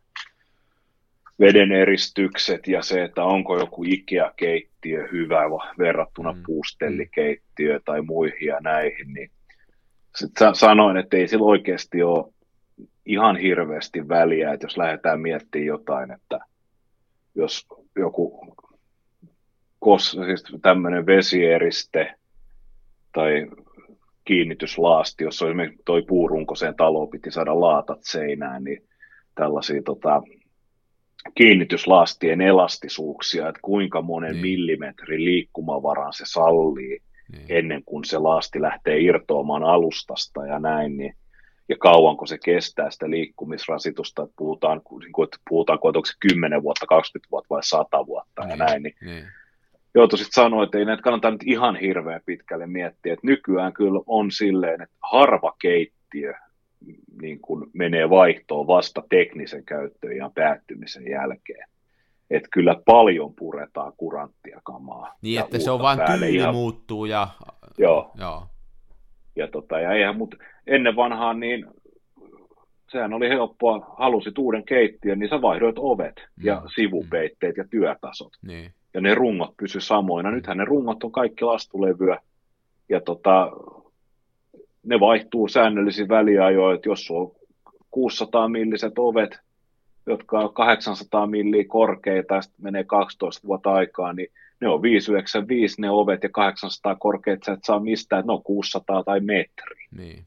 veden 1.41 1.73
eristykset 1.73 2.69
ja 2.69 2.83
se, 2.83 3.05
että 3.05 3.25
onko 3.25 3.59
joku 3.59 3.85
Ikea-keittiö 3.87 5.09
hyvä 5.13 5.43
verrattuna 5.79 6.33
mm. 6.33 6.43
puustellikeittiö 6.47 7.81
tai 7.85 8.03
muihin 8.03 8.47
ja 8.47 8.59
näihin, 8.61 9.15
niin 9.15 9.31
sitten 10.17 10.55
sanoin, 10.55 10.97
että 10.97 11.17
ei 11.17 11.29
sillä 11.29 11.45
oikeasti 11.45 12.03
ole 12.03 12.33
ihan 13.07 13.37
hirveästi 13.37 14.09
väliä, 14.09 14.53
että 14.53 14.67
jos 14.67 14.77
lähdetään 14.77 15.21
miettimään 15.21 15.67
jotain, 15.67 16.11
että 16.11 16.41
jos 17.35 17.67
joku 17.97 18.57
kos, 19.79 20.11
siis 20.11 20.45
tämmöinen 20.63 21.07
vesieriste 21.07 22.15
tai 23.13 23.47
kiinnityslaasti, 24.25 25.25
jos 25.25 25.43
on 25.43 25.49
esimerkiksi 25.49 25.83
toi 25.85 26.03
puurunkoseen 26.03 26.75
talo 26.75 27.07
piti 27.07 27.31
saada 27.31 27.61
laatat 27.61 27.99
seinään, 28.03 28.65
niin 28.65 28.83
tällaisia 29.35 29.83
tota, 29.83 30.23
kiinnityslastien 31.35 32.41
elastisuuksia, 32.41 33.49
että 33.49 33.61
kuinka 33.63 34.03
monen 34.03 34.33
niin. 34.33 34.43
millimetrin 34.43 35.25
liikkumavaran 35.25 36.13
se 36.13 36.25
sallii 36.27 36.99
niin. 37.33 37.47
ennen 37.49 37.83
kuin 37.85 38.05
se 38.05 38.19
lasti 38.19 38.63
lähtee 38.63 39.01
irtoamaan 39.01 39.65
alustasta 39.65 40.47
ja 40.47 40.59
näin, 40.59 40.97
niin 40.97 41.15
ja 41.69 41.77
kauanko 41.79 42.27
se 42.27 42.39
kestää 42.45 42.91
sitä 42.91 43.11
liikkumisrasitusta, 43.11 44.23
että 44.23 44.35
puhutaan, 44.37 44.83
niin 44.91 45.25
että 45.25 45.39
puhutaanko, 45.49 45.89
onko 45.89 46.05
se 46.05 46.13
10 46.21 46.63
vuotta, 46.63 46.87
20 46.87 47.31
vuotta 47.31 47.47
vai 47.51 47.65
100 47.65 48.07
vuotta 48.07 48.43
niin, 48.43 48.51
ja 48.51 48.57
näin, 48.57 48.83
niin, 48.83 48.95
niin. 49.01 49.25
joutui 49.95 50.19
sitten 50.19 50.43
sanoa, 50.43 50.65
että 50.65 50.79
ei 50.79 50.85
näitä 50.85 51.03
kannata 51.03 51.31
nyt 51.31 51.43
ihan 51.47 51.77
hirveän 51.77 52.21
pitkälle 52.27 52.67
miettiä, 52.67 53.13
että 53.13 53.27
nykyään 53.27 53.73
kyllä 53.73 54.01
on 54.07 54.31
silleen, 54.31 54.83
että 54.83 54.97
harva 55.13 55.55
keittiö 55.61 56.35
niin 57.23 57.41
kuin 57.41 57.67
menee 57.73 58.11
vaihtoon 58.11 58.67
vasta 58.67 59.03
teknisen 59.09 59.65
käyttöön 59.65 60.33
päättymisen 60.35 61.09
jälkeen. 61.11 61.69
Että 62.31 62.49
kyllä 62.53 62.77
paljon 62.85 63.35
puretaan 63.35 63.93
kuranttia 63.97 64.61
kamaa. 64.65 65.15
Niin, 65.23 65.41
että 65.41 65.59
se 65.59 65.71
on 65.71 65.83
vain 65.83 65.99
tyyli 66.07 66.35
ihan... 66.35 66.55
muuttuu 66.55 67.05
ja... 67.05 67.29
Joo. 67.79 68.11
Joo. 68.19 68.47
Ja, 69.37 69.49
tota, 69.49 69.81
ja 69.81 69.93
eihän, 69.93 70.17
mutta 70.17 70.37
ennen 70.67 70.97
vanhaan 70.97 71.41
niin 71.41 71.67
sehän 72.93 73.13
oli 73.13 73.29
helppoa, 73.29 73.95
halusit 73.99 74.39
uuden 74.39 74.65
keittiön, 74.65 75.19
niin 75.19 75.31
sä 75.31 75.43
vaihdoit 75.43 75.77
ovet 75.79 76.17
mm. 76.17 76.47
ja 76.47 76.63
sivupeitteet 76.75 77.57
mm. 77.57 77.61
ja 77.61 77.69
työtasot. 77.71 78.33
Niin. 78.43 78.71
Ja 78.95 79.01
ne 79.01 79.15
rungot 79.15 79.57
pysy 79.57 79.81
samoina. 79.81 80.31
Nythän 80.31 80.57
ne 80.57 80.65
rungot 80.65 81.05
on 81.05 81.13
kaikki 81.13 81.45
lastulevyä. 81.45 82.19
Ja 82.89 83.01
tota, 83.01 83.51
ne 84.83 85.01
vaihtuu 85.01 85.49
säännöllisin 85.49 86.09
väliajoin, 86.09 86.75
että 86.75 86.89
jos 86.89 87.11
on 87.11 87.33
600 87.91 88.49
milliset 88.49 88.99
ovet, 88.99 89.39
jotka 90.07 90.39
on 90.39 90.55
800 90.55 91.27
milliä 91.27 91.65
korkeita 91.69 92.35
ja 92.35 92.43
sitten 92.43 92.63
menee 92.63 92.85
12 92.85 93.47
vuotta 93.47 93.73
aikaa, 93.73 94.13
niin 94.13 94.29
ne 94.61 94.69
on 94.69 94.83
595 94.83 95.81
ne 95.81 95.91
ovet 95.91 96.23
ja 96.23 96.29
800 96.29 96.97
korkeat, 96.97 97.43
sä 97.47 97.53
et 97.53 97.65
saa 97.65 97.81
mistään, 97.81 98.21
että 98.21 98.27
ne 98.27 98.33
on 98.33 98.43
600 98.43 99.05
tai 99.05 99.21
metri. 99.21 99.87
Niin. 99.97 100.25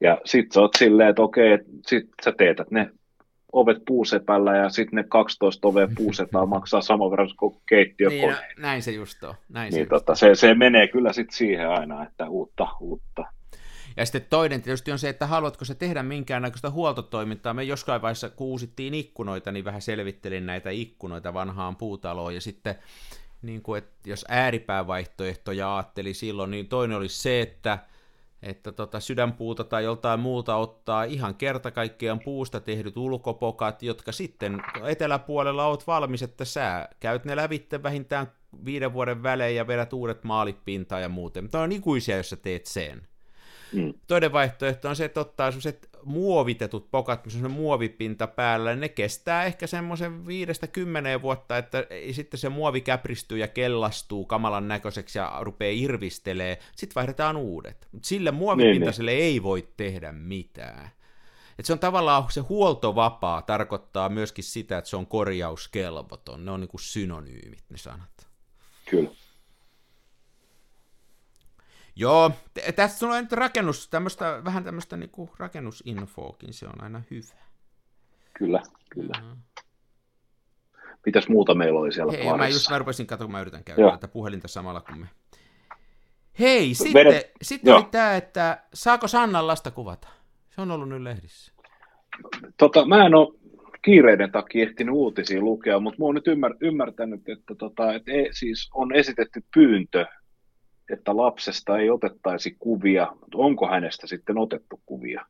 Ja 0.00 0.20
sit 0.24 0.52
sä 0.52 0.60
oot 0.60 0.74
silleen, 0.78 1.08
että 1.08 1.22
okei, 1.22 1.58
sit 1.86 2.06
sä 2.24 2.32
teetät 2.32 2.70
ne 2.70 2.90
ovet 3.52 3.78
puusepällä 3.86 4.56
ja 4.56 4.68
sitten 4.68 4.96
ne 4.96 5.04
12 5.08 5.68
ovea 5.68 5.88
puusepää 5.96 6.46
maksaa 6.56 6.80
saman 6.80 7.10
verran 7.10 7.28
kuin 7.38 7.56
keittiö 7.68 8.08
niin, 8.08 8.30
no, 8.30 8.36
näin 8.58 8.82
se 8.82 8.90
just 8.90 9.24
on. 9.24 9.34
Näin 9.48 9.72
niin, 9.72 9.84
se, 9.84 9.88
tota, 9.88 10.14
se, 10.14 10.34
se, 10.34 10.54
menee 10.54 10.88
kyllä 10.88 11.12
sitten 11.12 11.36
siihen 11.36 11.68
aina, 11.68 12.06
että 12.06 12.28
uutta, 12.28 12.68
uutta. 12.80 13.24
Ja 13.96 14.06
sitten 14.06 14.26
toinen 14.30 14.62
tietysti 14.62 14.92
on 14.92 14.98
se, 14.98 15.08
että 15.08 15.26
haluatko 15.26 15.64
se 15.64 15.74
tehdä 15.74 16.02
minkäännäköistä 16.02 16.70
huoltotoimintaa. 16.70 17.54
Me 17.54 17.64
joskaan 17.64 18.02
vaiheessa, 18.02 18.30
kun 18.30 18.46
uusittiin 18.46 18.94
ikkunoita, 18.94 19.52
niin 19.52 19.64
vähän 19.64 19.82
selvittelin 19.82 20.46
näitä 20.46 20.70
ikkunoita 20.70 21.34
vanhaan 21.34 21.76
puutaloon. 21.76 22.34
Ja 22.34 22.40
sitten, 22.40 22.74
niin 23.42 23.62
kuin, 23.62 23.78
että 23.78 24.10
jos 24.10 24.24
ääripäävaihtoehtoja 24.28 25.76
ajatteli 25.76 26.14
silloin, 26.14 26.50
niin 26.50 26.68
toinen 26.68 26.96
oli 26.96 27.08
se, 27.08 27.40
että 27.40 27.78
että 28.42 28.72
tota 28.72 29.00
sydänpuuta 29.00 29.64
tai 29.64 29.84
joltain 29.84 30.20
muuta 30.20 30.56
ottaa 30.56 31.04
ihan 31.04 31.34
kerta 31.34 31.70
kaikkiaan 31.70 32.20
puusta 32.24 32.60
tehdyt 32.60 32.96
ulkopokat, 32.96 33.82
jotka 33.82 34.12
sitten 34.12 34.62
eteläpuolella 34.84 35.66
oot 35.66 35.86
valmis, 35.86 36.22
että 36.22 36.44
sä 36.44 36.88
käyt 37.00 37.24
ne 37.24 37.36
lävitte 37.36 37.82
vähintään 37.82 38.32
viiden 38.64 38.92
vuoden 38.92 39.22
välein 39.22 39.56
ja 39.56 39.66
vedät 39.66 39.92
uudet 39.92 40.24
maalit 40.24 40.64
pintaan 40.64 41.02
ja 41.02 41.08
muuten. 41.08 41.44
Mutta 41.44 41.60
on 41.60 41.72
ikuisia, 41.72 42.16
jos 42.16 42.30
sä 42.30 42.36
teet 42.36 42.66
sen. 42.66 43.08
Mm. 43.76 43.94
Toinen 44.06 44.32
vaihtoehto 44.32 44.88
on 44.88 44.96
se, 44.96 45.04
että 45.04 45.20
ottaa 45.20 45.50
sellaiset 45.50 45.88
muovitetut 46.04 46.90
pokat, 46.90 47.24
missä 47.24 47.44
on 47.44 47.50
muovipinta 47.50 48.26
päällä, 48.26 48.76
ne 48.76 48.88
kestää 48.88 49.44
ehkä 49.44 49.66
semmoisen 49.66 50.26
viidestä 50.26 50.66
kymmeneen 50.66 51.22
vuotta, 51.22 51.58
että 51.58 51.86
sitten 52.12 52.40
se 52.40 52.48
muovi 52.48 52.80
käpristyy 52.80 53.38
ja 53.38 53.48
kellastuu 53.48 54.24
kamalan 54.24 54.68
näköiseksi 54.68 55.18
ja 55.18 55.32
rupeaa 55.40 55.72
irvistelee, 55.74 56.58
sitten 56.76 56.94
vaihdetaan 56.94 57.36
uudet. 57.36 57.88
Mutta 57.92 58.08
sille 58.08 58.30
muovipintaselle 58.30 59.10
niin, 59.10 59.18
niin. 59.18 59.32
ei 59.32 59.42
voi 59.42 59.68
tehdä 59.76 60.12
mitään. 60.12 60.90
Et 61.58 61.64
se 61.64 61.72
on 61.72 61.78
tavallaan 61.78 62.24
se 62.30 62.40
huoltovapaa 62.40 63.42
tarkoittaa 63.42 64.08
myöskin 64.08 64.44
sitä, 64.44 64.78
että 64.78 64.90
se 64.90 64.96
on 64.96 65.06
korjauskelvoton. 65.06 66.44
Ne 66.44 66.50
on 66.50 66.60
niin 66.60 66.68
kuin 66.68 66.80
synonyymit 66.80 67.64
ne 67.70 67.76
sanat. 67.76 68.26
Kyllä. 68.90 69.10
Joo, 71.96 72.30
tässä 72.76 73.06
on 73.06 73.22
nyt 73.22 73.32
rakennus, 73.32 73.88
tämmöstä, 73.88 74.40
vähän 74.44 74.64
tämmöistä 74.64 74.96
niinku 74.96 75.30
rakennusinfoakin, 75.38 76.52
se 76.52 76.66
on 76.66 76.82
aina 76.82 77.02
hyvä. 77.10 77.46
Kyllä, 78.38 78.62
kyllä. 78.90 79.20
Mm. 79.22 79.36
Mitäs 81.06 81.28
muuta 81.28 81.54
meillä 81.54 81.80
oli 81.80 81.92
siellä 81.92 82.12
Hei, 82.12 82.36
mä 82.36 82.48
just 82.48 82.70
mä 82.70 82.78
rupesin 82.78 83.06
katsomaan, 83.06 83.32
mä 83.32 83.40
yritän 83.40 83.64
käyttää 83.64 83.90
tätä 83.90 84.08
puhelinta 84.08 84.48
samalla 84.48 84.80
kuin 84.80 84.98
me. 84.98 85.06
Hei, 86.38 86.74
sitten, 86.74 86.94
Vedet... 86.94 87.32
sitten 87.42 87.74
oli 87.74 87.84
tämä, 87.90 88.16
että 88.16 88.62
saako 88.74 89.08
Sannan 89.08 89.46
lasta 89.46 89.70
kuvata? 89.70 90.08
Se 90.50 90.60
on 90.60 90.70
ollut 90.70 90.88
nyt 90.88 91.02
lehdissä. 91.02 91.52
Tota, 92.56 92.86
mä 92.86 93.06
en 93.06 93.14
ole 93.14 93.34
kiireiden 93.82 94.32
takia 94.32 94.62
ehtinyt 94.62 94.94
uutisia 94.94 95.40
lukea, 95.40 95.80
mutta 95.80 95.98
mä 95.98 96.04
oon 96.04 96.14
nyt 96.14 96.28
ymmär, 96.28 96.54
ymmärtänyt, 96.60 97.28
että, 97.28 97.54
tota, 97.54 97.94
että 97.94 98.12
e, 98.12 98.28
siis 98.30 98.70
on 98.74 98.94
esitetty 98.94 99.44
pyyntö 99.54 100.06
että 100.92 101.16
lapsesta 101.16 101.78
ei 101.78 101.90
otettaisi 101.90 102.56
kuvia, 102.58 103.06
mutta 103.20 103.38
onko 103.38 103.68
hänestä 103.68 104.06
sitten 104.06 104.38
otettu 104.38 104.80
kuvia? 104.86 105.26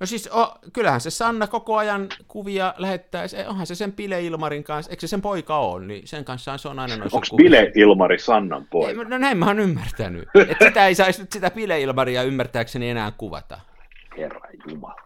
No 0.00 0.06
siis 0.06 0.28
o, 0.32 0.58
kyllähän 0.72 1.00
se 1.00 1.10
Sanna 1.10 1.46
koko 1.46 1.76
ajan 1.76 2.08
kuvia 2.28 2.74
lähettää, 2.78 3.24
onhan 3.48 3.66
se 3.66 3.74
sen 3.74 3.92
Pile 3.92 4.22
Ilmarin 4.22 4.64
kanssa, 4.64 4.90
eikö 4.90 5.00
se 5.00 5.06
sen 5.06 5.22
poika 5.22 5.58
ole, 5.58 5.86
niin 5.86 6.06
sen 6.06 6.24
kanssa 6.24 6.58
se 6.58 6.68
on 6.68 6.78
aina 6.78 6.96
noissa 6.96 7.16
Onko 7.16 7.36
Pile 7.36 7.72
Ilmari 7.74 8.18
Sannan 8.18 8.66
poika? 8.70 8.88
Ei, 9.02 9.04
no 9.04 9.18
näin 9.18 9.38
mä 9.38 9.46
oon 9.46 9.58
ymmärtänyt, 9.58 10.28
että 10.50 10.64
sitä 10.64 10.86
ei 10.86 10.94
saisi 10.94 11.20
nyt 11.20 11.32
sitä 11.32 11.50
Pile 11.50 11.80
Ilmaria 11.80 12.22
ymmärtääkseni 12.22 12.90
enää 12.90 13.12
kuvata. 13.18 13.60
Herra 14.18 14.40
Jumala. 14.70 15.05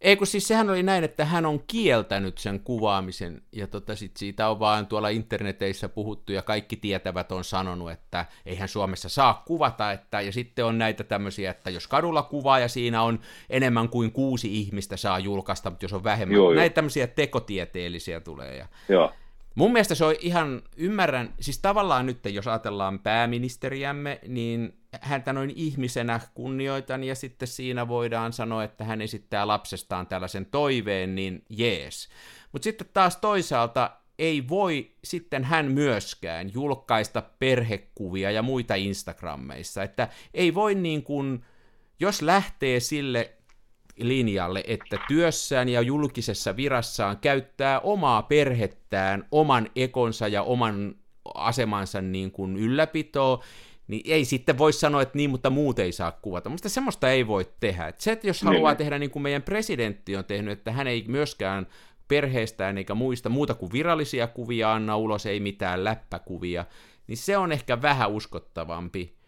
Ei 0.00 0.16
kun 0.16 0.26
siis 0.26 0.48
sehän 0.48 0.70
oli 0.70 0.82
näin, 0.82 1.04
että 1.04 1.24
hän 1.24 1.46
on 1.46 1.62
kieltänyt 1.66 2.38
sen 2.38 2.60
kuvaamisen, 2.60 3.42
ja 3.52 3.66
tota 3.66 3.96
sit 3.96 4.16
siitä 4.16 4.48
on 4.48 4.60
vaan 4.60 4.86
tuolla 4.86 5.08
interneteissä 5.08 5.88
puhuttu, 5.88 6.32
ja 6.32 6.42
kaikki 6.42 6.76
tietävät 6.76 7.32
on 7.32 7.44
sanonut, 7.44 7.90
että 7.90 8.26
eihän 8.46 8.68
Suomessa 8.68 9.08
saa 9.08 9.42
kuvata, 9.46 9.92
että, 9.92 10.20
ja 10.20 10.32
sitten 10.32 10.64
on 10.64 10.78
näitä 10.78 11.04
tämmöisiä, 11.04 11.50
että 11.50 11.70
jos 11.70 11.86
kadulla 11.86 12.22
kuvaa, 12.22 12.58
ja 12.58 12.68
siinä 12.68 13.02
on 13.02 13.20
enemmän 13.50 13.88
kuin 13.88 14.12
kuusi 14.12 14.60
ihmistä 14.60 14.96
saa 14.96 15.18
julkaista, 15.18 15.70
mutta 15.70 15.84
jos 15.84 15.92
on 15.92 16.04
vähemmän, 16.04 16.36
joo, 16.36 16.54
näitä 16.54 16.72
joo. 16.72 16.74
tämmöisiä 16.74 17.06
tekotieteellisiä 17.06 18.20
tulee. 18.20 18.56
Ja... 18.56 18.66
Joo. 18.88 19.12
Mun 19.54 19.72
mielestä 19.72 19.94
se 19.94 20.04
on 20.04 20.14
ihan, 20.20 20.62
ymmärrän, 20.76 21.34
siis 21.40 21.58
tavallaan 21.58 22.06
nyt, 22.06 22.18
jos 22.24 22.46
ajatellaan 22.46 22.98
pääministeriämme, 22.98 24.20
niin 24.28 24.77
häntä 25.00 25.32
noin 25.32 25.52
ihmisenä 25.56 26.20
kunnioitan, 26.34 27.04
ja 27.04 27.14
sitten 27.14 27.48
siinä 27.48 27.88
voidaan 27.88 28.32
sanoa, 28.32 28.64
että 28.64 28.84
hän 28.84 29.00
esittää 29.00 29.46
lapsestaan 29.46 30.06
tällaisen 30.06 30.46
toiveen, 30.46 31.14
niin 31.14 31.44
jees. 31.48 32.08
Mutta 32.52 32.64
sitten 32.64 32.88
taas 32.92 33.16
toisaalta 33.16 33.90
ei 34.18 34.48
voi 34.48 34.92
sitten 35.04 35.44
hän 35.44 35.72
myöskään 35.72 36.52
julkaista 36.54 37.22
perhekuvia 37.38 38.30
ja 38.30 38.42
muita 38.42 38.74
Instagrammeissa, 38.74 39.82
että 39.82 40.08
ei 40.34 40.54
voi 40.54 40.74
niin 40.74 41.02
kuin, 41.02 41.44
jos 42.00 42.22
lähtee 42.22 42.80
sille 42.80 43.32
linjalle, 43.98 44.64
että 44.66 44.98
työssään 45.08 45.68
ja 45.68 45.80
julkisessa 45.80 46.56
virassaan 46.56 47.18
käyttää 47.18 47.80
omaa 47.80 48.22
perhettään, 48.22 49.24
oman 49.30 49.70
ekonsa 49.76 50.28
ja 50.28 50.42
oman 50.42 50.94
asemansa 51.34 52.02
niin 52.02 52.30
kuin 52.30 52.56
ylläpitoa, 52.56 53.44
niin 53.88 54.02
ei 54.04 54.24
sitten 54.24 54.58
voi 54.58 54.72
sanoa, 54.72 55.02
että 55.02 55.18
niin, 55.18 55.30
mutta 55.30 55.50
muut 55.50 55.78
ei 55.78 55.92
saa 55.92 56.12
kuvata. 56.12 56.48
Mutta 56.48 56.68
semmoista 56.68 57.10
ei 57.10 57.26
voi 57.26 57.48
tehdä. 57.60 57.88
Et 57.88 58.00
se, 58.00 58.12
että 58.12 58.26
jos 58.26 58.42
haluaa 58.42 58.72
niin. 58.72 58.78
tehdä 58.78 58.98
niin 58.98 59.10
kuin 59.10 59.22
meidän 59.22 59.42
presidentti 59.42 60.16
on 60.16 60.24
tehnyt, 60.24 60.58
että 60.58 60.72
hän 60.72 60.86
ei 60.86 61.04
myöskään 61.08 61.66
perheestään 62.08 62.78
eikä 62.78 62.94
muista 62.94 63.28
muuta 63.28 63.54
kuin 63.54 63.72
virallisia 63.72 64.26
kuvia 64.26 64.72
anna 64.72 64.96
ulos, 64.96 65.26
ei 65.26 65.40
mitään 65.40 65.84
läppäkuvia, 65.84 66.64
niin 67.06 67.16
se 67.16 67.36
on 67.36 67.52
ehkä 67.52 67.82
vähän 67.82 68.10
uskottavampi. 68.10 69.18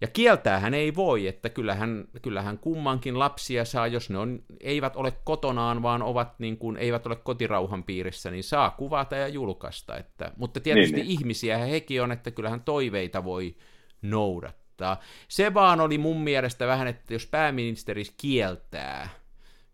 Ja 0.00 0.08
kieltäähän 0.08 0.74
ei 0.74 0.94
voi, 0.94 1.26
että 1.26 1.48
kyllähän, 1.48 2.04
kyllähän 2.22 2.58
kummankin 2.58 3.18
lapsia 3.18 3.64
saa, 3.64 3.86
jos 3.86 4.10
ne 4.10 4.18
on, 4.18 4.42
eivät 4.60 4.96
ole 4.96 5.12
kotonaan, 5.24 5.82
vaan 5.82 6.02
ovat 6.02 6.38
niin 6.38 6.58
kuin, 6.58 6.76
eivät 6.76 7.06
ole 7.06 7.16
kotirauhan 7.16 7.84
piirissä, 7.84 8.30
niin 8.30 8.44
saa 8.44 8.70
kuvata 8.70 9.16
ja 9.16 9.28
julkaista. 9.28 9.96
Että, 9.96 10.32
mutta 10.36 10.60
tietysti 10.60 10.96
niin, 10.96 11.06
niin. 11.06 11.20
ihmisiä 11.20 11.58
hekin 11.58 12.02
on, 12.02 12.12
että 12.12 12.30
kyllähän 12.30 12.62
toiveita 12.62 13.24
voi 13.24 13.56
noudattaa. 14.02 15.00
Se 15.28 15.54
vaan 15.54 15.80
oli 15.80 15.98
mun 15.98 16.20
mielestä 16.20 16.66
vähän, 16.66 16.88
että 16.88 17.14
jos 17.14 17.26
pääministeri 17.26 18.04
kieltää, 18.16 19.08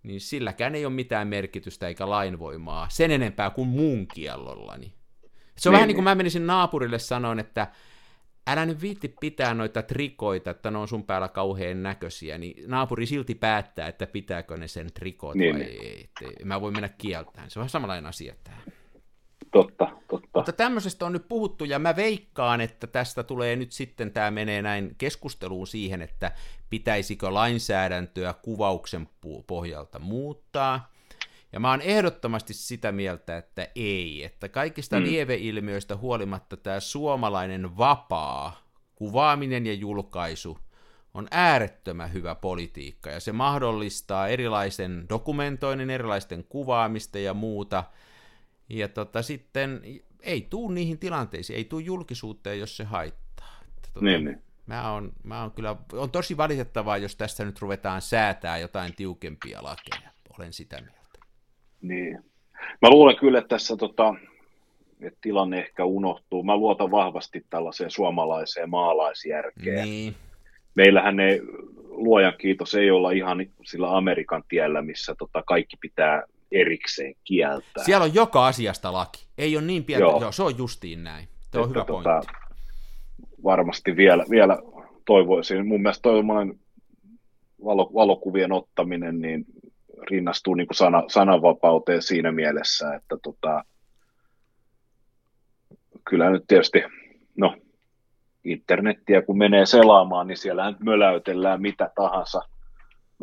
niin 0.03 0.21
silläkään 0.21 0.75
ei 0.75 0.87
ole 0.87 0.95
mitään 0.95 1.29
merkitystä 1.29 1.89
eikä 1.89 2.11
lainvoimaa, 2.11 2.87
sen 2.91 3.11
enempää 3.11 3.51
kuin 3.51 3.69
muun 3.69 4.07
kiellollani. 4.15 4.93
Se 5.59 5.69
on 5.69 5.73
niin, 5.73 5.77
vähän 5.77 5.89
niin 5.89 5.95
kuin 5.95 6.05
niin. 6.05 6.11
mä 6.11 6.15
menisin 6.15 6.47
naapurille 6.47 6.99
sanoin, 6.99 7.39
että 7.39 7.67
älä 8.47 8.67
nyt 8.67 8.83
viitti 8.83 9.15
pitää 9.21 9.55
noita 9.55 9.83
trikoita, 9.83 10.51
että 10.51 10.71
ne 10.71 10.79
on 10.79 10.89
sun 10.89 11.05
päällä 11.05 11.29
kauhean 11.29 11.83
näköisiä, 11.83 12.39
niin 12.39 12.71
naapuri 12.71 13.07
silti 13.07 13.35
päättää, 13.35 13.89
että 13.89 14.07
pitääkö 14.07 14.57
ne 14.57 14.69
sen 14.69 14.93
trikot 14.93 15.35
niin. 15.35 15.55
vai 15.55 15.63
ei. 15.63 16.09
Mä 16.45 16.61
voin 16.61 16.75
mennä 16.75 16.89
kieltämään. 16.89 17.51
Se 17.51 17.59
on 17.59 17.61
vähän 17.61 17.71
samanlainen 17.71 18.07
asia 18.07 18.35
tämä. 18.45 18.57
Totta. 19.53 19.89
Mutta 20.35 20.53
tämmöisestä 20.53 21.07
on 21.07 21.13
nyt 21.13 21.29
puhuttu, 21.29 21.65
ja 21.65 21.79
mä 21.79 21.97
veikkaan, 21.97 22.61
että 22.61 22.87
tästä 22.87 23.23
tulee 23.23 23.57
nyt 23.57 23.73
sitten, 23.73 24.13
tämä 24.13 24.31
menee 24.31 24.63
näin 24.63 24.95
keskusteluun 24.99 25.67
siihen, 25.67 26.03
että 26.03 26.33
pitäisikö 26.71 27.35
lainsäädäntöä 27.35 28.35
kuvauksen 28.43 29.09
pohjalta 29.47 29.99
muuttaa. 29.99 30.93
Ja 31.53 31.61
mä 31.61 31.71
oon 31.71 31.81
ehdottomasti 31.81 32.55
sitä 32.55 32.93
mieltä, 32.93 33.37
että 33.37 33.69
ei, 33.75 34.25
että 34.25 34.49
kaikista 34.49 35.01
mm. 35.01 35.05
lieveilmiöistä 35.05 35.97
huolimatta 35.97 36.57
tämä 36.57 36.81
suomalainen 36.81 37.77
vapaa 37.77 38.65
kuvaaminen 38.95 39.67
ja 39.67 39.75
julkaisu 39.75 40.59
on 41.15 41.29
äärettömän 41.31 42.13
hyvä 42.13 42.35
politiikka, 42.35 43.11
ja 43.11 43.21
se 43.21 43.33
mahdollistaa 43.33 44.29
erilaisen 44.29 45.07
dokumentoinnin, 45.09 45.91
erilaisten 45.91 46.45
kuvaamista 46.45 47.19
ja 47.19 47.35
muuta, 47.35 47.85
ja 48.69 48.89
tota, 48.89 49.23
sitten 49.23 49.83
ei 50.25 50.47
tuu 50.51 50.71
niihin 50.71 50.99
tilanteisiin, 50.99 51.57
ei 51.57 51.65
tuu 51.65 51.79
julkisuuteen, 51.79 52.59
jos 52.59 52.77
se 52.77 52.85
haittaa. 52.85 53.61
Että, 53.63 53.89
tota, 53.95 54.05
niin, 54.05 54.25
niin. 54.25 54.43
Mä 54.67 54.93
on, 54.93 55.13
mä 55.23 55.43
on 55.43 55.51
kyllä, 55.51 55.77
on 55.93 56.11
tosi 56.11 56.37
valitettavaa, 56.37 56.97
jos 56.97 57.17
tästä 57.17 57.45
nyt 57.45 57.61
ruvetaan 57.61 58.03
säätää 58.03 58.59
jotain 58.59 58.95
tiukempia 58.97 59.63
lakeja. 59.63 60.11
Olen 60.39 60.53
sitä 60.53 60.77
mieltä. 60.77 61.19
Niin. 61.83 62.25
Mä 62.83 62.91
luulen 62.91 63.17
kyllä, 63.17 63.39
että 63.39 63.49
tässä 63.49 63.77
tota, 63.77 64.15
että 65.01 65.19
tilanne 65.21 65.59
ehkä 65.59 65.85
unohtuu. 65.85 66.43
Mä 66.43 66.57
luotan 66.57 66.91
vahvasti 66.91 67.47
tällaiseen 67.51 67.91
suomalaiseen 67.91 68.71
maalaisjärkeen. 68.71 69.85
Niin. 69.85 70.15
Meillähän 70.75 71.17
ne, 71.17 71.41
luojan 71.89 72.35
kiitos, 72.39 72.75
ei 72.75 72.91
olla 72.91 73.11
ihan 73.11 73.47
sillä 73.65 73.97
Amerikan 73.97 74.45
tiellä, 74.49 74.83
missä 74.83 75.15
tota, 75.15 75.43
kaikki 75.47 75.77
pitää 75.81 76.23
erikseen 76.55 77.15
kieltää. 77.25 77.85
Siellä 77.85 78.05
on 78.05 78.15
joka 78.15 78.47
asiasta 78.47 78.93
laki. 78.93 79.27
Ei 79.39 79.57
ole 79.57 79.65
niin 79.65 79.85
pientä, 79.85 80.03
joo. 80.03 80.21
joo 80.21 80.33
se 80.33 80.43
on 80.43 80.59
justiin 80.59 81.05
näin. 81.05 81.29
Se 81.53 81.59
on 81.59 81.71
hyvä 81.71 81.85
tota, 81.85 82.21
Varmasti 83.45 83.97
vielä, 83.97 84.25
vielä 84.31 84.59
toivoisin. 85.07 85.67
Mun 85.67 85.83
mielestä 85.83 86.03
toivon 86.03 86.55
valo, 87.65 87.91
valokuvien 87.95 88.53
ottaminen, 88.53 89.21
niin 89.21 89.45
rinnastuu 90.11 90.55
niin 90.55 90.67
kuin 90.67 90.77
sana, 90.77 91.03
sananvapauteen 91.09 92.03
siinä 92.03 92.33
mielessä, 92.33 92.95
että 92.95 93.17
tota, 93.23 93.65
kyllä 96.09 96.31
nyt 96.31 96.45
tietysti, 96.49 96.83
no 97.37 97.57
internettiä 98.45 99.23
kun 99.23 99.39
menee 99.39 99.67
selaamaan, 99.67 100.27
niin 100.27 100.37
siellä 100.37 100.71
nyt 100.71 100.81
möläytellään 100.81 101.63
mitä 101.63 101.91
tahansa, 101.95 102.43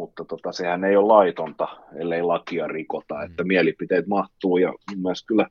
mutta 0.02 0.26
tota, 0.26 0.52
sehän 0.52 0.84
ei 0.84 0.96
ole 0.96 1.08
laitonta, 1.08 1.68
ellei 1.96 2.22
lakia 2.22 2.68
rikota, 2.68 3.16
mm. 3.16 3.26
että 3.26 3.44
mielipiteet 3.44 4.08
mahtuu 4.08 4.58
ja 4.58 4.70
mun 4.70 5.02
mielestä 5.02 5.28
kyllä 5.28 5.48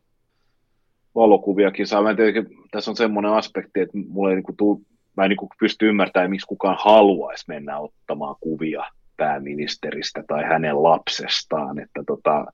valokuviakin 1.15 1.87
saa. 1.87 2.03
Mä 2.03 2.15
tiedä, 2.15 2.43
tässä 2.71 2.91
on 2.91 2.97
semmoinen 2.97 3.33
aspekti, 3.33 3.81
että 3.81 3.99
mulla 4.09 4.31
ei 4.31 4.37
niin 4.37 4.43
kuin 4.43 4.57
tuu, 4.57 4.83
mä 5.17 5.25
en 5.25 5.29
niin 5.29 5.37
kuin 5.37 5.49
pysty 5.61 5.89
ymmärtämään, 5.89 6.31
miksi 6.31 6.47
kukaan 6.47 6.77
haluaisi 6.81 7.45
mennä 7.49 7.79
ottamaan 7.79 8.37
kuvia 8.41 8.85
pääministeristä 9.17 10.25
tai 10.29 10.45
hänen 10.45 10.83
lapsestaan, 10.83 11.79
että 11.79 12.03
tota, 12.07 12.47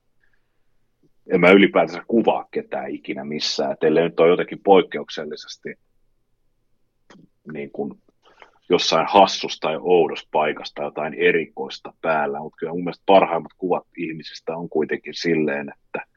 en 1.27 1.39
mä 1.39 1.51
ylipäätänsä 1.51 2.03
kuvaa 2.07 2.47
ketään 2.51 2.89
ikinä 2.89 3.25
missään, 3.25 3.71
että 3.71 3.87
ellei 3.87 4.03
nyt 4.03 4.19
ole 4.19 4.29
jotenkin 4.29 4.59
poikkeuksellisesti 4.63 5.75
niin 7.53 7.71
kuin 7.71 7.93
jossain 8.69 9.07
hassusta 9.09 9.67
tai 9.67 9.77
oudossa 9.81 10.27
paikasta 10.31 10.83
jotain 10.83 11.13
erikoista 11.13 11.93
päällä, 12.01 12.39
mutta 12.39 12.57
kyllä 12.57 12.73
mun 12.73 12.83
mielestä 12.83 13.03
parhaimmat 13.05 13.51
kuvat 13.57 13.87
ihmisistä 13.97 14.57
on 14.57 14.69
kuitenkin 14.69 15.13
silleen, 15.13 15.73
että 15.75 16.07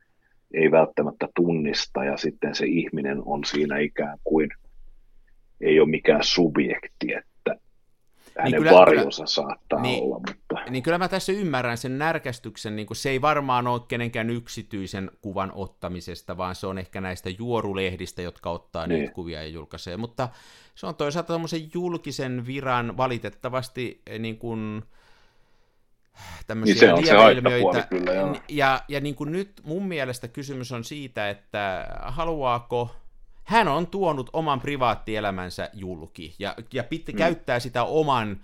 ei 0.54 0.70
välttämättä 0.70 1.28
tunnista 1.34 2.04
ja 2.04 2.16
sitten 2.16 2.54
se 2.54 2.66
ihminen 2.66 3.22
on 3.24 3.44
siinä 3.44 3.78
ikään 3.78 4.18
kuin 4.24 4.50
ei 5.60 5.80
ole 5.80 5.88
mikään 5.88 6.24
subjekti, 6.24 7.12
että 7.12 7.29
hänen 8.38 8.52
niin 8.52 8.62
kyllä, 8.62 8.78
varjonsa 8.78 9.26
saattaa 9.26 9.80
niin, 9.80 10.02
olla. 10.02 10.18
Mutta... 10.18 10.70
Niin 10.70 10.82
kyllä 10.82 10.98
mä 10.98 11.08
tässä 11.08 11.32
ymmärrän 11.32 11.78
sen 11.78 11.98
närkästyksen, 11.98 12.76
niin 12.76 12.86
se 12.92 13.10
ei 13.10 13.20
varmaan 13.20 13.66
ole 13.66 13.80
kenenkään 13.88 14.30
yksityisen 14.30 15.10
kuvan 15.20 15.52
ottamisesta, 15.54 16.36
vaan 16.36 16.54
se 16.54 16.66
on 16.66 16.78
ehkä 16.78 17.00
näistä 17.00 17.30
juorulehdistä, 17.38 18.22
jotka 18.22 18.50
ottaa 18.50 18.86
niin. 18.86 19.00
niitä 19.00 19.14
kuvia 19.14 19.42
ja 19.42 19.48
julkaisee, 19.48 19.96
mutta 19.96 20.28
se 20.74 20.86
on 20.86 20.94
toisaalta 20.94 21.32
tämmöisen 21.32 21.70
julkisen 21.74 22.46
viran 22.46 22.96
valitettavasti 22.96 24.02
eh, 24.06 24.18
niin 24.18 24.38
kuin, 24.38 24.82
tämmöisiä 26.46 26.74
niin 26.74 26.80
se 26.80 26.92
on 26.92 27.06
se 27.06 27.86
kyllä, 27.88 28.12
joo. 28.12 28.36
Ja, 28.48 28.80
ja 28.88 29.00
niin 29.00 29.14
kuin 29.14 29.32
nyt 29.32 29.60
mun 29.64 29.88
mielestä 29.88 30.28
kysymys 30.28 30.72
on 30.72 30.84
siitä, 30.84 31.30
että 31.30 31.88
haluaako 32.02 32.90
hän 33.50 33.68
on 33.68 33.86
tuonut 33.86 34.30
oman 34.32 34.60
privaattielämänsä 34.60 35.70
julki 35.72 36.34
ja, 36.38 36.54
ja 36.72 36.84
pit, 36.84 37.08
mm. 37.08 37.16
käyttää 37.16 37.60
sitä 37.60 37.84
oman 37.84 38.40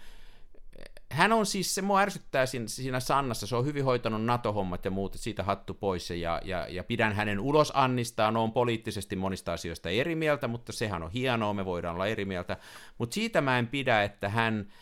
hän 1.11 1.33
on 1.33 1.47
siis, 1.47 1.75
se 1.75 1.83
mua 1.83 2.01
ärsyttää 2.01 2.47
siinä, 2.47 2.69
siinä 2.69 3.01
Sannassa, 3.01 3.47
se 3.47 3.57
on 3.57 3.65
hyvin 3.65 3.85
hoitanut 3.85 4.25
NATO-hommat 4.25 4.85
ja 4.85 4.91
muut, 4.91 5.15
siitä 5.15 5.43
hattu 5.43 5.75
pois, 5.75 6.11
ja, 6.11 6.41
ja, 6.45 6.67
ja 6.69 6.85
pidän 6.85 7.13
hänen 7.13 7.41
ulos 7.41 7.73
Annistaan, 7.75 8.37
on 8.37 8.53
poliittisesti 8.53 9.17
monista 9.17 9.53
asioista 9.53 9.91
eri 9.91 10.15
mieltä, 10.15 10.49
mutta 10.49 10.73
sehän 10.73 11.03
on 11.03 11.11
hienoa, 11.11 11.55
me 11.55 11.65
voidaan 11.65 11.95
olla 11.95 12.07
eri 12.07 12.25
mieltä, 12.25 12.57
mutta 12.99 13.15
siitä 13.15 13.41
mä 13.41 13.59
en 13.59 13.67
pidä, 13.67 14.03
että 14.03 14.29
hän 14.29 14.73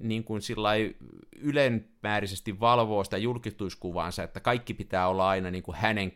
niin 0.00 0.24
kuin 0.24 0.42
ylenmääräisesti 1.36 2.60
valvoo 2.60 3.04
sitä 3.04 3.18
julkituiskuvaansa, 3.18 4.22
että 4.22 4.40
kaikki 4.40 4.74
pitää 4.74 5.08
olla 5.08 5.28
aina 5.28 5.50
niin 5.50 5.62
kuin 5.62 5.76
hänen 5.76 6.12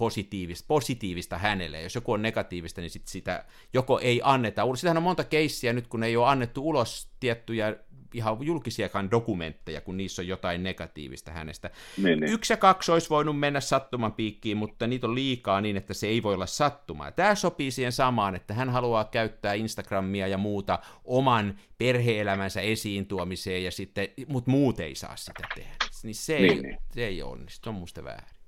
positiivista, 0.00 0.64
positiivista 0.68 1.38
hänelle. 1.38 1.82
Jos 1.82 1.94
joku 1.94 2.12
on 2.12 2.22
negatiivista, 2.22 2.80
niin 2.80 2.90
sit 2.90 3.08
sitä 3.08 3.44
joko 3.72 3.98
ei 3.98 4.20
anneta. 4.24 4.62
Sitähän 4.74 4.96
on 4.96 5.02
monta 5.02 5.24
keissiä 5.24 5.72
nyt, 5.72 5.86
kun 5.86 6.02
ei 6.02 6.16
ole 6.16 6.28
annettu 6.28 6.68
ulos 6.68 7.10
tiettyjä 7.20 7.76
ihan 8.14 8.36
julkisiakaan 8.40 9.10
dokumentteja, 9.10 9.80
kun 9.80 9.96
niissä 9.96 10.22
on 10.22 10.28
jotain 10.28 10.62
negatiivista 10.62 11.30
hänestä. 11.30 11.70
Niin, 11.96 12.20
niin. 12.20 12.32
Yksi 12.32 12.52
ja 12.52 12.56
kaksi 12.56 12.92
olisi 12.92 13.10
voinut 13.10 13.38
mennä 13.38 13.60
sattuman 13.60 14.12
piikkiin, 14.12 14.56
mutta 14.56 14.86
niitä 14.86 15.06
on 15.06 15.14
liikaa 15.14 15.60
niin, 15.60 15.76
että 15.76 15.94
se 15.94 16.06
ei 16.06 16.22
voi 16.22 16.34
olla 16.34 16.46
sattumaa. 16.46 17.12
Tämä 17.12 17.34
sopii 17.34 17.70
siihen 17.70 17.92
samaan, 17.92 18.34
että 18.34 18.54
hän 18.54 18.70
haluaa 18.70 19.04
käyttää 19.04 19.54
Instagramia 19.54 20.26
ja 20.26 20.38
muuta 20.38 20.78
oman 21.04 21.58
perheelämänsä 21.78 22.60
esiin 22.60 23.06
tuomiseen, 23.06 23.64
ja 23.64 23.70
sitten, 23.70 24.08
mutta 24.28 24.50
muut 24.50 24.80
ei 24.80 24.94
saa 24.94 25.16
sitä 25.16 25.42
tehdä. 25.54 25.76
Niin 26.02 26.14
se, 26.14 26.38
niin, 26.38 26.52
ei, 26.52 26.62
niin. 26.62 26.78
se 26.94 27.06
ei 27.06 27.22
onnistu, 27.22 27.64
se 27.64 27.70
on 27.70 27.74
musta 27.74 28.04
väärin. 28.04 28.39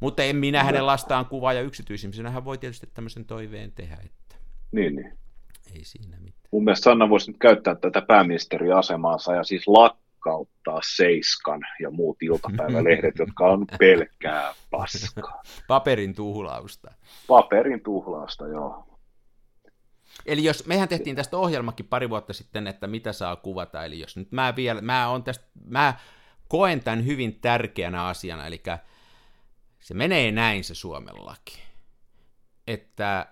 Mutta 0.00 0.22
en 0.22 0.36
minä 0.36 0.64
hänen 0.64 0.86
lastaan 0.86 1.26
kuvaa 1.26 1.52
ja 1.52 1.60
yksityisimmisenä 1.60 2.30
hän 2.30 2.44
voi 2.44 2.58
tietysti 2.58 2.88
tämmöisen 2.94 3.24
toiveen 3.24 3.72
tehdä. 3.72 3.96
Että 4.04 4.36
niin, 4.72 4.96
niin. 4.96 5.18
Ei 5.74 5.84
siinä 5.84 6.16
mitään. 6.20 6.48
Mun 6.50 6.64
mielestä 6.64 6.84
Sanna 6.84 7.08
voisi 7.08 7.30
nyt 7.30 7.40
käyttää 7.40 7.74
tätä 7.74 8.02
pääministeriasemaansa 8.02 9.34
ja 9.34 9.44
siis 9.44 9.68
lakkauttaa 9.68 10.80
Seiskan 10.96 11.60
ja 11.80 11.90
muut 11.90 12.22
iltapäivälehdet, 12.22 13.18
jotka 13.26 13.46
on 13.46 13.66
pelkkää 13.78 14.54
paskaa. 14.70 15.42
Paperin 15.68 16.14
tuhlausta. 16.14 16.92
Paperin 17.26 17.80
tuhlausta, 17.80 18.46
joo. 18.46 18.84
Eli 20.26 20.44
jos, 20.44 20.66
mehän 20.66 20.88
tehtiin 20.88 21.16
tästä 21.16 21.36
ohjelmakin 21.36 21.86
pari 21.86 22.10
vuotta 22.10 22.32
sitten, 22.32 22.66
että 22.66 22.86
mitä 22.86 23.12
saa 23.12 23.36
kuvata, 23.36 23.84
eli 23.84 24.00
jos 24.00 24.16
nyt 24.16 24.32
mä 24.32 24.56
vielä, 24.56 24.80
mä, 24.80 25.08
on 25.08 25.24
tästä, 25.24 25.44
mä 25.64 25.94
koen 26.48 26.80
tämän 26.80 27.06
hyvin 27.06 27.40
tärkeänä 27.40 28.06
asiana, 28.06 28.46
eli 28.46 28.62
se 29.88 29.94
menee 29.94 30.32
näin 30.32 30.64
se 30.64 30.74
Suomen 30.74 31.14
laki, 31.26 31.62
että 32.66 33.26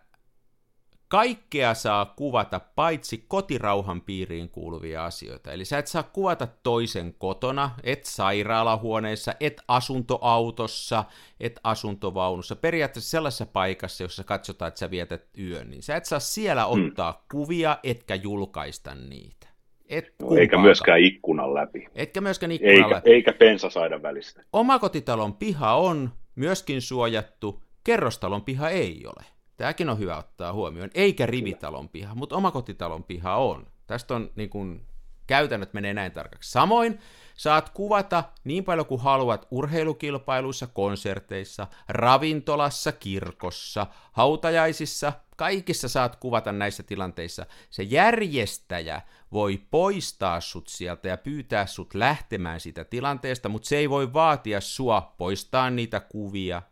kaikkea 1.08 1.74
saa 1.74 2.04
kuvata 2.04 2.60
paitsi 2.60 3.24
kotirauhan 3.28 4.00
piiriin 4.00 4.48
kuuluvia 4.48 5.04
asioita. 5.04 5.52
Eli 5.52 5.64
sä 5.64 5.78
et 5.78 5.86
saa 5.86 6.02
kuvata 6.02 6.48
toisen 6.62 7.14
kotona, 7.18 7.70
et 7.82 8.04
sairaalahuoneessa, 8.04 9.34
et 9.40 9.60
asuntoautossa, 9.68 11.04
et 11.40 11.60
asuntovaunussa. 11.64 12.56
Periaatteessa 12.56 13.10
sellaisessa 13.10 13.46
paikassa, 13.46 14.04
jossa 14.04 14.24
katsotaan, 14.24 14.68
että 14.68 14.80
sä 14.80 14.90
vietät 14.90 15.28
yön, 15.38 15.70
niin 15.70 15.82
sä 15.82 15.96
et 15.96 16.04
saa 16.04 16.20
siellä 16.20 16.64
hmm. 16.64 16.86
ottaa 16.86 17.12
hmm. 17.12 17.20
kuvia, 17.30 17.78
etkä 17.82 18.14
julkaista 18.14 18.94
niitä. 18.94 19.46
Et 19.88 20.14
no, 20.22 20.36
eikä 20.36 20.58
myöskään 20.58 21.00
ikkunan 21.00 21.54
läpi. 21.54 21.88
Etkä 21.94 22.20
myöskään 22.20 22.52
ikkunan 22.52 22.74
eikä, 22.74 22.90
läpi. 22.90 23.10
Eikä 23.10 23.32
pensasaida 23.32 24.02
välistä. 24.02 24.42
Omakotitalon 24.52 25.34
piha 25.34 25.74
on 25.74 26.10
myöskin 26.36 26.82
suojattu, 26.82 27.62
kerrostalon 27.84 28.44
piha 28.44 28.68
ei 28.68 29.06
ole. 29.06 29.24
Tämäkin 29.56 29.88
on 29.88 29.98
hyvä 29.98 30.16
ottaa 30.16 30.52
huomioon. 30.52 30.90
Eikä 30.94 31.26
rivitalon 31.26 31.88
piha, 31.88 32.14
mutta 32.14 32.36
omakotitalon 32.36 33.04
piha 33.04 33.36
on. 33.36 33.66
Tästä 33.86 34.14
on 34.14 34.30
niin 34.36 34.50
kuin, 34.50 34.86
käytännöt 35.26 35.74
menee 35.74 35.94
näin 35.94 36.12
tarkaksi. 36.12 36.50
Samoin 36.50 36.98
saat 37.34 37.70
kuvata 37.70 38.24
niin 38.44 38.64
paljon 38.64 38.86
kuin 38.86 39.00
haluat 39.00 39.46
urheilukilpailuissa, 39.50 40.66
konserteissa, 40.66 41.66
ravintolassa, 41.88 42.92
kirkossa, 42.92 43.86
hautajaisissa, 44.12 45.12
kaikissa 45.36 45.88
saat 45.88 46.16
kuvata 46.16 46.52
näissä 46.52 46.82
tilanteissa. 46.82 47.46
Se 47.70 47.82
järjestäjä 47.82 49.02
voi 49.32 49.62
poistaa 49.70 50.40
sut 50.40 50.68
sieltä 50.68 51.08
ja 51.08 51.16
pyytää 51.16 51.66
sut 51.66 51.94
lähtemään 51.94 52.60
siitä 52.60 52.84
tilanteesta, 52.84 53.48
mutta 53.48 53.68
se 53.68 53.76
ei 53.76 53.90
voi 53.90 54.12
vaatia 54.12 54.60
sua 54.60 55.14
poistaa 55.18 55.70
niitä 55.70 56.00
kuvia. 56.00 56.62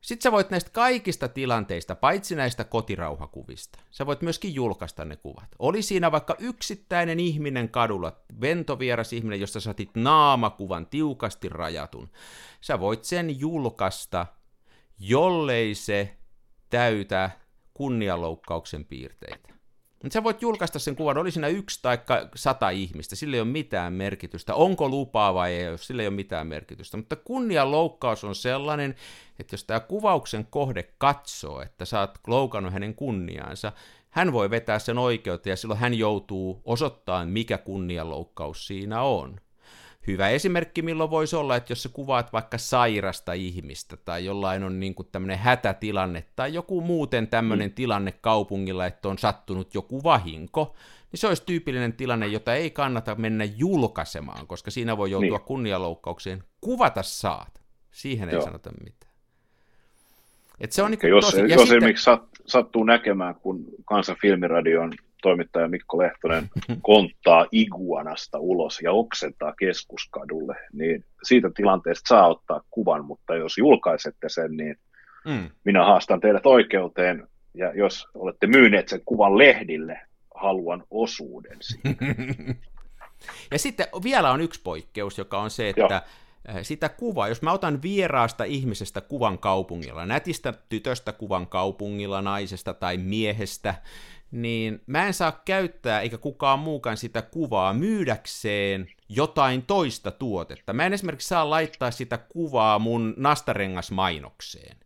Sitten 0.00 0.22
sä 0.22 0.32
voit 0.32 0.50
näistä 0.50 0.70
kaikista 0.70 1.28
tilanteista, 1.28 1.94
paitsi 1.94 2.34
näistä 2.34 2.64
kotirauhakuvista, 2.64 3.78
sä 3.90 4.06
voit 4.06 4.22
myöskin 4.22 4.54
julkaista 4.54 5.04
ne 5.04 5.16
kuvat. 5.16 5.48
Oli 5.58 5.82
siinä 5.82 6.12
vaikka 6.12 6.36
yksittäinen 6.38 7.20
ihminen 7.20 7.68
kadulla, 7.68 8.16
ventovieras 8.40 9.12
ihminen, 9.12 9.40
josta 9.40 9.60
saatit 9.60 9.90
naamakuvan 9.94 10.86
tiukasti 10.86 11.48
rajatun. 11.48 12.10
Sä 12.60 12.80
voit 12.80 13.04
sen 13.04 13.40
julkaista, 13.40 14.26
jollei 14.98 15.74
se 15.74 16.16
täytä 16.70 17.30
kunnianloukkauksen 17.74 18.84
piirteitä. 18.84 19.51
Mutta 20.02 20.12
sä 20.14 20.22
voit 20.22 20.42
julkaista 20.42 20.78
sen 20.78 20.96
kuvan, 20.96 21.18
oli 21.18 21.30
siinä 21.30 21.48
yksi 21.48 21.78
tai 21.82 21.98
sata 22.34 22.70
ihmistä, 22.70 23.16
sillä 23.16 23.36
ei 23.36 23.40
ole 23.40 23.48
mitään 23.48 23.92
merkitystä. 23.92 24.54
Onko 24.54 24.88
lupaa 24.88 25.34
vai 25.34 25.52
ei, 25.52 25.78
sillä 25.78 26.02
ei 26.02 26.08
ole 26.08 26.14
mitään 26.14 26.46
merkitystä. 26.46 26.96
Mutta 26.96 27.16
kunnianloukkaus 27.16 28.24
on 28.24 28.34
sellainen, 28.34 28.94
että 29.38 29.54
jos 29.54 29.64
tämä 29.64 29.80
kuvauksen 29.80 30.46
kohde 30.50 30.82
katsoo, 30.98 31.62
että 31.62 31.84
sä 31.84 32.00
oot 32.00 32.10
loukannut 32.26 32.72
hänen 32.72 32.94
kunniaansa, 32.94 33.72
hän 34.10 34.32
voi 34.32 34.50
vetää 34.50 34.78
sen 34.78 34.98
oikeuteen 34.98 35.52
ja 35.52 35.56
silloin 35.56 35.80
hän 35.80 35.94
joutuu 35.94 36.62
osoittamaan, 36.64 37.28
mikä 37.28 37.58
kunnianloukkaus 37.58 38.66
siinä 38.66 39.02
on. 39.02 39.40
Hyvä 40.06 40.28
esimerkki, 40.28 40.82
milloin 40.82 41.10
voisi 41.10 41.36
olla, 41.36 41.56
että 41.56 41.72
jos 41.72 41.82
sä 41.82 41.88
kuvaat 41.88 42.32
vaikka 42.32 42.58
sairasta 42.58 43.32
ihmistä 43.32 43.96
tai 43.96 44.24
jollain 44.24 44.62
on 44.62 44.80
niin 44.80 44.94
tämmöinen 45.12 45.38
hätätilanne 45.38 46.24
tai 46.36 46.54
joku 46.54 46.80
muuten 46.80 47.28
tämmöinen 47.28 47.70
mm. 47.70 47.74
tilanne 47.74 48.12
kaupungilla, 48.12 48.86
että 48.86 49.08
on 49.08 49.18
sattunut 49.18 49.74
joku 49.74 50.02
vahinko, 50.02 50.74
niin 51.12 51.18
se 51.20 51.26
olisi 51.26 51.42
tyypillinen 51.46 51.92
tilanne, 51.92 52.26
jota 52.26 52.54
ei 52.54 52.70
kannata 52.70 53.14
mennä 53.14 53.44
julkaisemaan, 53.44 54.46
koska 54.46 54.70
siinä 54.70 54.96
voi 54.96 55.10
joutua 55.10 55.36
niin. 55.38 55.46
kunnianloukkaukseen. 55.46 56.44
Kuvata 56.60 57.02
saat. 57.02 57.62
Siihen 57.90 58.28
ei 58.28 58.34
Joo. 58.34 58.44
sanota 58.44 58.70
mitään. 58.84 59.12
Et 60.60 60.72
se 60.72 60.82
on 60.82 60.90
niin 60.90 61.10
jos, 61.10 61.24
tosi... 61.24 61.40
jos 61.40 61.48
sitten... 61.48 61.62
esimerkiksi 61.62 62.10
sattuu 62.46 62.84
näkemään, 62.84 63.34
kun 63.34 63.64
Kansan 63.84 64.16
filmiradion 64.22 64.92
toimittaja 65.22 65.68
Mikko 65.68 65.98
Lehtonen 65.98 66.50
konttaa 66.82 67.46
iguanasta 67.52 68.38
ulos 68.38 68.80
ja 68.82 68.92
oksentaa 68.92 69.52
keskuskadulle, 69.58 70.56
niin 70.72 71.04
siitä 71.22 71.50
tilanteesta 71.54 72.08
saa 72.08 72.28
ottaa 72.28 72.60
kuvan, 72.70 73.04
mutta 73.04 73.34
jos 73.34 73.58
julkaisette 73.58 74.28
sen, 74.28 74.56
niin 74.56 74.76
mm. 75.24 75.50
minä 75.64 75.84
haastan 75.84 76.20
teidät 76.20 76.46
oikeuteen, 76.46 77.28
ja 77.54 77.72
jos 77.74 78.08
olette 78.14 78.46
myyneet 78.46 78.88
sen 78.88 79.00
kuvan 79.04 79.38
lehdille, 79.38 80.00
haluan 80.34 80.84
osuuden 80.90 81.56
siitä. 81.60 82.04
ja 83.52 83.58
sitten 83.58 83.86
vielä 84.04 84.30
on 84.30 84.40
yksi 84.40 84.60
poikkeus, 84.64 85.18
joka 85.18 85.38
on 85.38 85.50
se, 85.50 85.68
että 85.68 85.80
Joo 85.80 86.21
sitä 86.62 86.88
kuvaa, 86.88 87.28
jos 87.28 87.42
mä 87.42 87.52
otan 87.52 87.82
vieraasta 87.82 88.44
ihmisestä 88.44 89.00
kuvan 89.00 89.38
kaupungilla, 89.38 90.06
nätistä 90.06 90.52
tytöstä 90.68 91.12
kuvan 91.12 91.46
kaupungilla, 91.46 92.22
naisesta 92.22 92.74
tai 92.74 92.96
miehestä, 92.96 93.74
niin 94.30 94.82
mä 94.86 95.06
en 95.06 95.14
saa 95.14 95.42
käyttää 95.44 96.00
eikä 96.00 96.18
kukaan 96.18 96.58
muukaan 96.58 96.96
sitä 96.96 97.22
kuvaa 97.22 97.74
myydäkseen 97.74 98.88
jotain 99.08 99.62
toista 99.62 100.10
tuotetta. 100.10 100.72
Mä 100.72 100.86
en 100.86 100.92
esimerkiksi 100.92 101.28
saa 101.28 101.50
laittaa 101.50 101.90
sitä 101.90 102.18
kuvaa 102.18 102.78
mun 102.78 103.14
nastarengasmainokseen 103.16 104.76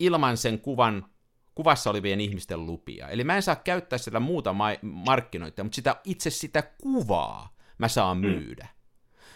ilman 0.00 0.36
sen 0.36 0.58
kuvan 0.58 1.06
kuvassa 1.54 1.90
olevien 1.90 2.20
ihmisten 2.20 2.66
lupia. 2.66 3.08
Eli 3.08 3.24
mä 3.24 3.36
en 3.36 3.42
saa 3.42 3.56
käyttää 3.56 3.98
sitä 3.98 4.20
muuta 4.20 4.52
ma- 4.52 4.78
markkinoita, 4.82 5.64
mutta 5.64 5.76
sitä, 5.76 5.96
itse 6.04 6.30
sitä 6.30 6.62
kuvaa 6.62 7.54
mä 7.78 7.88
saan 7.88 8.18
mm. 8.18 8.24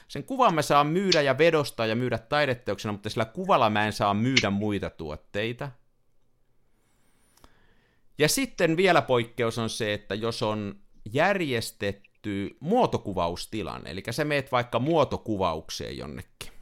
Sen 0.08 0.24
kuvan 0.24 0.54
mä 0.54 0.62
saan 0.62 0.86
myydä 0.86 1.22
ja 1.22 1.38
vedostaa 1.38 1.86
ja 1.86 1.96
myydä 1.96 2.18
taideteoksena, 2.18 2.92
mutta 2.92 3.10
sillä 3.10 3.24
kuvalla 3.24 3.70
mä 3.70 3.86
en 3.86 3.92
saa 3.92 4.14
myydä 4.14 4.50
muita 4.50 4.90
tuotteita– 4.90 5.70
ja 8.18 8.28
sitten 8.28 8.76
vielä 8.76 9.02
poikkeus 9.02 9.58
on 9.58 9.70
se, 9.70 9.94
että 9.94 10.14
jos 10.14 10.42
on 10.42 10.78
järjestetty 11.12 12.56
muotokuvaustilanne, 12.60 13.90
eli 13.90 14.02
sä 14.10 14.24
meet 14.24 14.52
vaikka 14.52 14.78
muotokuvaukseen 14.78 15.98
jonnekin, 15.98 16.52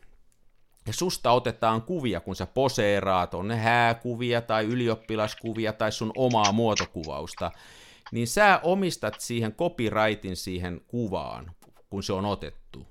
ja 0.87 0.93
susta 0.93 1.33
otetaan 1.33 1.83
kuvia, 1.83 2.21
kun 2.21 2.37
sä 2.37 2.47
poseeraat, 2.47 3.35
on 3.35 3.49
ne 3.49 3.57
hääkuvia 3.57 4.41
tai 4.41 4.65
ylioppilaskuvia 4.65 5.73
tai 5.73 5.93
sun 5.93 6.13
omaa 6.17 6.53
muotokuvausta, 6.53 7.51
niin 8.13 8.27
sä 8.27 8.61
omistat 8.63 9.21
siihen 9.21 9.53
copyrightin 9.53 10.37
siihen 10.37 10.81
kuvaan, 10.89 11.53
kun 11.91 12.03
se 12.03 12.13
on 12.13 12.25
otettu. 12.25 12.87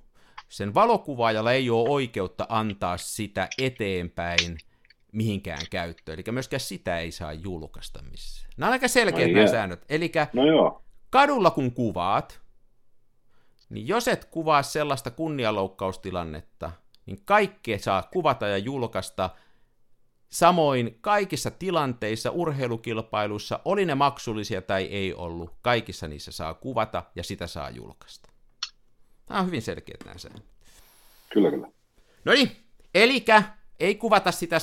Sen 0.52 0.74
valokuvaajalla 0.74 1.52
ei 1.52 1.70
ole 1.70 1.90
oikeutta 1.90 2.46
antaa 2.50 2.98
sitä 2.98 3.50
eteenpäin– 3.58 4.58
mihinkään 5.12 5.62
käyttöön. 5.70 6.20
Eli 6.20 6.32
myöskään 6.32 6.60
sitä 6.60 7.00
ei 7.00 7.12
saa 7.12 7.34
julkaista 7.34 8.02
missään. 8.12 8.52
Nämä 8.58 8.68
on 8.68 8.74
aika 8.74 8.88
selkeät 8.88 9.32
no, 9.32 9.36
nämä 9.36 9.48
säännöt. 9.48 9.86
Eli 9.90 10.12
no 10.34 10.46
joo. 10.46 10.84
kadulla 11.10 11.52
kun 11.52 11.72
kuvaat, 11.72 12.42
niin 13.70 13.88
jos 13.88 14.08
et 14.08 14.26
kuvaa 14.26 14.64
sellaista 14.64 15.12
kunnianloukkaustilannetta, 15.12 16.72
niin 17.06 17.22
kaikkea 17.26 17.80
saa 17.80 18.04
kuvata 18.04 18.48
ja 18.48 18.58
julkaista. 18.58 19.30
Samoin 20.30 20.98
kaikissa 21.02 21.52
tilanteissa, 21.52 22.32
urheilukilpailuissa, 22.32 23.60
oli 23.66 23.86
ne 23.86 23.96
maksullisia 23.96 24.62
tai 24.62 24.84
ei 24.84 25.14
ollut, 25.14 25.56
kaikissa 25.62 26.08
niissä 26.08 26.32
saa 26.32 26.54
kuvata 26.54 27.04
ja 27.16 27.24
sitä 27.24 27.48
saa 27.48 27.70
julkaista. 27.70 28.31
Tämä 29.32 29.42
on 29.42 29.48
hyvin 29.48 29.62
selkeät 29.62 30.06
nämä 30.06 30.18
säännöt. 30.18 30.44
Kyllä, 31.34 31.50
kyllä. 31.50 31.68
No 32.26 32.34
niin, 32.34 32.52
elikä 32.96 33.44
ei 33.80 33.96
kuvata, 33.96 34.32
sitä, 34.32 34.58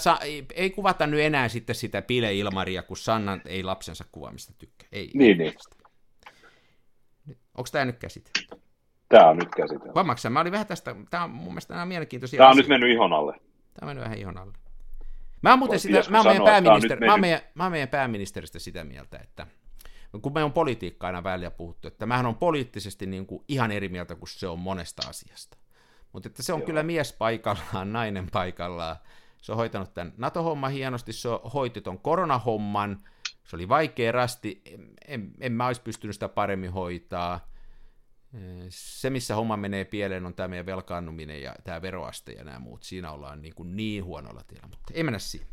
ei 0.55 0.71
kuvata 0.71 1.07
nyt 1.07 1.21
enää 1.21 1.49
sitten 1.49 1.77
sitä 1.77 2.03
Pile 2.03 2.35
Ilmaria, 2.35 2.83
kun 2.83 2.97
Sanna 2.97 3.39
ei 3.45 3.62
lapsensa 3.62 4.05
kuvaamista 4.12 4.53
tykkää. 4.59 4.89
Ei, 4.93 5.11
niin, 5.14 5.39
niin. 5.39 5.55
Onko 7.29 7.69
tämä 7.73 7.85
nyt 7.85 7.99
käsitelty? 7.99 8.57
Tämä 9.09 9.29
on 9.29 9.37
nyt 9.37 9.49
käsitelty. 9.57 9.93
Huomaatko 9.95 10.31
Mä 10.31 10.41
olin 10.41 10.53
vähän 10.53 10.66
tästä, 10.66 10.97
tämä 11.11 11.25
on 11.25 11.31
mun 11.31 11.53
mielestä 11.53 11.75
nämä 11.75 11.87
mielenkiintoisia 11.87 12.39
Tämä 12.39 12.49
on 12.49 12.51
asioita. 12.51 12.62
nyt 12.75 12.81
mennyt 12.81 12.97
ihon 12.97 13.12
alle. 13.12 13.33
Tämä 13.33 13.43
on 13.83 13.87
mennyt 13.87 14.05
vähän 14.05 14.19
ihon 14.19 14.39
alle. 14.39 14.53
Mä 15.43 15.51
oon 15.51 15.59
muuten 15.59 15.81
sitä, 15.81 16.03
mä 16.11 16.19
oon, 16.19 16.27
meidän 16.27 16.45
pääministeri, 16.45 17.07
mä, 17.07 17.12
oon 17.12 17.21
meidän, 17.21 17.41
mä 17.55 17.62
oon 17.62 17.73
meidän 17.73 17.89
pääministeristä 17.89 18.59
sitä 18.59 18.85
mieltä, 18.85 19.19
että 19.19 19.47
kun 20.22 20.34
me 20.34 20.44
on 20.44 20.52
politiikka 20.52 21.06
aina 21.06 21.24
välillä 21.24 21.50
puhuttu, 21.50 21.88
että 21.88 22.06
mähän 22.06 22.26
on 22.26 22.34
poliittisesti 22.34 23.06
niin 23.06 23.26
kuin 23.26 23.44
ihan 23.48 23.70
eri 23.70 23.88
mieltä 23.88 24.14
kuin 24.14 24.28
se 24.28 24.48
on 24.48 24.59
monesta 24.59 25.09
asiasta. 25.09 25.59
Mutta 26.12 26.28
että 26.28 26.42
se 26.42 26.52
on 26.52 26.61
Joo. 26.61 26.66
kyllä 26.66 26.82
mies 26.82 27.12
paikallaan, 27.12 27.92
nainen 27.92 28.30
paikallaan. 28.32 28.96
Se 29.42 29.52
on 29.52 29.56
hoitanut 29.56 29.94
tämän 29.94 30.14
NATO-homman 30.16 30.72
hienosti, 30.72 31.12
se 31.12 31.28
hoiti 31.54 31.80
ton 31.80 31.98
koronahomman, 31.98 33.04
se 33.44 33.56
oli 33.56 33.68
vaikea 33.68 34.12
rasti, 34.12 34.62
en, 34.64 34.88
en, 35.09 35.30
en 35.40 35.52
mä 35.52 35.66
olisi 35.66 35.82
pystynyt 35.82 36.16
sitä 36.16 36.28
paremmin 36.28 36.72
hoitaa. 36.72 37.48
Se, 38.68 39.11
missä 39.11 39.34
homma 39.34 39.56
menee 39.56 39.84
pieleen, 39.84 40.26
on 40.26 40.34
tämä 40.34 40.48
meidän 40.48 40.66
velkaannuminen 40.66 41.42
ja 41.42 41.54
tämä 41.64 41.82
veroaste 41.82 42.32
ja 42.32 42.44
nämä 42.44 42.59
muut. 42.59 42.82
Siinä 42.82 43.12
ollaan 43.12 43.42
niin, 43.42 43.54
kuin 43.54 43.76
niin 43.76 44.04
huonolla 44.04 44.44
tiellä, 44.46 44.68
mutta 44.68 44.94
ei 44.94 45.02
mennä 45.02 45.18
siihen. 45.18 45.48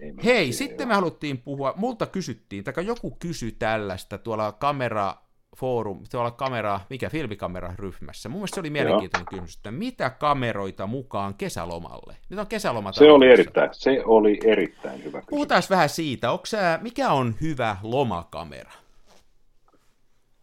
Ei 0.00 0.12
Hei, 0.24 0.52
siihen, 0.52 0.52
sitten 0.52 0.88
me 0.88 0.94
haluttiin 0.94 1.38
puhua, 1.38 1.74
multa 1.76 2.06
kysyttiin, 2.06 2.64
tai 2.64 2.86
joku 2.86 3.10
kysyi 3.10 3.52
tällaista 3.52 4.18
tuolla 4.18 4.52
kamera 4.52 5.14
foorum, 5.56 6.04
tuolla 6.10 6.30
kamera, 6.30 6.80
mikä 6.90 7.10
filmikamera 7.10 7.74
ryhmässä. 7.78 8.28
Mun 8.28 8.38
mielestä 8.38 8.54
se 8.54 8.60
oli 8.60 8.70
mielenkiintoinen 8.70 9.24
Joo. 9.24 9.30
kysymys, 9.30 9.56
että 9.56 9.70
mitä 9.70 10.10
kameroita 10.10 10.86
mukaan 10.86 11.34
kesälomalle? 11.34 12.16
Nyt 12.28 12.38
on. 12.38 12.94
Se 12.94 13.10
oli 13.10 13.30
erittäin, 13.30 13.68
se 13.72 14.02
oli 14.04 14.40
erittäin 14.44 14.98
hyvä 14.98 15.18
kysymys. 15.18 15.30
Puhutaan 15.30 15.62
vähän 15.70 15.88
siitä, 15.88 16.32
onko 16.32 16.46
sä, 16.46 16.78
mikä 16.82 17.10
on 17.10 17.34
hyvä 17.40 17.76
lomakamera? 17.82 18.70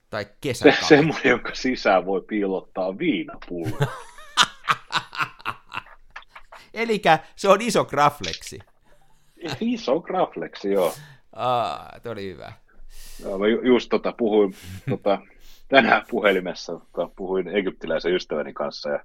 Tai 0.09 0.25
kesäkamera? 0.41 0.81
Se, 0.81 0.87
semmoinen, 0.87 1.29
jonka 1.29 1.55
sisään 1.55 2.05
voi 2.05 2.21
piilottaa 2.21 2.97
viinapullo. 2.97 3.77
Eli 6.73 7.01
se 7.35 7.49
on 7.49 7.61
iso 7.61 7.85
grafleksi. 7.85 8.59
Iso 9.61 10.01
grafleksi, 10.01 10.71
joo. 10.71 10.93
Ah, 11.33 12.01
toi 12.03 12.11
oli 12.11 12.29
hyvä. 12.29 12.53
Joo, 13.23 13.37
mä 13.37 13.47
ju, 13.47 13.61
just 13.61 13.89
tota, 13.89 14.13
puhuin 14.17 14.53
tota, 14.89 15.21
tänään 15.67 16.03
puhelimessa, 16.09 16.73
tota, 16.73 17.09
puhuin 17.15 17.47
egyptiläisen 17.47 18.13
ystäväni 18.13 18.53
kanssa 18.53 18.89
ja 18.89 19.03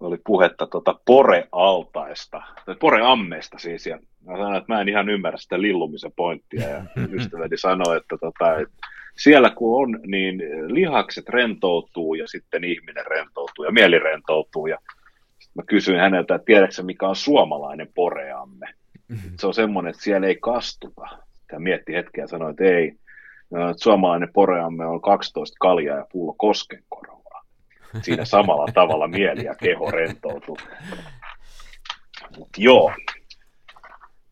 oli 0.00 0.18
puhetta 0.26 0.66
tota 0.66 1.00
Pore-altaista, 1.04 2.42
tai 2.66 2.74
Pore-ammeista 2.74 3.58
siis, 3.58 3.86
ja 3.86 3.98
mä 4.26 4.36
sanoin, 4.36 4.56
että 4.56 4.72
mä 4.72 4.80
en 4.80 4.88
ihan 4.88 5.08
ymmärrä 5.08 5.38
sitä 5.38 5.60
lillumisen 5.60 6.12
pointtia, 6.16 6.68
ja 6.68 6.84
ystäväni 7.16 7.56
sanoi, 7.56 7.96
että 7.96 8.16
tota, 8.20 8.58
et 8.58 8.68
siellä 9.16 9.50
kun 9.50 9.82
on, 9.82 10.00
niin 10.06 10.42
lihakset 10.74 11.28
rentoutuu, 11.28 12.14
ja 12.14 12.28
sitten 12.28 12.64
ihminen 12.64 13.06
rentoutuu, 13.06 13.64
ja 13.64 13.72
mieli 13.72 13.98
rentoutuu, 13.98 14.66
ja 14.66 14.78
mä 15.54 15.62
kysyin 15.66 16.00
häneltä, 16.00 16.34
että 16.34 16.46
tiedätkö 16.46 16.82
mikä 16.82 17.08
on 17.08 17.16
suomalainen 17.16 17.88
poreamme? 17.94 18.66
Se 19.40 19.46
on 19.46 19.54
semmoinen, 19.54 19.90
että 19.90 20.02
siellä 20.02 20.26
ei 20.26 20.36
kastuta. 20.36 21.02
Hän 21.52 21.62
mietti 21.62 21.94
hetkeä 21.94 22.24
ja 22.24 22.28
sanoi, 22.28 22.50
että 22.50 22.64
ei. 22.64 22.96
Suomalainen 23.76 24.32
poreamme 24.32 24.86
on 24.86 25.00
12 25.00 25.56
kaljaa 25.60 25.96
ja 25.96 26.06
pullo 26.12 26.34
koskenkorvaa. 26.38 27.42
Siinä 28.02 28.24
samalla 28.24 28.72
tavalla 28.74 29.08
mieli 29.08 29.44
ja 29.44 29.54
keho 29.54 29.90
rentoutuu. 29.90 30.58
Mut 32.36 32.48
joo, 32.56 32.92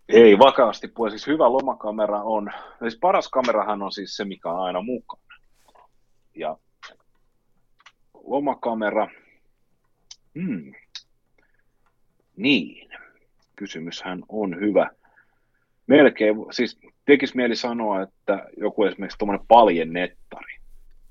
ei 0.09 0.39
vakaasti 0.39 0.89
puhe. 0.89 1.11
Siis 1.11 1.27
hyvä 1.27 1.53
lomakamera 1.53 2.22
on, 2.22 2.53
siis 2.79 2.99
paras 3.01 3.29
kamerahan 3.29 3.83
on 3.83 3.93
siis 3.93 4.16
se, 4.16 4.24
mikä 4.24 4.51
on 4.51 4.64
aina 4.64 4.81
mukana. 4.83 5.22
Ja 6.35 6.57
lomakamera, 8.14 9.09
hmm. 10.35 10.72
niin, 12.37 12.91
kysymyshän 13.57 14.22
on 14.28 14.61
hyvä. 14.61 14.90
Melkein, 15.86 16.36
siis 16.50 16.78
tekisi 17.04 17.36
mieli 17.36 17.57
sanoa, 17.57 18.02
että 18.02 18.46
joku 18.57 18.84
esimerkiksi 18.84 19.18
tuommoinen 19.18 19.46
paljen 19.48 19.92
nettari, 19.92 20.57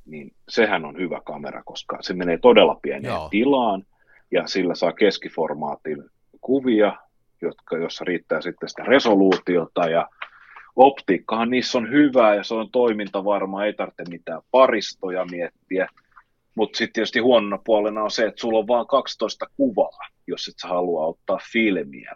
niin 0.05 0.31
sehän 0.49 0.85
on 0.85 0.97
hyvä 0.97 1.21
kamera, 1.25 1.63
koska 1.65 1.97
se 2.01 2.13
menee 2.13 2.37
todella 2.37 2.79
pieneen 2.81 3.13
Joo. 3.13 3.29
tilaan 3.29 3.83
ja 4.31 4.47
sillä 4.47 4.75
saa 4.75 4.93
keskiformaatin 4.93 6.03
kuvia, 6.41 6.97
jotka, 7.41 7.77
jossa 7.77 8.05
riittää 8.05 8.41
sitten 8.41 8.69
sitä 8.69 8.83
resoluutiota 8.83 9.89
ja 9.89 10.09
optiikkahan 10.75 11.49
niissä 11.49 11.77
on 11.77 11.91
hyvää 11.91 12.35
ja 12.35 12.43
se 12.43 12.53
on 12.53 12.71
toimintavarma, 12.71 13.65
ei 13.65 13.73
tarvitse 13.73 14.03
mitään 14.09 14.41
paristoja 14.51 15.25
miettiä. 15.25 15.87
Mutta 16.55 16.77
sitten 16.77 16.93
tietysti 16.93 17.19
huonona 17.19 17.59
puolena 17.65 18.03
on 18.03 18.11
se, 18.11 18.25
että 18.25 18.41
sulla 18.41 18.59
on 18.59 18.67
vain 18.67 18.87
12 18.87 19.45
kuvaa, 19.57 19.99
jos 20.27 20.47
et 20.47 20.53
sä 20.61 20.67
halua 20.67 21.05
ottaa 21.05 21.39
filmiä. 21.53 22.13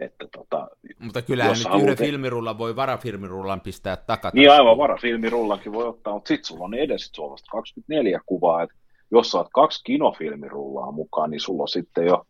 Että 0.00 0.26
tota, 0.36 0.68
Mutta 0.98 1.22
kyllähän 1.22 1.56
nyt 1.58 1.82
yhden 1.82 1.96
te... 1.96 2.04
filmirullan 2.04 2.58
voi 2.58 2.76
varafilmirullan 2.76 3.60
pistää 3.60 3.96
takaa. 3.96 4.30
Niin 4.34 4.50
aivan, 4.50 4.78
varafilmirullankin 4.78 5.72
voi 5.72 5.86
ottaa, 5.86 6.12
mutta 6.14 6.28
sitten 6.28 6.44
sulla 6.44 6.64
on 6.64 6.74
edes 6.74 7.10
sulla 7.14 7.36
24 7.50 8.20
kuvaa, 8.26 8.62
että 8.62 8.76
jos 9.10 9.30
saat 9.30 9.48
kaksi 9.54 9.84
kinofilmirullaa 9.84 10.92
mukaan, 10.92 11.30
niin 11.30 11.40
sulla 11.40 11.62
on 11.62 11.68
sitten 11.68 12.06
jo 12.06 12.26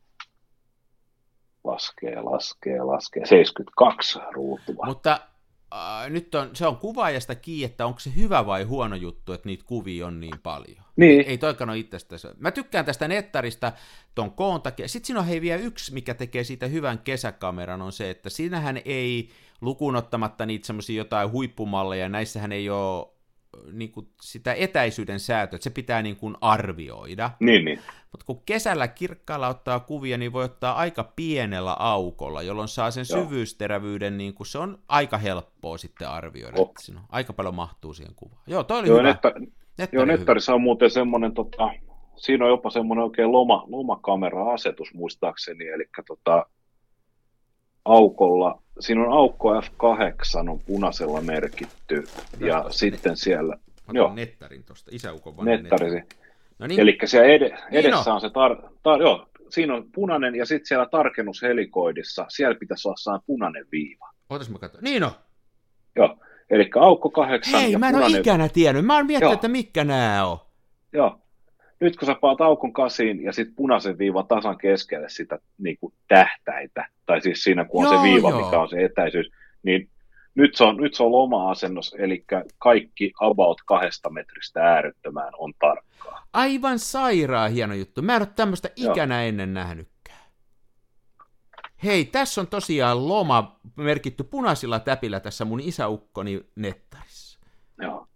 laskee, 1.64 2.22
laskee, 2.22 2.82
laskee, 2.82 3.26
72 3.26 4.18
ruutua. 4.32 4.86
Mutta 4.86 5.20
äh, 5.74 6.10
nyt 6.10 6.34
on, 6.34 6.50
se 6.52 6.66
on 6.66 6.76
kuvaajasta 6.76 7.34
kiinni, 7.34 7.64
että 7.64 7.86
onko 7.86 8.00
se 8.00 8.10
hyvä 8.16 8.46
vai 8.46 8.62
huono 8.62 8.96
juttu, 8.96 9.32
että 9.32 9.48
niitä 9.48 9.64
kuvia 9.66 10.06
on 10.06 10.20
niin 10.20 10.38
paljon. 10.42 10.84
Niin. 10.96 11.20
Ei 11.20 11.38
toikaan 11.38 11.70
ole 11.70 11.78
itsestä. 11.78 12.16
Mä 12.38 12.50
tykkään 12.50 12.84
tästä 12.84 13.08
nettarista 13.08 13.72
ton 14.14 14.32
koon 14.32 14.62
takia. 14.62 14.88
Sitten 14.88 15.06
siinä 15.06 15.20
on 15.20 15.26
hei 15.26 15.40
vielä 15.40 15.62
yksi, 15.62 15.94
mikä 15.94 16.14
tekee 16.14 16.44
siitä 16.44 16.66
hyvän 16.66 16.98
kesäkameran, 16.98 17.82
on 17.82 17.92
se, 17.92 18.10
että 18.10 18.30
siinähän 18.30 18.80
ei 18.84 19.30
lukunottamatta 19.60 20.46
niitä 20.46 20.66
semmoisia 20.66 20.96
jotain 20.96 21.30
huippumalleja, 21.30 22.08
näissähän 22.08 22.52
ei 22.52 22.70
ole 22.70 23.17
niin 23.72 23.92
kuin 23.92 24.08
sitä 24.20 24.54
etäisyyden 24.54 25.20
säätöä, 25.20 25.56
että 25.56 25.64
se 25.64 25.70
pitää 25.70 26.02
niin 26.02 26.16
kuin 26.16 26.36
arvioida. 26.40 27.30
Niin, 27.40 27.64
niin. 27.64 27.78
Mutta 28.12 28.26
kun 28.26 28.42
kesällä 28.46 28.88
kirkkaalla 28.88 29.48
ottaa 29.48 29.80
kuvia, 29.80 30.18
niin 30.18 30.32
voi 30.32 30.44
ottaa 30.44 30.74
aika 30.74 31.04
pienellä 31.04 31.72
aukolla, 31.78 32.42
jolloin 32.42 32.68
saa 32.68 32.90
sen 32.90 33.04
Joo. 33.10 33.22
syvyysterävyyden, 33.22 34.18
niin 34.18 34.34
kuin 34.34 34.46
se 34.46 34.58
on 34.58 34.78
aika 34.88 35.18
helppoa 35.18 35.78
sitten 35.78 36.08
arvioida. 36.08 36.60
Oh. 36.60 36.68
Että 36.68 37.00
aika 37.08 37.32
paljon 37.32 37.54
mahtuu 37.54 37.94
siihen 37.94 38.14
kuvaan. 38.14 38.42
Joo, 38.46 38.62
toi 38.62 38.78
oli 38.78 38.88
Joo, 38.88 38.98
hyvä. 38.98 39.08
Netta, 39.08 39.32
Nettari 39.78 39.98
Joo, 39.98 40.04
nettarissa 40.04 40.54
on 40.54 40.60
muuten 40.60 40.90
semmoinen, 40.90 41.34
tota, 41.34 41.70
siinä 42.16 42.44
on 42.44 42.50
jopa 42.50 42.70
semmoinen 42.70 43.04
oikein 43.04 43.32
loma, 43.32 43.64
lomakamera-asetus 43.66 44.94
muistaakseni, 44.94 45.68
eli 45.68 45.84
tota, 46.06 46.46
aukolla, 47.84 48.62
siinä 48.80 49.02
on 49.04 49.12
aukko 49.12 49.60
F8 49.60 50.50
on 50.50 50.60
punaisella 50.66 51.20
merkitty, 51.20 52.02
Tästä 52.02 52.46
ja 52.46 52.64
sitten 52.70 53.16
siellä... 53.16 53.56
Joo, 53.92 54.14
nettarin 54.14 54.64
tuosta, 54.64 54.90
isäukon 54.94 55.34
nettari. 55.44 55.90
nettari. 55.90 56.18
No 56.58 56.66
niin. 56.66 56.80
Eli 56.80 56.98
siellä 57.04 57.28
ed- 57.28 57.58
edessä 57.72 58.10
niin 58.10 58.14
on 58.14 58.20
se, 58.20 58.28
tar- 58.28 58.68
tar- 58.68 59.02
joo, 59.02 59.28
siinä 59.50 59.74
on 59.74 59.84
punainen 59.92 60.34
ja 60.34 60.46
sitten 60.46 60.66
siellä 60.66 60.86
tarkennushelikoidissa, 60.86 62.26
siellä 62.28 62.54
pitäisi 62.54 62.88
olla 62.88 62.96
saa 62.96 63.22
punainen 63.26 63.66
viiva. 63.72 64.10
Ootas 64.30 64.50
mä 64.50 64.58
katson. 64.58 64.84
Niin 64.84 65.04
on. 65.04 65.10
Joo, 65.96 66.16
eli 66.50 66.70
aukko 66.80 67.10
kahdeksan 67.10 67.60
Hei, 67.60 67.72
ja 67.72 67.78
mä 67.78 67.88
en 67.88 67.94
punainen... 67.94 68.16
ole 68.16 68.20
ikänä 68.20 68.48
tiennyt. 68.48 68.84
Mä 68.84 68.96
oon 68.96 69.06
miettinyt, 69.06 69.34
että 69.34 69.48
mikä 69.48 69.84
nää 69.84 70.26
on. 70.26 70.38
Joo. 70.92 71.20
Nyt 71.80 71.96
kun 71.96 72.06
sä 72.06 72.14
paat 72.14 72.40
aukon 72.40 72.72
kasiin 72.72 73.22
ja 73.22 73.32
sitten 73.32 73.54
punaisen 73.54 73.98
viivan 73.98 74.26
tasan 74.26 74.58
keskelle 74.58 75.08
sitä 75.08 75.38
niin 75.58 75.78
kuin 75.80 75.94
tähtäitä, 76.08 76.88
tai 77.06 77.20
siis 77.20 77.44
siinä 77.44 77.64
kun 77.64 77.86
on 77.86 77.92
joo, 77.92 78.02
se 78.02 78.10
viiva, 78.10 78.30
joo. 78.30 78.44
mikä 78.44 78.58
on 78.60 78.68
se 78.68 78.84
etäisyys, 78.84 79.30
niin 79.62 79.88
nyt 80.34 80.56
se 80.56 80.64
on, 80.64 80.76
nyt 80.76 80.94
se 80.94 81.02
on 81.02 81.12
loma-asennos, 81.12 81.96
eli 81.98 82.24
kaikki 82.58 83.12
about 83.20 83.58
kahdesta 83.66 84.10
metristä 84.10 84.62
äärettömään 84.62 85.32
on 85.38 85.52
tarkkaa. 85.58 86.26
Aivan 86.32 86.78
sairaan 86.78 87.52
hieno 87.52 87.74
juttu. 87.74 88.02
Mä 88.02 88.16
en 88.16 88.22
ole 88.22 88.28
tämmöistä 88.36 88.70
ikänä 88.76 89.24
ennen 89.24 89.54
nähnytkään. 89.54 90.18
Hei, 91.84 92.04
tässä 92.04 92.40
on 92.40 92.46
tosiaan 92.46 93.08
loma 93.08 93.60
merkitty 93.76 94.24
punaisilla 94.24 94.80
täpillä 94.80 95.20
tässä 95.20 95.44
mun 95.44 95.60
isäukkoni 95.60 96.40
nettarissa. 96.56 97.38
Joo. 97.82 98.06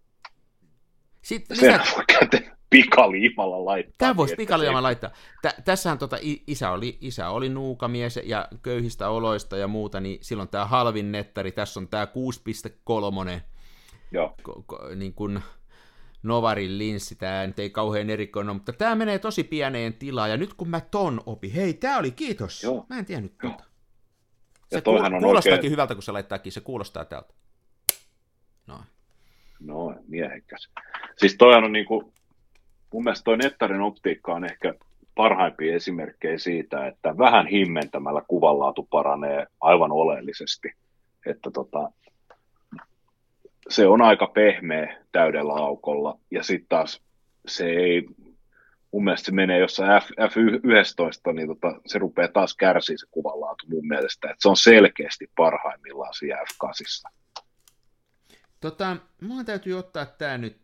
Sitten 1.22 1.56
lisät... 1.56 1.82
pikaliimalla 2.72 3.64
laittaa. 3.64 3.94
Tämä 3.98 4.16
voisi 4.16 4.36
pikaliimalla 4.36 4.82
laittaa. 4.82 5.10
Tä, 5.42 5.54
tässähän 5.64 5.98
tota, 5.98 6.16
isä, 6.46 6.70
oli, 6.70 6.98
isä 7.00 7.28
oli 7.28 7.48
nuukamies 7.48 8.20
ja 8.24 8.48
köyhistä 8.62 9.08
oloista 9.08 9.56
ja 9.56 9.68
muuta, 9.68 10.00
niin 10.00 10.18
silloin 10.20 10.48
tämä 10.48 10.66
halvin 10.66 11.12
nettari, 11.12 11.52
tässä 11.52 11.80
on 11.80 11.88
tämä 11.88 12.06
6.3. 13.34 13.40
Joo. 14.12 14.34
Ko, 14.42 14.62
ko, 14.66 14.88
niin 14.96 15.14
kuin 15.14 15.40
Novarin 16.22 16.78
linssi, 16.78 17.14
tämä 17.14 17.46
nyt 17.46 17.58
ei 17.58 17.70
kauhean 17.70 18.10
erikoinen, 18.10 18.56
mutta 18.56 18.72
tämä 18.72 18.94
menee 18.94 19.18
tosi 19.18 19.44
pieneen 19.44 19.94
tilaan, 19.94 20.30
ja 20.30 20.36
nyt 20.36 20.54
kun 20.54 20.68
mä 20.68 20.80
ton 20.80 21.20
opi, 21.26 21.54
hei, 21.54 21.74
tämä 21.74 21.98
oli, 21.98 22.10
kiitos, 22.10 22.62
Joo. 22.62 22.86
mä 22.88 22.98
en 22.98 23.04
tiennyt 23.04 23.38
tuota. 23.40 23.64
Se 24.68 24.76
ja 24.76 24.80
kuul- 24.80 25.14
on 25.14 25.22
kuulostaakin 25.22 25.58
oikein... 25.58 25.70
hyvältä, 25.70 25.94
kun 25.94 26.02
se 26.02 26.12
laittaakin, 26.12 26.52
se 26.52 26.60
kuulostaa 26.60 27.04
täältä. 27.04 27.34
No. 28.66 28.80
No, 29.60 29.94
miehekäs. 30.08 30.68
Siis 31.16 31.36
toihan 31.36 31.64
on 31.64 31.72
niinku, 31.72 32.12
mun 32.92 33.04
mielestä 33.04 33.24
toi 33.24 33.36
Nettarin 33.36 33.80
optiikka 33.80 34.34
on 34.34 34.44
ehkä 34.44 34.74
parhaimpia 35.14 35.74
esimerkkejä 35.74 36.38
siitä, 36.38 36.86
että 36.86 37.18
vähän 37.18 37.46
himmentämällä 37.46 38.22
kuvanlaatu 38.28 38.88
paranee 38.90 39.46
aivan 39.60 39.92
oleellisesti. 39.92 40.72
Että 41.26 41.50
tota, 41.50 41.90
se 43.68 43.86
on 43.86 44.02
aika 44.02 44.26
pehmeä 44.26 44.96
täydellä 45.12 45.52
aukolla, 45.52 46.18
ja 46.30 46.42
sitten 46.42 46.68
taas 46.68 47.02
se 47.48 47.66
ei, 47.66 48.06
mun 48.92 49.04
mielestä 49.04 49.26
se 49.26 49.32
menee 49.32 49.58
jossain 49.58 50.02
F, 50.02 50.10
F11, 50.10 51.32
niin 51.32 51.48
tota, 51.48 51.80
se 51.86 51.98
rupeaa 51.98 52.28
taas 52.28 52.56
kärsiä 52.56 52.96
se 52.98 53.06
kuvanlaatu 53.10 53.66
mun 53.68 53.88
mielestä, 53.88 54.30
että 54.30 54.42
se 54.42 54.48
on 54.48 54.56
selkeästi 54.56 55.30
parhaimmillaan 55.36 56.14
siinä 56.14 56.36
F8. 56.36 57.21
Tota, 58.62 58.96
mulla 59.20 59.44
täytyy 59.44 59.78
ottaa 59.78 60.06
tää 60.06 60.38
nyt, 60.38 60.56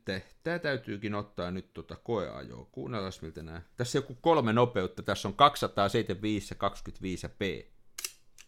tää 0.42 0.58
täytyykin 0.58 1.14
ottaa 1.14 1.50
nyt 1.50 1.74
tota 1.74 1.96
koeajoa. 1.96 2.68
Kuunnellaan 2.72 3.12
miltä 3.22 3.42
nää. 3.42 3.62
Tässä 3.76 3.98
on 3.98 4.02
joku 4.02 4.18
kolme 4.20 4.52
nopeutta, 4.52 5.02
tässä 5.02 5.28
on 5.28 5.34
275 5.34 6.54
ja 6.54 6.58
25 6.58 7.26
ja 7.26 7.30
P. 7.30 7.42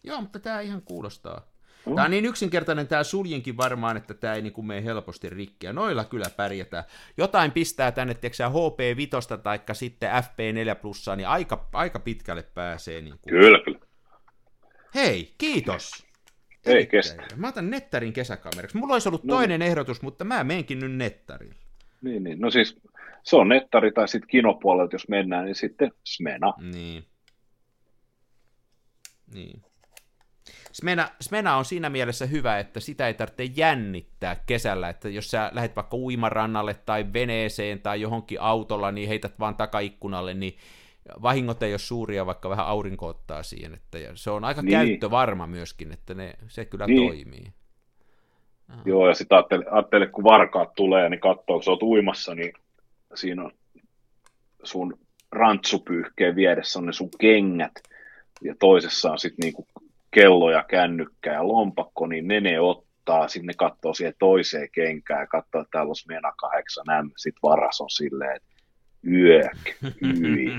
Joo, 0.05 0.21
mutta 0.21 0.39
tää 0.39 0.61
ihan 0.61 0.83
kuulostaa. 0.83 1.53
Mm. 1.87 1.95
Tämä 1.95 2.05
on 2.05 2.11
niin 2.11 2.25
yksinkertainen 2.25 2.89
tämä 2.89 3.05
suljinkin 3.05 3.57
varmaan, 3.57 3.97
että 3.97 4.15
tämä 4.15 4.35
ei 4.35 4.43
niin 4.43 4.67
mene 4.67 4.85
helposti 4.85 5.31
rikki. 5.31 5.67
Ja 5.67 5.73
noilla 5.73 6.05
kyllä 6.05 6.31
pärjätään. 6.37 6.85
Jotain 7.17 7.53
pistää 7.53 7.93
tänne, 7.93 8.15
tiedätkö 8.15 8.45
HP5 8.45 9.39
tai 9.43 9.61
sitten 9.73 10.11
FP4 10.11 10.75
plussaa, 10.81 11.17
niin 11.17 11.29
aika, 11.29 11.69
aika 11.73 11.99
pitkälle 11.99 12.43
pääsee. 12.43 13.01
Niin 13.01 13.19
kuin. 13.23 13.31
Kyllä, 13.31 13.61
kyllä. 13.65 13.79
Hei, 14.95 15.35
kiitos. 15.39 16.10
Ei 16.67 16.87
kestä. 16.87 17.23
Mä 17.37 17.49
otan 17.49 17.71
nettarin 17.71 18.13
kesäkameraksi. 18.13 18.77
Mulla 18.77 18.93
olisi 18.93 19.09
ollut 19.09 19.25
no, 19.25 19.35
toinen 19.35 19.63
ehdotus, 19.63 20.03
mutta 20.03 20.25
mä 20.25 20.45
menkin 20.45 20.79
nyt 20.79 20.93
nettarille. 20.93 21.55
Niin, 22.03 22.25
niin. 22.25 22.41
No 22.41 22.51
siis 22.51 22.81
se 23.23 23.37
on 23.37 23.49
nettari 23.49 23.93
tai 23.93 24.09
sitten 24.09 24.29
kinopuolelta, 24.29 24.95
jos 24.95 25.09
mennään, 25.09 25.45
niin 25.45 25.55
sitten 25.55 25.93
Smena. 26.05 26.55
Niin. 26.73 27.05
Niin. 29.35 29.63
Smena, 30.73 31.09
Smena 31.21 31.57
on 31.57 31.65
siinä 31.65 31.91
mielessä 31.91 32.27
hyvä, 32.27 32.59
että 32.59 32.81
sitä 32.81 33.07
ei 33.07 33.15
tarvitse 33.15 33.45
jännittää 33.45 34.37
kesällä, 34.47 34.89
että 34.89 35.09
jos 35.09 35.31
sä 35.31 35.51
lähdet 35.55 35.77
vaikka 35.77 35.97
uimarannalle 35.97 36.75
tai 36.75 37.07
veneeseen 37.13 37.81
tai 37.81 38.01
johonkin 38.01 38.41
autolla, 38.41 38.93
niin 38.93 39.09
heität 39.09 39.39
vaan 39.39 39.57
takaikkunalle, 39.57 40.35
niin 40.35 40.57
vahingot 41.23 41.63
ei 41.63 41.73
ole 41.73 41.79
suuria, 41.79 42.27
vaikka 42.27 42.51
vähän 42.51 42.67
aurinko 42.67 43.07
ottaa 43.07 43.43
siihen, 43.43 43.75
että 43.75 43.99
se 44.15 44.31
on 44.31 44.45
aika 44.45 44.63
niin. 44.63 44.71
käyttövarma 44.71 45.47
myöskin, 45.47 45.93
että 45.93 46.15
ne, 46.15 46.35
se 46.49 46.65
kyllä 46.65 46.87
niin. 46.87 47.09
toimii. 47.09 47.53
Aha. 48.69 48.83
Joo, 48.85 49.09
ja 49.09 49.15
sitten 49.15 49.39
ajattele, 49.39 49.65
ajattele, 49.71 50.07
kun 50.07 50.25
varkaat 50.25 50.75
tulee, 50.75 51.09
niin 51.09 51.21
katsoo, 51.21 51.57
kun 51.57 51.63
sä 51.63 51.71
oot 51.71 51.83
uimassa, 51.83 52.35
niin 52.35 52.53
siinä 53.15 53.45
on 53.45 53.53
sun 54.63 54.99
rantsupyyhkeen 55.33 56.37
vieressä 56.37 56.79
on 56.79 56.87
ne 56.87 56.93
sun 56.93 57.11
kengät, 57.21 57.73
ja 58.43 58.55
toisessa 58.59 59.11
on 59.11 59.19
sitten 59.19 59.43
niinku 59.43 59.67
kello 60.11 60.51
ja 60.51 60.65
kännykkä 60.69 61.33
ja 61.33 61.49
lompakko, 61.49 62.07
niin 62.07 62.29
Nene 62.29 62.61
ottaa, 62.61 63.29
sinne 63.29 63.53
katsoo 63.57 63.95
siihen 63.95 64.15
toiseen 64.19 64.69
kenkään 64.73 65.21
ja 65.21 65.27
katsoo, 65.27 65.61
että 65.61 65.71
täällä 65.71 65.89
olisi 65.89 66.09
Mena 66.09 66.33
8M, 66.45 67.11
sitten 67.17 67.43
varas 67.43 67.81
on 67.81 67.91
silleen, 67.91 68.37
että 68.37 68.49
yök, 69.07 69.59
hyi, 70.03 70.53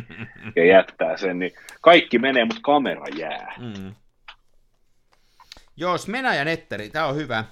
ja 0.55 0.65
jättää 0.65 1.17
sen, 1.17 1.39
niin 1.39 1.51
kaikki 1.81 2.19
menee, 2.19 2.45
mutta 2.45 2.61
kamera 2.63 3.05
jää. 3.15 3.53
Mm. 3.59 3.95
Joo, 5.77 5.97
Smena 5.97 6.35
ja 6.35 6.45
Netteri, 6.45 6.89
tämä 6.89 7.05
on 7.05 7.15
hyvä. 7.15 7.45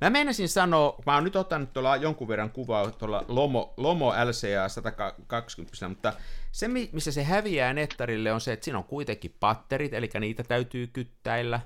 Mä 0.00 0.10
menisin 0.10 0.48
sanoa, 0.48 1.02
mä 1.06 1.14
oon 1.14 1.24
nyt 1.24 1.36
ottanut 1.36 1.72
tuolla 1.72 1.96
jonkun 1.96 2.28
verran 2.28 2.50
kuvaa 2.50 2.90
tuolla 2.90 3.24
Lomo, 3.28 3.74
Lomo 3.76 4.08
LCA 4.10 4.68
120, 4.68 5.88
mutta 5.88 6.12
se, 6.52 6.68
missä 6.68 7.12
se 7.12 7.24
häviää 7.24 7.72
nettarille, 7.72 8.32
on 8.32 8.40
se, 8.40 8.52
että 8.52 8.64
siinä 8.64 8.78
on 8.78 8.84
kuitenkin 8.84 9.36
patterit, 9.40 9.94
eli 9.94 10.10
niitä 10.20 10.44
täytyy 10.44 10.86
kyttäillä. 10.86 11.60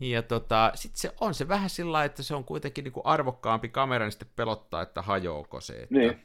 Ja 0.00 0.22
tota, 0.22 0.72
sitten 0.74 1.00
se 1.00 1.12
on 1.20 1.34
se 1.34 1.48
vähän 1.48 1.70
sillä 1.70 2.04
että 2.04 2.22
se 2.22 2.34
on 2.34 2.44
kuitenkin 2.44 2.84
niinku 2.84 3.02
arvokkaampi 3.04 3.68
kamera, 3.68 4.04
niin 4.04 4.12
sitten 4.12 4.28
pelottaa, 4.36 4.82
että 4.82 5.02
hajoako 5.02 5.60
se. 5.60 5.72
Että... 5.72 5.94
Niin. 5.94 6.22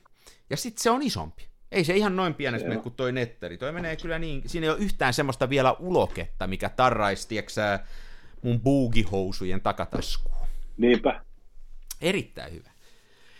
Ja 0.49 0.57
sitten 0.57 0.84
se 0.84 0.89
on 0.89 1.01
isompi. 1.01 1.47
Ei 1.72 1.84
se 1.84 1.95
ihan 1.95 2.15
noin 2.15 2.34
pienestä 2.34 2.68
mene 2.70 2.82
kuin 2.82 2.95
toi 2.95 3.11
netteri. 3.11 3.57
Toi 3.57 3.72
menee 3.72 3.95
kyllä 3.95 4.20
niin, 4.20 4.41
siinä 4.45 4.65
ei 4.65 4.70
ole 4.70 4.80
yhtään 4.80 5.13
semmoista 5.13 5.49
vielä 5.49 5.76
uloketta, 5.80 6.47
mikä 6.47 6.70
tarraisi, 6.70 7.28
tieksää, 7.28 7.86
mun 8.41 8.61
buugihousujen 8.61 9.61
takataskuun. 9.61 10.47
Niinpä. 10.78 11.22
Erittäin 12.01 12.53
hyvä. 12.53 12.70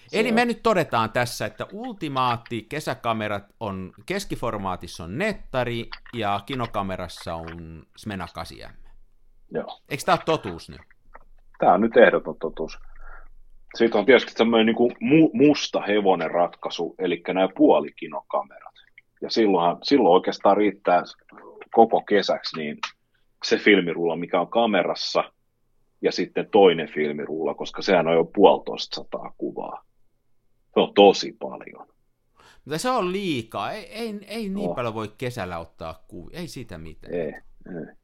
Se 0.08 0.20
Eli 0.20 0.30
on. 0.30 0.36
me 0.36 0.46
nyt 0.46 0.64
todetaan 0.64 1.12
tässä, 1.12 1.46
että 1.46 1.68
ultimaatti 1.72 2.66
kesäkamerat 2.70 3.44
on, 3.60 3.94
keskiformaatissa 4.06 5.04
on 5.04 5.18
nettari 5.18 5.90
ja 6.14 6.40
kinokamerassa 6.46 7.36
on 7.36 7.84
Smena 7.98 8.28
8 8.34 8.58
Joo. 9.52 9.82
Eikö 9.90 10.04
tämä 10.06 10.14
ole 10.14 10.24
totuus 10.26 10.70
nyt? 10.70 10.82
Tämä 11.60 11.74
on 11.74 11.82
nyt 11.82 11.98
ehdoton 11.98 12.36
totuus. 12.40 12.80
Siitä 13.78 13.98
on 13.98 14.06
tietysti 14.06 14.32
semmoinen 14.32 14.66
niin 14.66 14.76
kuin 14.76 14.96
musta 15.34 15.82
hevonen 15.82 16.32
ratkaisu, 16.32 16.96
eli 17.00 17.24
nämä 17.28 17.50
puolikinokamerat. 17.58 18.74
Ja 19.22 19.30
silloinhan, 19.30 19.78
silloin 19.84 20.14
oikeastaan 20.14 20.58
riittää 20.58 21.04
koko 21.72 22.02
kesäksi 22.02 22.58
niin 22.58 22.78
se 23.46 23.58
filmirulla, 23.58 24.16
mikä 24.16 24.42
on 24.42 24.50
kamerassa, 24.50 25.24
ja 26.02 26.12
sitten 26.12 26.50
toinen 26.52 26.90
filmirulla, 26.94 27.54
koska 27.54 27.82
sehän 27.82 28.08
on 28.08 28.14
jo 28.14 28.26
puolitoista 28.26 28.96
sataa 28.96 29.34
kuvaa. 29.38 29.84
Se 30.74 30.80
on 30.80 30.94
tosi 30.94 31.36
paljon. 31.40 31.88
Mutta 32.66 32.78
se 32.78 32.90
on 32.90 33.12
liikaa. 33.12 33.72
Ei, 33.72 33.86
ei, 33.86 34.20
ei 34.28 34.50
niin 34.50 34.68
no. 34.68 34.74
paljon 34.74 34.94
voi 34.94 35.12
kesällä 35.18 35.60
ottaa 35.60 36.04
kuvia. 36.08 36.40
Ei 36.40 36.48
siitä 36.48 36.78
mitään. 36.78 37.14
Ei, 37.14 37.28
ei. 37.28 37.96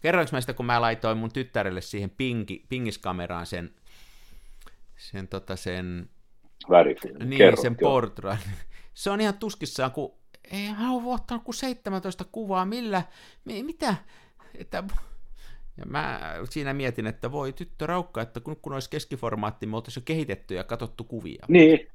Kerroinko 0.00 0.30
mä 0.32 0.40
sitä, 0.40 0.52
kun 0.52 0.66
mä 0.66 0.80
laitoin 0.80 1.18
mun 1.18 1.32
tyttärelle 1.32 1.80
siihen 1.80 2.10
pingi, 2.10 2.64
pingiskameraan 2.68 3.46
sen, 3.46 3.70
sen, 5.04 5.28
tota 5.28 5.56
sen. 5.56 6.08
Niin, 7.24 7.38
Kerrot, 7.38 7.60
sen 7.60 7.76
portrait. 7.76 8.40
Se 8.94 9.10
on 9.10 9.20
ihan 9.20 9.38
tuskissaan, 9.38 9.90
kun 9.90 10.14
ei 10.52 10.72
mä 10.78 10.92
ole 10.92 11.14
ottanut 11.14 11.44
kuin 11.44 11.54
17 11.54 12.24
kuvaa, 12.32 12.64
millä, 12.64 13.02
mitä, 13.44 13.94
että 14.58 14.84
ja 15.78 15.86
mä 15.86 16.20
siinä 16.50 16.74
mietin, 16.74 17.06
että 17.06 17.32
voi 17.32 17.52
tyttö 17.52 17.86
raukka, 17.86 18.22
että 18.22 18.40
kun, 18.40 18.56
kun 18.62 18.72
olisi 18.72 18.90
keskiformaatti, 18.90 19.66
me 19.66 19.76
oltaisiin 19.76 20.02
jo 20.02 20.04
kehitetty 20.04 20.54
ja 20.54 20.64
katsottu 20.64 21.04
kuvia. 21.04 21.44
Niin. 21.48 21.86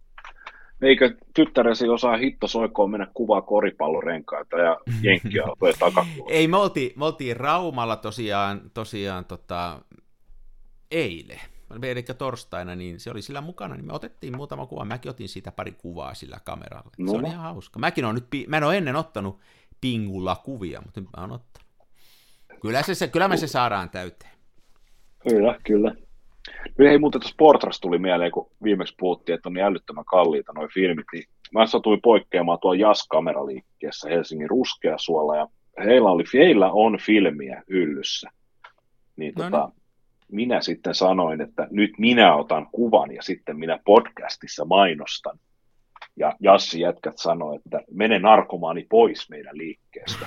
Eikö 0.81 1.15
tyttäresi 1.33 1.89
osaa 1.89 2.17
hitto 2.17 2.47
soikoon 2.47 2.91
mennä 2.91 3.07
kuvaa 3.13 3.41
koripallorenkaita 3.41 4.57
ja 4.57 4.77
jenkkiautoja 5.03 5.73
takakulmaa? 5.79 6.29
Ei, 6.29 6.47
me 6.47 6.57
oltiin, 6.57 6.91
me 6.95 7.05
oltiin 7.05 7.37
Raumalla 7.37 7.95
tosiaan, 7.95 8.61
tosiaan 8.73 9.25
tota, 9.25 9.81
eilen 10.91 11.39
eli 11.81 12.03
torstaina, 12.03 12.75
niin 12.75 12.99
se 12.99 13.11
oli 13.11 13.21
sillä 13.21 13.41
mukana, 13.41 13.75
niin 13.75 13.85
me 13.85 13.93
otettiin 13.93 14.35
muutama 14.35 14.65
kuva. 14.65 14.85
Mäkin 14.85 15.09
otin 15.09 15.29
siitä 15.29 15.51
pari 15.51 15.71
kuvaa 15.71 16.13
sillä 16.13 16.39
kameralla. 16.43 16.91
No. 16.97 17.11
Se 17.11 17.17
on 17.17 17.25
ihan 17.25 17.43
hauska. 17.43 17.79
Mäkin 17.79 18.05
on 18.05 18.15
nyt, 18.15 18.27
mä 18.47 18.57
en 18.57 18.63
ole 18.63 18.77
ennen 18.77 18.95
ottanut 18.95 19.39
pingulla 19.81 20.35
kuvia, 20.35 20.81
mutta 20.85 21.01
nyt 21.01 21.09
mä 21.17 21.21
oon 21.21 21.31
ottanut. 21.31 21.69
Kyllä, 22.61 22.81
se, 22.81 22.95
se, 22.95 23.07
kyllä 23.07 23.27
me 23.27 23.37
se 23.37 23.47
saadaan 23.47 23.89
täyteen. 23.89 24.31
Kyllä, 25.29 25.59
kyllä. 25.65 25.95
Nyt 26.77 26.87
ei 26.87 26.97
muuten 26.97 27.21
tuossa 27.21 27.35
Portras 27.37 27.79
tuli 27.79 27.99
mieleen, 27.99 28.31
kun 28.31 28.51
viimeksi 28.63 28.95
puhuttiin, 28.99 29.33
että 29.33 29.49
on 29.49 29.53
niin 29.53 29.63
älyttömän 29.63 30.05
kalliita 30.05 30.53
nuo 30.53 30.67
filmit, 30.73 31.05
niin 31.13 31.23
mä 31.53 31.67
satuin 31.67 32.01
poikkeamaan 32.01 32.59
tuolla 32.61 32.79
Jas-kameraliikkeessä 32.79 34.09
Helsingin 34.09 34.49
Ruskeasuolla, 34.49 35.35
ja 35.35 35.47
heillä, 35.85 36.09
oli, 36.09 36.23
heillä 36.33 36.71
on 36.71 36.97
filmiä 37.05 37.63
yllyssä. 37.67 38.29
Niin 39.15 39.33
no 39.37 39.43
tota, 39.43 39.65
niin 39.65 39.78
minä 40.31 40.61
sitten 40.61 40.95
sanoin, 40.95 41.41
että 41.41 41.67
nyt 41.71 41.91
minä 41.97 42.35
otan 42.35 42.67
kuvan 42.71 43.11
ja 43.15 43.21
sitten 43.21 43.59
minä 43.59 43.79
podcastissa 43.85 44.65
mainostan. 44.65 45.39
Ja 46.15 46.35
Jassi 46.39 46.81
jätkät 46.81 47.17
sanoi, 47.17 47.55
että 47.55 47.81
mene 47.91 48.19
narkomaani 48.19 48.85
pois 48.89 49.29
meidän 49.29 49.57
liikkeestä. 49.57 50.25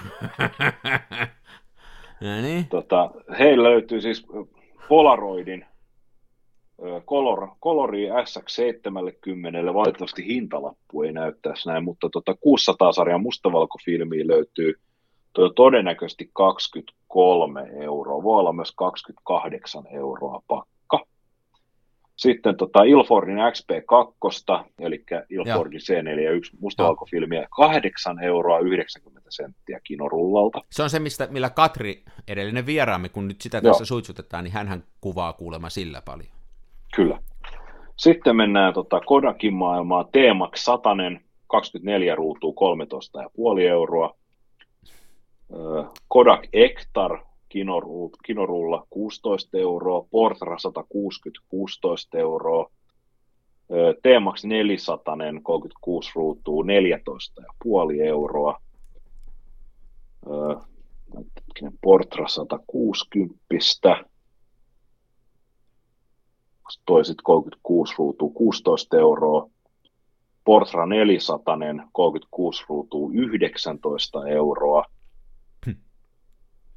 ja 2.21 2.43
niin. 2.43 2.67
tota, 2.69 3.11
heillä 3.39 3.69
löytyy 3.69 4.01
siis 4.01 4.27
Polaroidin 4.89 5.67
Color, 7.07 7.49
Colori 7.63 8.09
SX70, 8.09 9.75
valitettavasti 9.75 10.27
hintalappu 10.27 11.03
ei 11.03 11.13
näyttäisi 11.13 11.69
näin, 11.69 11.85
mutta 11.85 12.09
tota 12.13 12.33
600-sarjan 12.33 13.23
mustavalkofilmiä 13.23 14.27
löytyy 14.27 14.75
Tuo 15.33 15.49
todennäköisesti 15.49 16.31
23 16.33 17.69
euroa, 17.81 18.23
voi 18.23 18.41
olla 18.41 18.53
myös 18.53 18.73
28 18.77 19.85
euroa 19.91 20.43
pakka. 20.49 20.73
Sitten 22.17 22.57
tota 22.57 22.83
Ilfordin 22.83 23.37
XP2, 23.37 24.65
eli 24.79 25.05
Ilfordin 25.31 25.81
C41 25.81 26.59
mustavalkofilmiä, 26.61 27.47
8 27.51 28.23
euroa 28.23 28.59
90 28.59 29.31
senttiä 29.31 29.81
kinorullalta. 29.85 30.63
Se 30.71 30.83
on 30.83 30.91
se, 30.91 30.99
mistä, 30.99 31.29
millä 31.31 31.51
Katri, 31.51 32.03
edellinen 32.29 32.67
vieraamme, 32.67 33.09
kun 33.09 33.29
nyt 33.29 33.41
sitä 33.41 33.61
tässä 33.61 33.83
Joo. 33.83 33.87
suitsutetaan, 33.87 34.45
niin 34.45 34.53
hän 34.53 34.85
kuvaa 35.01 35.33
kuulemma 35.33 35.71
sillä 35.71 36.03
paljon. 36.05 36.31
Kyllä. 36.97 37.19
Sitten 37.97 38.37
mennään 38.37 38.75
tota 38.75 39.01
Kodakin 39.01 39.55
maailmaan. 39.55 40.05
T-Max 40.05 40.65
100, 40.65 40.91
24 41.47 42.15
ruutua, 42.15 42.53
13,5 43.57 43.61
euroa. 43.61 44.15
Kodak 46.09 46.49
Ektar 46.53 47.19
kinorulla 48.27 48.87
16 48.95 49.59
euroa, 49.59 50.07
Portra 50.11 50.57
160 50.57 51.31
16 51.51 52.19
euroa, 52.19 52.71
T-Max 54.03 54.45
400 54.45 55.43
36 55.47 56.15
ruutua 56.15 56.65
14,5 56.65 58.07
euroa, 58.07 58.61
Portra 61.81 62.27
160 62.27 64.05
toisit 66.87 67.19
36 67.27 67.99
ruutua 67.99 68.31
16 68.39 68.97
euroa, 68.99 69.51
Portra 70.45 70.87
400 70.87 71.39
36 71.93 72.69
ruutua 72.69 73.09
19 73.11 74.31
euroa, 74.31 74.85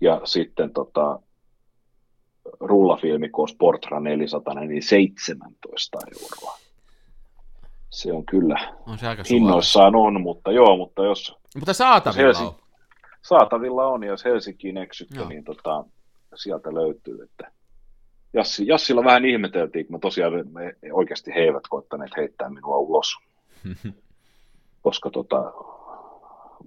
ja 0.06 0.22
sitten 0.24 0.74
tota, 0.74 1.20
rullafilmi 2.60 3.30
kun 3.30 3.50
Sportra 3.50 4.00
400, 4.00 4.54
niin 4.54 4.84
17 4.84 5.98
euroa. 6.22 6.58
Se 7.90 8.14
on 8.14 8.26
kyllä, 8.26 8.74
on 8.88 8.98
se 8.98 9.08
aika 9.08 9.24
hinnoissaan 9.30 9.96
on, 9.96 10.22
mutta 10.22 10.52
joo, 10.52 10.78
mutta 10.78 11.06
jos... 11.06 11.36
Mutta 11.56 11.74
saatavilla 11.74 12.28
jos 12.28 12.40
Helsi- 12.40 12.48
on. 12.48 12.56
Saatavilla 13.22 13.88
on, 13.88 14.04
ja 14.04 14.10
jos 14.10 14.26
Helsinkiin 14.26 14.78
eksytte, 14.78 15.16
joo. 15.16 15.30
niin 15.30 15.44
tota, 15.44 15.86
sieltä 16.36 16.74
löytyy, 16.74 17.24
että 17.24 17.52
Jassi, 18.34 18.68
Jassilla 18.68 19.04
vähän 19.04 19.26
ihmeteltiin, 19.26 19.86
kun 19.86 19.96
mä 19.96 20.00
tosiaan 20.00 20.34
me 20.52 20.76
oikeasti 20.92 21.32
he 21.36 21.40
eivät 21.40 21.64
koittaneet 21.70 22.12
heittää 22.18 22.50
minua 22.50 22.78
ulos. 22.78 23.18
Koska 24.84 25.10
tota, 25.10 25.54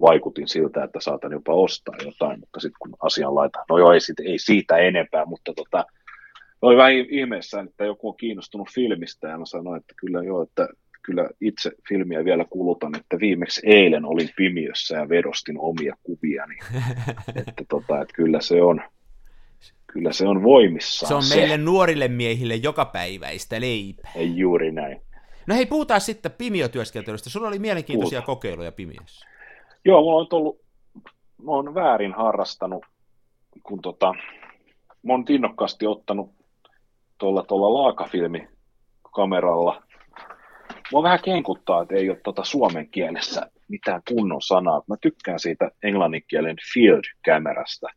vaikutin 0.01 0.47
siltä, 0.47 0.83
että 0.83 0.99
saatan 1.01 1.31
jopa 1.31 1.53
ostaa 1.53 1.95
jotain, 2.05 2.39
mutta 2.39 2.59
sitten 2.59 2.79
kun 2.79 2.95
asian 3.01 3.35
laita, 3.35 3.65
no 3.69 3.77
joo, 3.77 3.93
ei 3.93 3.99
siitä, 3.99 4.23
ei 4.25 4.39
siitä 4.39 4.77
enempää, 4.77 5.25
mutta 5.25 5.53
tota, 5.53 5.85
oli 6.61 6.77
vähän 6.77 6.91
ihmeessä, 7.09 7.61
että 7.61 7.85
joku 7.85 8.09
on 8.09 8.17
kiinnostunut 8.17 8.69
filmistä, 8.73 9.27
ja 9.27 9.37
mä 9.37 9.45
sanoin, 9.45 9.79
että 9.79 9.93
kyllä 9.97 10.23
joo, 10.23 10.41
että 10.41 10.67
kyllä 11.01 11.29
itse 11.41 11.71
filmiä 11.89 12.25
vielä 12.25 12.45
kulutan, 12.49 12.95
että 12.95 13.19
viimeksi 13.19 13.61
eilen 13.63 14.05
olin 14.05 14.29
pimiössä 14.35 14.97
ja 14.97 15.09
vedostin 15.09 15.55
omia 15.59 15.95
kuvia, 16.03 16.45
niin 16.45 16.83
että, 17.47 17.63
tota, 17.69 18.01
että 18.01 18.13
kyllä 18.15 18.41
se 18.41 18.61
on, 18.61 18.81
kyllä 19.87 20.11
se 20.11 20.27
on 20.27 20.43
voimissaan. 20.43 21.07
Se 21.07 21.13
on 21.13 21.23
se. 21.23 21.35
meille 21.35 21.57
nuorille 21.57 22.07
miehille 22.07 22.55
joka 22.55 22.85
päiväistä 22.85 23.61
leipää. 23.61 24.11
Ei 24.15 24.37
juuri 24.37 24.71
näin. 24.71 25.01
No 25.47 25.55
hei, 25.55 25.65
puhutaan 25.65 26.01
sitten 26.01 26.31
pimiötyöskentelystä. 26.31 27.29
Sulla 27.29 27.47
oli 27.47 27.59
mielenkiintoisia 27.59 28.21
Puhuta. 28.21 28.25
kokeiluja 28.25 28.71
pimiössä. 28.71 29.28
Joo, 29.85 30.01
mulla 30.01 30.19
on 30.19 30.27
ollut 30.31 30.61
mä 31.43 31.51
oon 31.51 31.75
väärin 31.75 32.13
harrastanut, 32.13 32.85
kun 33.63 33.81
tota, 33.81 34.13
mä 35.03 35.13
oon 35.13 35.25
innokkaasti 35.29 35.87
ottanut 35.87 36.33
tuolla, 37.17 37.43
tuolla 37.43 37.83
laakafilmikameralla. 37.83 39.83
Mua 40.91 41.03
vähän 41.03 41.19
kenkuttaa, 41.23 41.81
että 41.81 41.95
ei 41.95 42.09
ole 42.09 42.19
tota 42.23 42.43
suomen 42.43 42.89
kielessä 42.89 43.51
mitään 43.67 44.01
kunnon 44.07 44.41
sanaa. 44.41 44.81
Mä 44.87 44.95
tykkään 45.01 45.39
siitä 45.39 45.71
englanninkielen 45.83 46.55
field-kamerasta. 46.73 47.87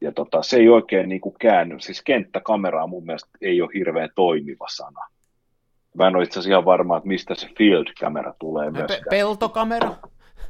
Ja 0.00 0.12
tota, 0.12 0.42
se 0.42 0.56
ei 0.56 0.68
oikein 0.68 1.08
niin 1.08 1.20
kuin 1.20 1.34
käänny. 1.40 1.80
Siis 1.80 2.02
kenttäkameraa 2.02 2.86
mun 2.86 3.06
mielestä 3.06 3.30
ei 3.40 3.62
ole 3.62 3.70
hirveän 3.74 4.10
toimiva 4.14 4.66
sana. 4.76 5.08
Mä 5.94 6.08
en 6.08 6.16
ole 6.16 6.24
itse 6.24 6.32
asiassa 6.32 6.50
ihan 6.50 6.64
varma, 6.64 6.96
että 6.96 7.08
mistä 7.08 7.34
se 7.34 7.48
field-kamera 7.58 8.34
tulee 8.38 8.70
myöskään. 8.70 9.00
Pe- 9.04 9.10
peltokamera? 9.10 9.94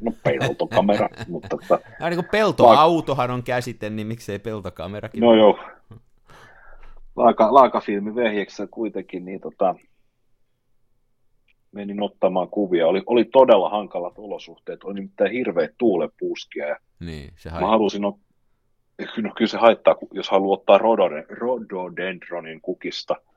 No 0.01 0.13
peltokamera, 0.25 1.09
mutta... 1.29 1.49
Tota, 1.49 1.79
ja 2.01 2.11
niin 2.11 2.19
kuin 2.19 2.29
peltoautohan 2.33 3.31
on 3.31 3.43
käsite, 3.43 3.91
niin 3.91 4.07
miksei 4.07 4.39
peltokamerakin? 4.39 5.21
No 5.21 5.35
joo. 5.35 5.59
Laaka, 7.17 7.55
laakafilmi 7.55 8.15
vehjeksessä 8.15 8.67
kuitenkin, 8.71 9.25
niin 9.25 9.41
tota, 9.41 9.75
menin 11.73 12.03
ottamaan 12.03 12.49
kuvia. 12.49 12.87
Oli, 12.87 13.03
oli 13.07 13.25
todella 13.25 13.71
hankalat 13.71 14.15
olosuhteet, 14.17 14.85
oli 14.85 14.95
nimittäin 14.95 15.33
hirveä 15.33 15.69
tuulepuskia. 15.79 16.67
Ja 16.67 16.77
niin, 17.01 17.33
se 17.37 17.51
mä 17.51 17.61
halusin, 17.61 18.03
no 18.03 18.19
kyllä 19.37 19.49
se 19.49 19.59
haittaa, 19.59 19.97
jos 20.13 20.31
haluaa 20.31 20.55
ottaa 20.55 20.79
rododendronin 21.29 22.61
kukista– 22.61 23.17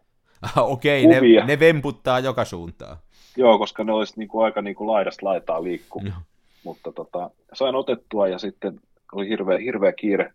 Okei, 0.57 1.07
ne, 1.07 1.21
ne 1.45 1.59
vemputtaa 1.59 2.19
joka 2.19 2.45
suuntaan. 2.45 2.97
Joo, 3.37 3.57
koska 3.57 3.83
ne 3.83 3.93
olisi 3.93 4.13
niin 4.17 4.27
kuin 4.27 4.45
aika 4.45 4.61
niin 4.61 4.75
kuin 4.75 4.87
laidasta 4.87 5.25
laitaa 5.25 5.63
liikkuu. 5.63 6.01
No. 6.01 6.11
Mutta 6.63 6.91
tota, 6.91 7.31
sain 7.53 7.75
otettua 7.75 8.27
ja 8.27 8.39
sitten 8.39 8.79
oli 9.13 9.29
hirveä, 9.29 9.57
hirveä 9.57 9.91
kiire. 9.91 10.33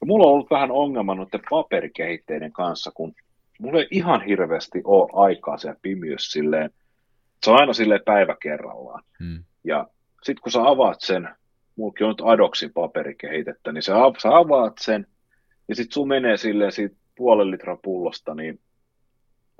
Ja 0.00 0.06
mulla 0.06 0.26
on 0.26 0.32
ollut 0.32 0.50
vähän 0.50 0.70
ongelma 0.70 1.14
noiden 1.14 1.40
paperikehitteiden 1.50 2.52
kanssa, 2.52 2.90
kun 2.94 3.14
mulla 3.58 3.78
ei 3.78 3.88
ihan 3.90 4.22
hirveästi 4.22 4.80
ole 4.84 5.10
aikaa 5.12 5.58
siellä 5.58 5.78
pimiössä 5.82 6.32
silleen. 6.32 6.70
Se 7.44 7.50
on 7.50 7.60
aina 7.60 7.72
silleen 7.72 8.00
päivä 8.04 8.36
kerrallaan. 8.42 9.02
Hmm. 9.18 9.44
Ja 9.64 9.86
sitten 10.22 10.42
kun 10.42 10.52
sä 10.52 10.68
avaat 10.68 11.00
sen, 11.00 11.28
mullakin 11.76 12.06
on 12.06 12.10
nyt 12.10 12.22
Adoxin 12.24 12.72
paperikehitettä, 12.72 13.72
niin 13.72 13.82
sä, 13.82 13.92
sä 14.22 14.36
avaat 14.36 14.74
sen, 14.80 15.06
ja 15.68 15.74
sitten 15.74 15.94
sun 15.94 16.08
menee 16.08 16.36
silleen 16.36 16.72
siitä 16.72 16.96
puolen 17.16 17.50
litran 17.50 17.78
pullosta, 17.82 18.34
niin 18.34 18.60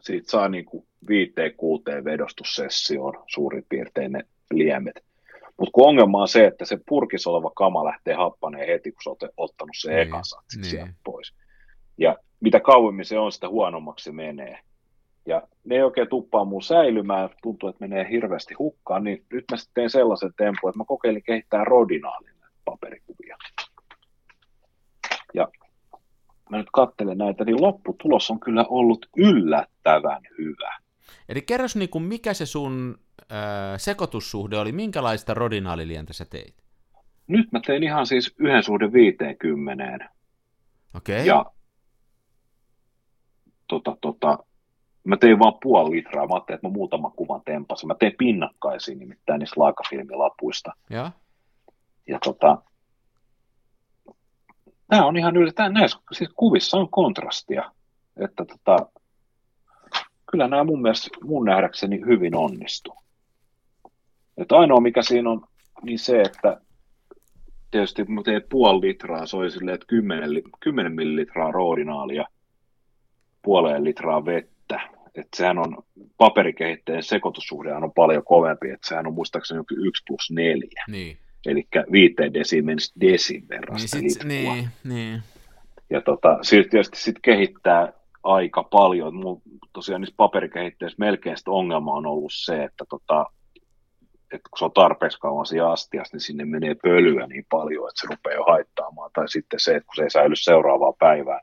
siitä 0.06 0.30
saa 0.30 0.48
niin 0.48 0.64
kuin 0.64 0.86
viiteen 1.08 1.54
kuuteen 1.56 2.04
vedostussessioon 2.04 3.24
suurin 3.26 3.66
piirtein 3.68 4.12
ne 4.12 4.22
liemet. 4.50 5.04
Mutta 5.56 5.72
kun 5.72 5.88
ongelma 5.88 6.20
on 6.20 6.28
se, 6.28 6.46
että 6.46 6.64
se 6.64 6.78
purkissa 6.88 7.30
oleva 7.30 7.50
kama 7.50 7.84
lähtee 7.84 8.14
happaneen 8.14 8.66
heti, 8.66 8.92
kun 8.92 9.02
sä 9.02 9.10
oot 9.10 9.32
ottanut 9.36 9.76
sen 9.76 9.94
niin, 9.94 10.08
ekan 10.08 10.24
satsin 10.24 10.60
niin. 10.60 10.70
sieltä 10.70 10.92
pois. 11.04 11.34
Ja 11.98 12.16
mitä 12.40 12.60
kauemmin 12.60 13.04
se 13.04 13.18
on, 13.18 13.32
sitä 13.32 13.48
huonommaksi 13.48 14.04
se 14.04 14.12
menee. 14.12 14.58
Ja 15.26 15.42
ne 15.64 15.74
ei 15.74 15.82
oikein 15.82 16.08
tuppaa 16.08 16.44
mun 16.44 16.62
säilymään, 16.62 17.30
tuntuu, 17.42 17.68
että 17.68 17.88
menee 17.88 18.06
hirveästi 18.10 18.54
hukkaan, 18.54 19.04
niin 19.04 19.24
nyt 19.32 19.44
mä 19.50 19.56
sitten 19.56 19.74
teen 19.74 19.90
sellaisen 19.90 20.32
tempun, 20.36 20.70
että 20.70 20.78
mä 20.78 20.84
kokeilin 20.84 21.22
kehittää 21.22 21.64
rodinaalin 21.64 22.34
paperikuvia. 22.64 23.36
Ja 25.34 25.48
mä 26.50 26.56
nyt 26.56 26.70
katselen 26.72 27.18
näitä, 27.18 27.44
niin 27.44 27.62
lopputulos 27.62 28.30
on 28.30 28.40
kyllä 28.40 28.64
ollut 28.68 29.06
yllättävän 29.16 30.22
hyvä. 30.38 30.78
Eli 31.28 31.42
kerros 31.42 31.76
niin 31.76 31.88
kuin, 31.88 32.04
mikä 32.04 32.34
se 32.34 32.46
sun 32.46 32.98
äh, 33.20 33.36
sekoitussuhde 33.76 34.58
oli, 34.58 34.72
minkälaista 34.72 35.34
rodinaalilientä 35.34 36.12
sä 36.12 36.24
teit? 36.24 36.54
Nyt 37.26 37.52
mä 37.52 37.60
tein 37.66 37.82
ihan 37.82 38.06
siis 38.06 38.34
yhden 38.38 38.62
suhde 38.62 38.92
50. 38.92 40.10
Okei. 40.94 41.14
Okay. 41.16 41.26
Ja 41.26 41.44
tota, 43.68 43.96
tota, 44.00 44.38
mä 45.04 45.16
tein 45.16 45.38
vaan 45.38 45.58
puoli 45.62 45.96
litraa. 45.96 46.26
Mä 46.26 46.34
ajattelin, 46.34 46.56
että 46.56 46.68
mä 46.68 46.72
muutaman 46.72 47.12
kuvan 47.12 47.42
tempasin. 47.44 47.86
Mä 47.86 47.94
tein 47.94 48.14
pinnakkaisiin 48.18 48.98
nimittäin 48.98 49.38
niistä 49.38 49.60
laakafilmilapuista. 49.60 50.72
Ja, 50.90 51.10
ja 52.08 52.18
tota, 52.24 52.62
nämä 54.90 55.06
on 55.06 55.16
ihan 55.16 55.36
yllättäen, 55.36 55.72
näissä 55.72 55.98
siis 56.12 56.30
kuvissa 56.36 56.76
on 56.76 56.90
kontrastia, 56.90 57.72
että 58.16 58.44
tota, 58.44 58.76
kyllä 60.30 60.48
nämä 60.48 60.64
mun 60.64 60.82
mielestä 60.82 61.08
mun 61.24 61.44
nähdäkseni 61.44 62.00
hyvin 62.00 62.36
onnistuu. 62.36 62.96
Että 64.36 64.56
ainoa 64.56 64.80
mikä 64.80 65.02
siinä 65.02 65.30
on, 65.30 65.46
niin 65.82 65.98
se, 65.98 66.20
että 66.20 66.60
tietysti 67.70 68.04
mä 68.04 68.22
teen 68.22 68.42
puoli 68.50 68.86
litraa, 68.86 69.26
se 69.26 69.36
oli 69.36 69.50
silleen, 69.50 69.74
että 69.74 69.86
10, 69.86 70.30
10 70.60 70.92
millilitraa 70.92 71.52
roodinaalia, 71.52 72.24
puoleen 73.42 73.84
litraa 73.84 74.24
vettä. 74.24 74.80
Että 75.14 75.36
sehän 75.36 75.58
on 75.58 75.82
paperikehitteen 76.18 77.02
sekoitussuhde 77.02 77.74
on 77.74 77.92
paljon 77.92 78.24
kovempi, 78.24 78.70
että 78.70 78.88
sehän 78.88 79.06
on 79.06 79.14
muistaakseni 79.14 79.62
1 79.76 80.02
plus 80.06 80.30
4. 80.30 80.84
Niin 80.88 81.18
eli 81.46 81.68
viiteen 81.92 82.34
desimen 82.34 82.78
desin 83.00 83.48
verran 83.48 83.76
niin, 83.76 84.10
sit, 84.10 84.24
niin, 84.24 84.68
niin. 84.84 85.22
Ja 85.90 86.00
tota, 86.00 86.38
siitä 86.42 86.68
tietysti 86.68 86.98
sit 86.98 87.16
kehittää 87.22 87.92
aika 88.22 88.62
paljon. 88.62 89.16
Mulla 89.16 89.40
tosiaan 89.72 90.00
niissä 90.00 90.14
paperikehitteissä 90.16 90.96
melkein 90.98 91.36
sitä 91.36 91.50
ongelma 91.50 91.92
on 91.92 92.06
ollut 92.06 92.32
se, 92.34 92.64
että, 92.64 92.84
tota, 92.88 93.26
että 94.32 94.48
kun 94.50 94.58
se 94.58 94.64
on 94.64 94.72
tarpeeksi 94.72 95.20
kauan 95.20 95.46
siinä 95.46 95.70
astiassa, 95.70 96.14
niin 96.14 96.20
sinne 96.20 96.44
menee 96.44 96.74
pölyä 96.74 97.26
niin 97.26 97.46
paljon, 97.50 97.88
että 97.88 98.00
se 98.00 98.06
rupeaa 98.10 98.34
jo 98.34 98.44
haittaamaan. 98.44 99.10
Tai 99.14 99.28
sitten 99.28 99.60
se, 99.60 99.76
että 99.76 99.86
kun 99.86 99.96
se 99.96 100.02
ei 100.02 100.10
säily 100.10 100.36
seuraavaa 100.36 100.92
päivää. 100.98 101.40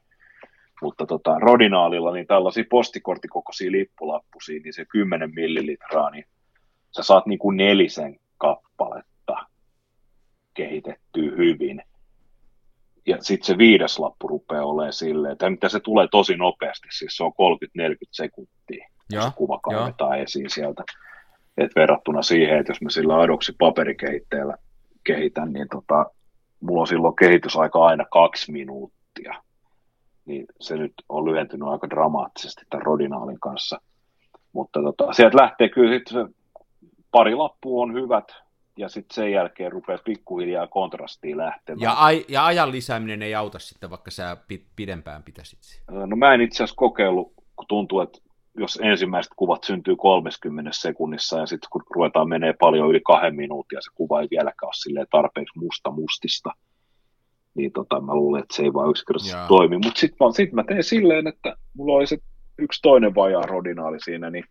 Mutta 0.82 1.06
tota, 1.06 1.40
Rodinaalilla 1.40 2.14
niin 2.14 2.28
tällaisia 2.28 2.64
postikorttikokoisia 2.70 3.72
lippulappusia, 3.72 4.60
niin 4.64 4.74
se 4.74 4.86
10 4.86 5.32
millilitraa, 5.36 6.10
niin 6.10 6.26
sä 6.96 7.04
saat 7.04 7.26
niin 7.26 7.40
kuin 7.40 7.58
nelisen 7.58 8.20
kappaletta 8.38 9.13
kehitettyä 10.54 11.32
hyvin. 11.38 11.82
Ja 13.06 13.18
sitten 13.22 13.48
se 13.48 13.58
viides 13.58 14.00
lappu 14.00 14.28
rupeaa 14.28 14.66
olemaan 14.66 14.94
silleen, 14.94 15.32
että 15.32 15.50
mitä 15.50 15.70
se 15.70 15.80
tulee 15.80 16.08
tosi 16.12 16.38
nopeasti, 16.38 16.88
siis 16.92 17.18
se 17.18 17.24
on 17.24 17.32
30-40 17.32 17.96
sekuntia, 18.12 18.90
ja, 19.12 19.22
se 19.22 19.30
kuva 19.36 19.60
kaivetaan 19.60 20.20
esiin 20.20 20.50
sieltä. 20.50 20.84
Et 21.58 21.72
verrattuna 21.76 22.22
siihen, 22.22 22.60
että 22.60 22.72
jos 22.72 22.82
mä 22.82 22.90
sillä 22.90 23.20
adoksi 23.20 23.54
paperikehitteellä 23.60 24.58
kehitän, 25.04 25.54
niin 25.54 25.68
tota, 25.72 26.06
mulla 26.60 26.82
on 26.82 26.88
silloin 26.88 27.16
kehitysaika 27.16 27.86
aina 27.86 28.06
kaksi 28.12 28.52
minuuttia. 28.52 29.34
Niin 30.26 30.46
se 30.60 30.76
nyt 30.76 30.94
on 31.10 31.26
lyhentynyt 31.26 31.68
aika 31.68 31.90
dramaattisesti 31.90 32.62
tämän 32.70 32.86
Rodinaalin 32.86 33.40
kanssa. 33.40 33.82
Mutta 34.54 34.82
tota, 34.82 35.14
sieltä 35.14 35.38
lähtee 35.38 35.70
kyllä 35.70 36.00
se 36.10 36.34
pari 37.12 37.36
lappua 37.36 37.84
on 37.84 37.94
hyvät, 37.94 38.26
ja 38.78 38.90
sitten 38.90 39.16
sen 39.16 39.32
jälkeen 39.32 39.72
rupeaa 39.72 40.00
pikkuhiljaa 40.06 40.68
kontrastiin 40.68 41.38
lähtemään. 41.38 41.82
Ja, 41.82 41.94
aj- 41.94 42.26
ja 42.28 42.46
ajan 42.46 42.72
lisääminen 42.72 43.22
ei 43.22 43.36
auta 43.36 43.60
sitten, 43.60 43.90
vaikka 43.90 44.12
sä 44.12 44.38
pidempään 44.76 45.24
pitäisit 45.24 45.60
No 45.92 46.16
mä 46.16 46.34
en 46.34 46.42
itse 46.42 46.64
asiassa 46.64 46.76
kokeillut, 46.76 47.34
kun 47.56 47.66
tuntuu, 47.68 48.00
että 48.00 48.20
jos 48.58 48.80
ensimmäiset 48.84 49.32
kuvat 49.36 49.64
syntyy 49.64 49.96
30 49.96 50.72
sekunnissa 50.74 51.40
ja 51.40 51.46
sitten 51.46 51.68
kun 51.72 51.84
ruvetaan 51.96 52.30
menee 52.30 52.54
paljon 52.60 52.90
yli 52.90 53.02
kahden 53.06 53.36
minuutin 53.36 53.76
ja 53.76 53.82
se 53.82 53.92
kuva 53.96 54.22
ei 54.22 54.28
vieläkään 54.32 54.72
ole 55.00 55.06
tarpeeksi 55.12 55.60
musta 55.60 55.92
mustista, 55.92 56.50
niin 57.56 57.72
tota, 57.72 58.02
mä 58.02 58.16
luulen, 58.16 58.42
että 58.44 58.56
se 58.56 58.64
ei 58.64 58.74
vaan 58.74 58.90
yksinkertaisesti 58.90 59.38
Jaa. 59.38 59.48
toimi. 59.48 59.78
Mutta 59.78 60.00
sitten 60.00 60.28
mä, 60.28 60.32
sit 60.34 60.54
mä 60.54 60.64
teen 60.64 60.84
silleen, 60.84 61.28
että 61.28 61.56
mulla 61.74 61.94
oli 61.94 62.08
se 62.08 62.18
yksi 62.58 62.82
toinen 62.82 63.16
vajaa 63.16 63.42
rodinaali 63.42 64.00
siinä, 64.00 64.30
niin 64.30 64.46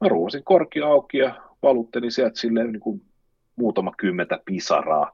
mä 0.00 0.08
ruusin 0.08 0.44
korki 0.44 0.80
auki 0.80 1.18
ja 1.18 1.34
valuttelin 1.62 2.12
sieltä 2.12 2.40
silleen 2.40 2.72
niin 2.72 2.80
kuin 2.80 3.02
muutama 3.60 3.92
kymmentä 3.98 4.38
pisaraa 4.44 5.12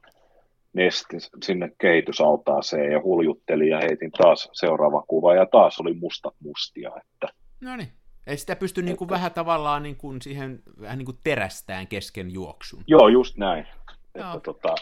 nesti 0.73 1.17
sinne 1.43 1.73
kehitysaltaaseen 1.79 2.93
ja 2.93 3.03
huljuttelin 3.03 3.69
ja 3.69 3.79
heitin 3.79 4.11
taas 4.11 4.49
seuraava 4.53 5.05
kuva 5.09 5.35
ja 5.35 5.47
taas 5.47 5.81
oli 5.81 5.95
mustat 5.95 6.35
mustia. 6.41 6.93
Että... 7.01 7.29
No 7.61 7.77
niin. 7.77 7.89
Ei 8.27 8.37
sitä 8.37 8.57
pysty 8.57 8.83
niin 8.83 8.97
kuin 8.97 9.11
vähän 9.11 9.33
tavallaan 9.33 9.83
niin 9.83 9.97
kuin 9.97 10.23
siihen 10.23 10.63
vähän 10.81 10.99
niin 10.99 11.07
kuin 11.07 11.19
terästään 11.25 11.87
kesken 11.87 12.31
juoksun. 12.31 12.83
Joo, 12.87 13.09
just 13.09 13.37
näin. 13.37 13.67
Joo. 14.15 14.27
Että, 14.27 14.41
tota, 14.41 14.75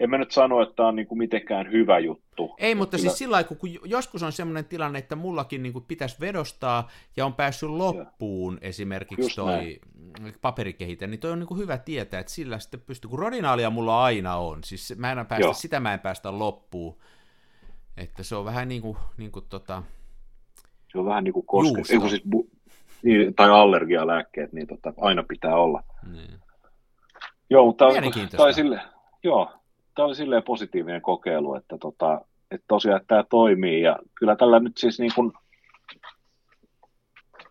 en 0.00 0.10
mä 0.10 0.18
nyt 0.18 0.30
sano, 0.30 0.62
että 0.62 0.74
tämä 0.74 0.88
on 0.88 0.96
niinku 0.96 1.14
mitenkään 1.14 1.72
hyvä 1.72 1.98
juttu. 1.98 2.54
Ei, 2.58 2.74
mutta 2.74 2.96
Kyllä... 2.96 3.08
siis 3.08 3.18
sillä 3.18 3.34
lailla, 3.34 3.48
kun 3.48 3.70
joskus 3.84 4.22
on 4.22 4.32
sellainen 4.32 4.64
tilanne, 4.64 4.98
että 4.98 5.16
mullakin 5.16 5.62
niinku 5.62 5.80
pitäisi 5.80 6.16
vedostaa 6.20 6.88
ja 7.16 7.26
on 7.26 7.34
päässyt 7.34 7.70
loppuun 7.70 8.58
ja. 8.62 8.68
esimerkiksi 8.68 9.24
Just 9.24 9.36
toi 9.36 9.80
näin. 10.20 10.34
paperikehite, 10.40 11.06
niin 11.06 11.20
toi 11.20 11.30
on 11.30 11.38
niinku 11.38 11.56
hyvä 11.56 11.78
tietää, 11.78 12.20
että 12.20 12.32
sillä 12.32 12.58
sitten 12.58 12.80
pystyy, 12.80 13.10
kun 13.10 13.18
rodinaalia 13.18 13.70
mulla 13.70 14.04
aina 14.04 14.36
on, 14.36 14.64
siis 14.64 14.94
mä 14.96 15.12
en 15.12 15.26
päästä, 15.26 15.52
sitä 15.52 15.80
mä 15.80 15.94
en 15.94 16.00
päästä 16.00 16.38
loppuun, 16.38 16.96
että 17.96 18.22
se 18.22 18.36
on 18.36 18.44
vähän 18.44 18.68
niin 18.68 18.82
kuin, 18.82 18.96
niin 19.16 19.32
kuin 19.32 19.44
tota... 19.48 19.82
Se 20.92 20.98
on 20.98 21.06
vähän 21.06 21.24
niin 21.24 21.34
kuin 21.34 21.46
koske, 21.46 21.78
ei, 21.78 22.08
siis 22.10 22.22
bu... 22.30 22.48
niin, 23.02 23.34
tai 23.34 23.50
allergialääkkeet, 23.50 24.52
niin 24.52 24.66
tota, 24.66 24.92
aina 25.00 25.22
pitää 25.22 25.56
olla. 25.56 25.82
Niin. 26.12 26.40
Joo, 27.50 27.66
mutta 27.66 27.84
tai 28.36 28.54
sille, 28.54 28.80
joo, 29.22 29.59
tämä 29.94 30.06
oli 30.06 30.14
silleen 30.14 30.42
positiivinen 30.42 31.02
kokeilu, 31.02 31.54
että, 31.54 31.78
tota, 31.78 32.20
että 32.50 32.64
tosiaan 32.68 33.00
että 33.00 33.06
tämä 33.06 33.24
toimii 33.30 33.82
ja 33.82 33.98
kyllä 34.14 34.36
tällä 34.36 34.60
nyt 34.60 34.76
siis 34.76 34.98
niin 34.98 35.12
kuin, 35.14 35.32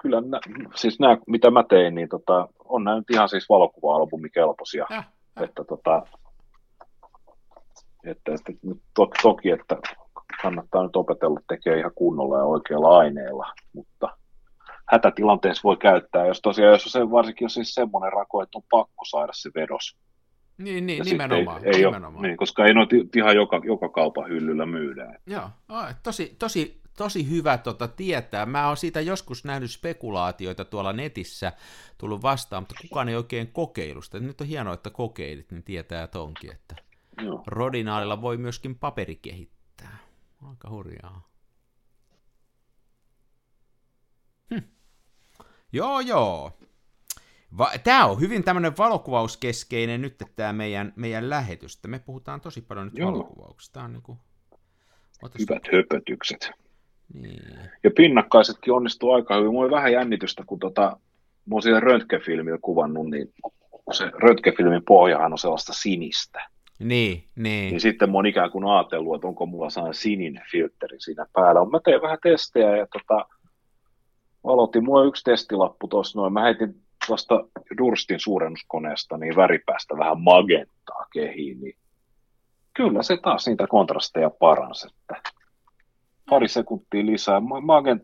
kyllä 0.02 0.22
nä, 0.22 0.40
siis 0.76 1.00
nämä, 1.00 1.18
mitä 1.28 1.52
mä 1.52 1.64
tein, 1.64 1.96
niin 1.96 2.10
tota, 2.10 2.48
on 2.66 2.84
nämä 2.84 2.98
nyt 2.98 3.10
ihan 3.10 3.30
siis 3.30 3.50
valokuva-albumi 3.50 4.30
kelpoisia. 4.30 4.86
Ja, 4.90 4.96
ja. 5.36 5.44
Että, 5.44 5.64
tota, 5.64 6.02
että, 8.04 8.34
että 8.34 8.54
to, 8.96 9.08
toki, 9.22 9.50
että 9.50 9.78
kannattaa 10.42 10.84
nyt 10.84 10.96
opetella 10.96 11.40
tekemään 11.48 11.80
ihan 11.80 11.92
kunnolla 11.96 12.38
ja 12.38 12.44
oikealla 12.44 12.98
aineella, 12.98 13.54
mutta 13.74 14.18
hätätilanteessa 14.92 15.64
voi 15.64 15.78
käyttää, 15.78 16.26
jos 16.26 16.42
tosiaan, 16.42 16.72
jos 16.72 16.84
se, 16.84 17.12
varsinkin 17.12 17.46
jos 17.46 17.54
siis 17.54 17.74
semmoinen 17.74 18.14
rako, 18.14 18.42
että 18.42 18.58
on 18.58 18.64
pakko 18.70 19.06
saada 19.06 19.34
se 19.36 19.50
vedos. 19.56 19.98
Niin, 20.60 20.86
niin 20.86 21.04
nimenomaan. 21.06 21.66
Ei, 21.66 21.72
ei 21.72 21.86
nimenomaan. 21.86 22.20
Ole, 22.20 22.28
niin, 22.28 22.38
koska 22.38 22.66
ei 22.66 22.74
noita 22.74 22.96
ihan 23.16 23.36
joka, 23.36 23.62
joka 23.64 23.90
kaupan 23.90 24.30
hyllyllä 24.30 24.66
myydään. 24.66 25.18
Joo, 25.26 25.50
tosi, 26.04 26.36
tosi, 26.40 26.82
tosi 26.98 27.30
hyvä 27.30 27.58
tota, 27.58 27.88
tietää. 27.88 28.46
Mä 28.46 28.68
oon 28.68 28.78
siitä 28.78 29.02
joskus 29.02 29.46
nähnyt 29.46 29.72
spekulaatioita 29.72 30.66
tuolla 30.66 30.94
netissä 30.94 31.52
tullut 31.98 32.22
vastaan, 32.22 32.64
mutta 32.64 32.76
kukaan 32.82 33.10
ei 33.10 33.16
oikein 33.16 33.48
kokeilusta. 33.48 34.20
Nyt 34.20 34.42
on 34.42 34.48
hienoa, 34.48 34.74
että 34.74 34.90
kokeilit, 34.90 35.52
niin 35.52 35.64
tietää 35.64 36.08
tonkin, 36.08 36.52
että 36.52 36.76
Joo. 37.22 37.44
Rodinaalilla 37.48 38.22
voi 38.22 38.38
myöskin 38.38 38.76
paperi 38.76 39.16
kehittää. 39.16 39.98
Aika 40.50 40.70
hurjaa. 40.70 41.30
Hm. 44.54 44.64
Joo, 45.74 46.00
joo. 46.00 46.52
Va- 47.58 47.72
tämä 47.84 48.06
on 48.06 48.20
hyvin 48.20 48.44
tämmöinen 48.44 48.78
valokuvauskeskeinen 48.78 50.02
nyt 50.02 50.16
tämä 50.36 50.54
meidän, 50.54 50.94
meidän 50.96 51.30
lähetys. 51.30 51.80
Me 51.88 52.00
puhutaan 52.00 52.42
tosi 52.42 52.62
paljon 52.62 52.86
nyt 52.86 52.98
joo. 52.98 53.12
valokuvauksesta. 53.12 53.74
Tämä 53.74 53.86
on 53.86 53.94
niin 53.94 54.04
kuin... 54.04 54.18
Hyvät 55.40 55.64
höpötykset. 55.74 56.52
Niin. 57.14 57.60
Ja 57.84 57.92
pinnakkaisetkin 57.96 58.74
onnistuu 58.74 59.12
aika 59.12 59.36
hyvin. 59.36 59.52
Mulla 59.52 59.64
oli 59.64 59.72
vähän 59.72 59.92
jännitystä, 59.92 60.44
kun 60.48 60.60
tota, 60.60 60.82
mä 61.46 61.56
oon 61.56 61.62
siellä 61.62 61.80
röntgenfilmillä 61.80 62.60
kuvannut, 62.62 63.10
niin 63.10 63.34
se 63.92 64.12
röntgenfilmin 64.14 64.86
pohjahan 64.88 65.32
on 65.32 65.38
sellaista 65.38 65.74
sinistä. 65.74 66.50
Niin, 66.80 67.24
niin. 67.36 67.72
Niin 67.72 67.82
sitten 67.82 68.10
mä 68.10 68.18
oon 68.18 68.26
ikään 68.26 68.52
kuin 68.52 68.66
ajatellut, 68.66 69.16
että 69.16 69.28
onko 69.28 69.46
mulla 69.46 69.70
sellainen 69.70 70.02
sininen 70.02 70.44
filtteri 70.52 71.02
siinä 71.02 71.26
päällä. 71.34 71.70
Mä 71.70 71.80
tein 71.84 72.02
vähän 72.02 72.18
testejä 72.24 72.78
ja 72.78 72.88
tota, 72.88 73.26
aloitin, 74.44 74.84
mulla 74.84 75.04
yksi 75.04 75.24
testilappu 75.24 75.88
tuossa 75.88 76.20
noin. 76.20 76.34
Mä 76.34 76.44
heitin 76.44 76.82
tuosta 77.08 77.36
Durstin 77.78 78.20
suurennuskoneesta 78.20 79.18
niin 79.18 79.36
väripäästä 79.36 79.98
vähän 79.98 80.22
magentaa 80.22 81.06
kehiin, 81.14 81.62
niin 81.62 81.78
kyllä 82.74 83.04
se 83.04 83.18
taas 83.18 83.48
niitä 83.48 83.68
kontrasteja 83.68 84.30
paransi, 84.30 84.88
että 84.88 85.22
pari 86.30 86.48
sekuntia 86.48 87.06
lisää, 87.06 87.42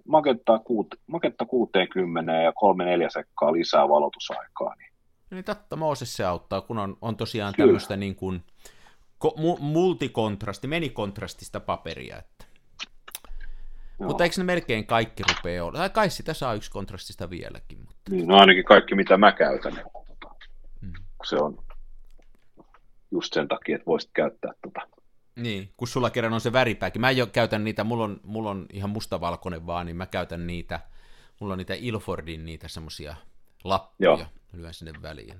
magenta, 0.06 0.60
kuut, 0.60 0.88
magenta 1.08 1.46
60 1.46 2.32
ja 2.32 2.52
3-4 2.52 2.54
sekkaa 3.10 3.54
lisää 3.54 3.90
valotusaikaa. 3.90 4.76
Niin. 4.76 4.92
Niin 5.32 5.44
totta, 5.44 5.76
Mooses 5.76 6.16
se 6.16 6.26
auttaa, 6.26 6.62
kun 6.62 6.78
on, 6.78 6.98
on 7.02 7.18
tosiaan 7.18 7.54
Kyllä. 7.54 7.68
tämmöistä 7.68 7.98
niin 7.98 8.16
kuin, 8.16 8.44
ko, 9.18 9.34
mu, 9.38 9.58
multikontrasti, 9.60 10.68
menikontrastista 10.68 11.60
paperia. 11.60 12.18
Että. 12.18 12.45
Mutta 14.00 14.24
eikö 14.24 14.36
ne 14.38 14.44
melkein 14.44 14.88
kaikki 14.88 15.24
rupea 15.24 15.66
olla? 15.66 15.80
Tai 15.80 15.90
kai 15.90 16.10
sitä 16.10 16.34
saa 16.34 16.54
yksi 16.54 16.72
kontrastista 16.72 17.30
vieläkin. 17.30 17.80
Mutta... 17.80 18.12
Niin, 18.12 18.28
no 18.28 18.38
ainakin 18.38 18.66
kaikki 18.66 18.96
mitä 18.96 19.18
mä 19.18 19.32
käytän. 19.32 19.74
Tota, 19.74 20.36
mm. 20.82 20.94
Se 21.24 21.36
on 21.36 21.58
just 23.12 23.34
sen 23.34 23.48
takia, 23.48 23.76
että 23.76 23.86
voisit 23.86 24.12
käyttää 24.14 24.52
tota. 24.62 24.88
Niin, 25.36 25.74
kun 25.78 25.88
sulla 25.88 26.10
kerran 26.10 26.34
on 26.34 26.42
se 26.42 26.54
väripääkin. 26.54 27.02
Mä 27.02 27.12
jo 27.12 27.28
käytän 27.28 27.64
niitä, 27.64 27.84
mulla 27.84 28.04
on, 28.04 28.20
mulla 28.24 28.50
on 28.50 28.66
ihan 28.74 28.90
mustavalkoinen 28.90 29.68
vaan, 29.68 29.86
niin 29.86 29.96
mä 29.96 30.06
käytän 30.06 30.48
niitä, 30.48 30.80
mulla 31.40 31.54
on 31.54 31.58
niitä 31.58 31.74
Ilfordin 31.78 32.46
niitä 32.46 32.68
semmosia 32.68 33.16
lappuja, 33.64 34.10
Joo. 34.10 34.26
lyön 34.54 34.74
sinne 34.74 34.94
väliin. 35.02 35.38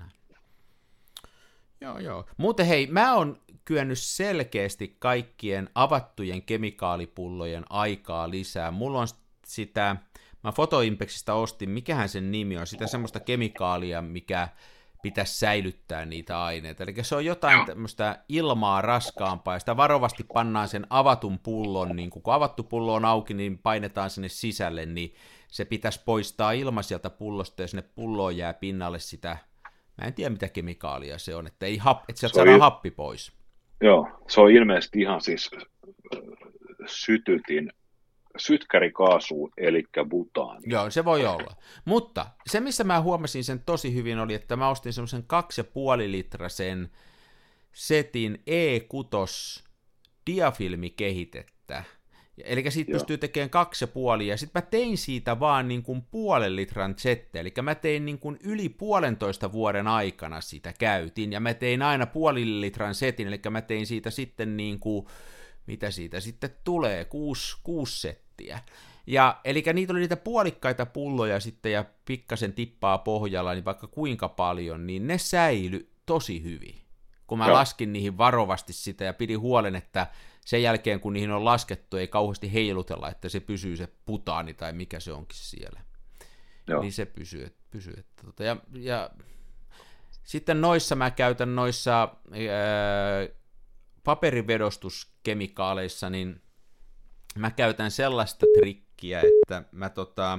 Joo, 1.80 1.98
joo. 1.98 2.26
Muuten 2.36 2.66
hei, 2.66 2.86
mä 2.86 3.14
oon 3.14 3.40
kyennyt 3.64 3.98
selkeästi 3.98 4.96
kaikkien 4.98 5.70
avattujen 5.74 6.42
kemikaalipullojen 6.42 7.64
aikaa 7.70 8.30
lisää. 8.30 8.70
Mulla 8.70 9.00
on 9.00 9.08
sitä, 9.46 9.96
mä 10.44 10.52
Fotoimpexista 10.52 11.34
ostin, 11.34 11.70
mikähän 11.70 12.08
sen 12.08 12.32
nimi 12.32 12.58
on, 12.58 12.66
sitä 12.66 12.86
semmoista 12.86 13.20
kemikaalia, 13.20 14.02
mikä 14.02 14.48
pitäisi 15.02 15.38
säilyttää 15.38 16.04
niitä 16.04 16.44
aineita. 16.44 16.82
Eli 16.82 16.94
se 17.02 17.16
on 17.16 17.24
jotain 17.24 17.66
tämmöistä 17.66 18.24
ilmaa 18.28 18.82
raskaampaa, 18.82 19.54
ja 19.54 19.58
sitä 19.58 19.76
varovasti 19.76 20.24
pannaan 20.32 20.68
sen 20.68 20.86
avatun 20.90 21.38
pullon, 21.38 21.96
niin 21.96 22.10
kun 22.10 22.22
avattu 22.26 22.62
pullo 22.62 22.94
on 22.94 23.04
auki, 23.04 23.34
niin 23.34 23.58
painetaan 23.58 24.10
sinne 24.10 24.28
sisälle, 24.28 24.86
niin 24.86 25.14
se 25.48 25.64
pitäisi 25.64 26.00
poistaa 26.04 26.52
ilma 26.52 26.82
sieltä 26.82 27.10
pullosta, 27.10 27.62
ja 27.62 27.68
sinne 27.68 27.82
pulloon 27.82 28.36
jää 28.36 28.54
pinnalle 28.54 28.98
sitä 28.98 29.38
Mä 29.96 30.06
en 30.06 30.14
tiedä, 30.14 30.30
mitä 30.30 30.48
kemikaalia 30.48 31.18
se 31.18 31.34
on, 31.34 31.46
että, 31.46 31.66
ei 31.66 31.76
hap, 31.76 32.04
että 32.08 32.20
sieltä 32.20 32.34
saadaan 32.34 32.60
happi 32.60 32.90
pois. 32.90 33.32
Joo, 33.80 34.08
se 34.28 34.40
on 34.40 34.50
ilmeisesti 34.50 35.00
ihan 35.00 35.20
siis 35.20 35.50
sytytin 36.86 37.72
sytkärikaasu, 38.36 39.50
eli 39.56 39.84
butaani. 40.08 40.60
Joo, 40.66 40.90
se 40.90 41.04
voi 41.04 41.26
olla. 41.26 41.56
Mutta 41.84 42.26
se, 42.46 42.60
missä 42.60 42.84
mä 42.84 43.00
huomasin 43.00 43.44
sen 43.44 43.62
tosi 43.66 43.94
hyvin, 43.94 44.18
oli, 44.18 44.34
että 44.34 44.56
mä 44.56 44.68
ostin 44.68 44.92
semmoisen 44.92 45.24
2,5 46.02 46.10
litrasen 46.10 46.90
setin 47.72 48.42
E6 48.50 49.64
diafilmikehitettä, 50.26 51.84
Eli 52.44 52.70
siitä 52.70 52.90
Joo. 52.90 52.98
pystyy 52.98 53.18
tekemään 53.18 53.50
kaksi 53.50 53.84
ja 53.84 53.88
puoli, 53.88 54.26
ja 54.26 54.36
sitten 54.36 54.62
mä 54.62 54.66
tein 54.70 54.98
siitä 54.98 55.40
vaan 55.40 55.68
niin 55.68 55.82
kuin 55.82 56.02
puolen 56.02 56.56
litran 56.56 56.94
zette, 56.94 57.40
eli 57.40 57.52
mä 57.62 57.74
tein 57.74 58.04
niin 58.04 58.18
kuin 58.18 58.38
yli 58.42 58.68
puolentoista 58.68 59.52
vuoden 59.52 59.86
aikana 59.88 60.40
sitä 60.40 60.74
käytin, 60.78 61.32
ja 61.32 61.40
mä 61.40 61.54
tein 61.54 61.82
aina 61.82 62.06
puoli 62.06 62.60
litran 62.60 62.94
setin, 62.94 63.28
eli 63.28 63.40
mä 63.50 63.62
tein 63.62 63.86
siitä 63.86 64.10
sitten 64.10 64.56
niin 64.56 64.80
kuin, 64.80 65.06
mitä 65.66 65.90
siitä 65.90 66.20
sitten 66.20 66.50
tulee, 66.64 67.04
kuusi, 67.04 67.56
kuusi 67.62 68.00
settiä. 68.00 68.60
Ja, 69.06 69.40
eli 69.44 69.64
niitä 69.72 69.92
oli 69.92 70.00
niitä 70.00 70.16
puolikkaita 70.16 70.86
pulloja 70.86 71.40
sitten 71.40 71.72
ja 71.72 71.84
pikkasen 72.04 72.52
tippaa 72.52 72.98
pohjalla, 72.98 73.54
niin 73.54 73.64
vaikka 73.64 73.86
kuinka 73.86 74.28
paljon, 74.28 74.86
niin 74.86 75.06
ne 75.06 75.18
säily 75.18 75.90
tosi 76.06 76.42
hyvin. 76.42 76.74
Kun 77.26 77.38
mä 77.38 77.46
Joo. 77.46 77.54
laskin 77.54 77.92
niihin 77.92 78.18
varovasti 78.18 78.72
sitä 78.72 79.04
ja 79.04 79.14
pidin 79.14 79.40
huolen, 79.40 79.76
että 79.76 80.06
sen 80.46 80.62
jälkeen, 80.62 81.00
kun 81.00 81.12
niihin 81.12 81.30
on 81.30 81.44
laskettu, 81.44 81.96
ei 81.96 82.08
kauheasti 82.08 82.52
heilutella, 82.52 83.10
että 83.10 83.28
se 83.28 83.40
pysyy 83.40 83.76
se 83.76 83.88
putaani 84.04 84.54
tai 84.54 84.72
mikä 84.72 85.00
se 85.00 85.12
onkin 85.12 85.38
siellä. 85.38 85.80
Joo. 86.66 86.82
Niin 86.82 86.92
se 86.92 87.06
pysyy. 87.06 87.56
pysyy 87.70 87.94
että, 87.98 88.22
tota, 88.26 88.44
ja, 88.44 88.56
ja 88.72 89.10
sitten 90.24 90.60
noissa 90.60 90.94
mä 90.94 91.10
käytän 91.10 91.56
noissa 91.56 92.02
ää, 92.02 92.08
paperivedostuskemikaaleissa, 94.04 96.10
niin 96.10 96.42
mä 97.38 97.50
käytän 97.50 97.90
sellaista 97.90 98.46
trikkiä, 98.58 99.22
että 99.42 99.62
mä 99.72 99.88
tota, 99.88 100.38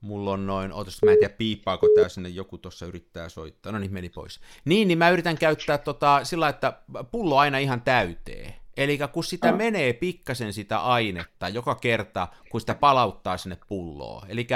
mulla 0.00 0.30
on 0.30 0.46
noin, 0.46 0.72
ootas, 0.72 1.02
mä 1.04 1.12
en 1.12 1.18
tiedä 1.18 1.34
piippaako 1.34 1.86
tää 1.96 2.08
sinne, 2.08 2.28
joku 2.28 2.58
tuossa 2.58 2.86
yrittää 2.86 3.28
soittaa, 3.28 3.72
no 3.72 3.78
niin, 3.78 3.92
meni 3.92 4.08
pois. 4.08 4.40
Niin, 4.64 4.88
niin 4.88 4.98
mä 4.98 5.10
yritän 5.10 5.38
käyttää 5.38 5.78
tota, 5.78 6.24
sillä 6.24 6.48
että 6.48 6.80
pullo 7.10 7.38
aina 7.38 7.58
ihan 7.58 7.82
täyteen. 7.82 8.65
Eli 8.76 8.98
kun 9.12 9.24
sitä 9.24 9.52
mm. 9.52 9.58
menee 9.58 9.92
pikkasen 9.92 10.52
sitä 10.52 10.78
ainetta 10.78 11.48
joka 11.48 11.74
kerta, 11.74 12.28
kun 12.50 12.60
sitä 12.60 12.74
palauttaa 12.74 13.36
sinne 13.36 13.58
pulloon. 13.68 14.30
Eli 14.30 14.46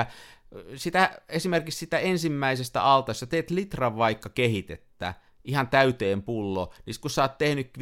sitä, 0.76 1.20
esimerkiksi 1.28 1.78
sitä 1.78 1.98
ensimmäisestä 1.98 2.82
altaessa 2.82 3.26
teet 3.26 3.50
litran 3.50 3.96
vaikka 3.96 4.28
kehitettä, 4.28 5.14
ihan 5.44 5.68
täyteen 5.68 6.22
pullo, 6.22 6.72
niin 6.86 6.96
kun 7.00 7.10
sä 7.10 7.22
oot 7.22 7.38
tehnyt 7.38 7.70
5-6 7.78 7.80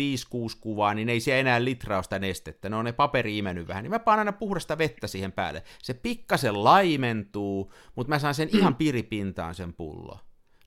kuvaa, 0.61 0.95
niin 0.95 1.09
ei 1.09 1.21
se 1.21 1.41
enää 1.41 1.65
litraa 1.65 2.03
sitä 2.03 2.19
nestettä, 2.19 2.69
ne 2.69 2.77
on 2.77 2.85
ne 2.85 2.93
paperi 2.93 3.39
imennyt 3.39 3.69
vähän, 3.69 3.85
niin 3.85 3.91
mä 3.91 3.99
paan 3.99 4.19
aina 4.19 4.33
puhdasta 4.33 4.79
vettä 4.79 5.07
siihen 5.07 5.33
päälle. 5.33 5.63
Se 5.83 5.95
pikkasen 5.95 6.65
laimentuu, 6.65 7.73
mutta 7.97 8.09
mä 8.09 8.19
saan 8.19 8.35
sen 8.35 8.49
ihan 8.59 8.75
piripintaan 8.75 9.55
sen 9.55 9.73
pullo. 9.73 10.19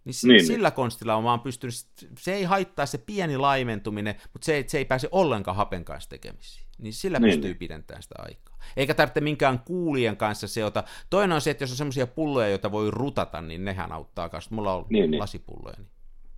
Niin, 0.05 0.15
niin, 0.23 0.29
niin, 0.29 0.45
sillä 0.45 0.71
konstilla 0.71 1.15
on 1.15 1.23
vaan 1.23 1.39
pystynyt, 1.39 1.75
se 2.19 2.33
ei 2.33 2.43
haittaa 2.43 2.85
se 2.85 2.97
pieni 2.97 3.37
laimentuminen, 3.37 4.15
mutta 4.33 4.45
se, 4.45 4.63
se 4.67 4.77
ei 4.77 4.85
pääse 4.85 5.09
ollenkaan 5.11 5.57
hapen 5.57 5.85
kanssa 5.85 6.09
tekemisiin. 6.09 6.67
Niin 6.77 6.93
sillä 6.93 7.19
niin, 7.19 7.29
pystyy 7.29 7.49
niin. 7.49 7.57
pidentämään 7.57 8.03
sitä 8.03 8.15
aikaa. 8.17 8.57
Eikä 8.77 8.93
tarvitse 8.93 9.21
minkään 9.21 9.59
kuulien 9.59 10.17
kanssa 10.17 10.47
seota. 10.47 10.83
Toinen 11.09 11.35
on 11.35 11.41
se, 11.41 11.51
että 11.51 11.63
jos 11.63 11.71
on 11.71 11.77
semmoisia 11.77 12.07
pulloja, 12.07 12.49
joita 12.49 12.71
voi 12.71 12.91
rutata, 12.91 13.41
niin 13.41 13.65
nehän 13.65 13.91
auttaa 13.91 14.29
kanssa. 14.29 14.55
Mulla 14.55 14.73
on 14.73 14.85
niin, 14.89 15.11
niin. 15.11 15.19
lasipulloja, 15.19 15.75
niin 15.77 15.89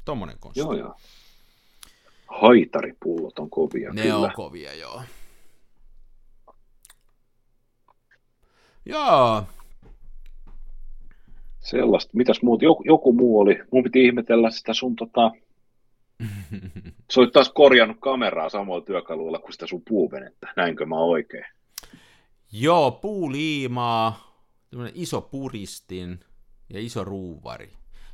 tommonen 0.05 0.39
konsti. 0.39 0.59
Joo, 0.59 0.73
joo. 0.73 0.95
Haitaripullot 2.27 3.39
on 3.39 3.49
kovia, 3.49 3.93
Ne 3.93 4.01
kyllä. 4.01 4.17
on 4.17 4.31
kovia, 4.35 4.73
joo. 4.73 5.03
Joo, 8.85 9.43
Sellaista. 11.63 12.11
Mitäs 12.13 12.41
muut? 12.41 12.61
Joku, 12.61 12.83
joku 12.85 13.13
muu 13.13 13.39
oli. 13.39 13.59
Mun 13.71 13.83
piti 13.83 14.05
ihmetellä 14.05 14.51
sitä 14.51 14.73
sun 14.73 14.95
tota, 14.95 15.31
Sä 17.13 17.21
olit 17.21 17.31
taas 17.33 17.49
korjannut 17.49 17.97
kameraa 17.99 18.49
samoilla 18.49 18.85
työkaluilla 18.85 19.39
kuin 19.39 19.53
sitä 19.53 19.67
sun 19.67 19.81
puuvenettä. 19.89 20.53
Näinkö 20.55 20.85
mä 20.85 20.95
oikein? 20.95 21.45
Joo, 22.51 22.91
puuliimaa, 22.91 24.37
iso 24.93 25.21
puristin 25.21 26.19
ja 26.73 26.79
iso 26.79 27.03
ruuvari. 27.03 27.69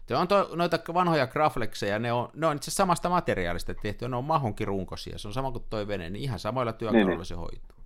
Se 0.07 0.15
on 0.15 0.27
to, 0.27 0.49
noita 0.55 0.79
vanhoja 0.93 1.27
graflekseja, 1.27 1.99
ne 1.99 2.13
on, 2.13 2.29
ne 2.33 2.47
on 2.47 2.55
itse 2.55 2.71
samasta 2.71 3.09
materiaalista 3.09 3.73
tehty, 3.73 4.07
ne 4.07 4.15
on 4.15 4.23
mahonkin 4.23 4.67
runkosia, 4.67 5.17
se 5.17 5.27
on 5.27 5.33
sama 5.33 5.51
kuin 5.51 5.63
toi 5.69 5.87
vene, 5.87 6.09
niin 6.09 6.23
ihan 6.23 6.39
samoilla 6.39 6.73
työkaluilla 6.73 7.15
niin, 7.15 7.25
se 7.25 7.35
hoituu. 7.35 7.77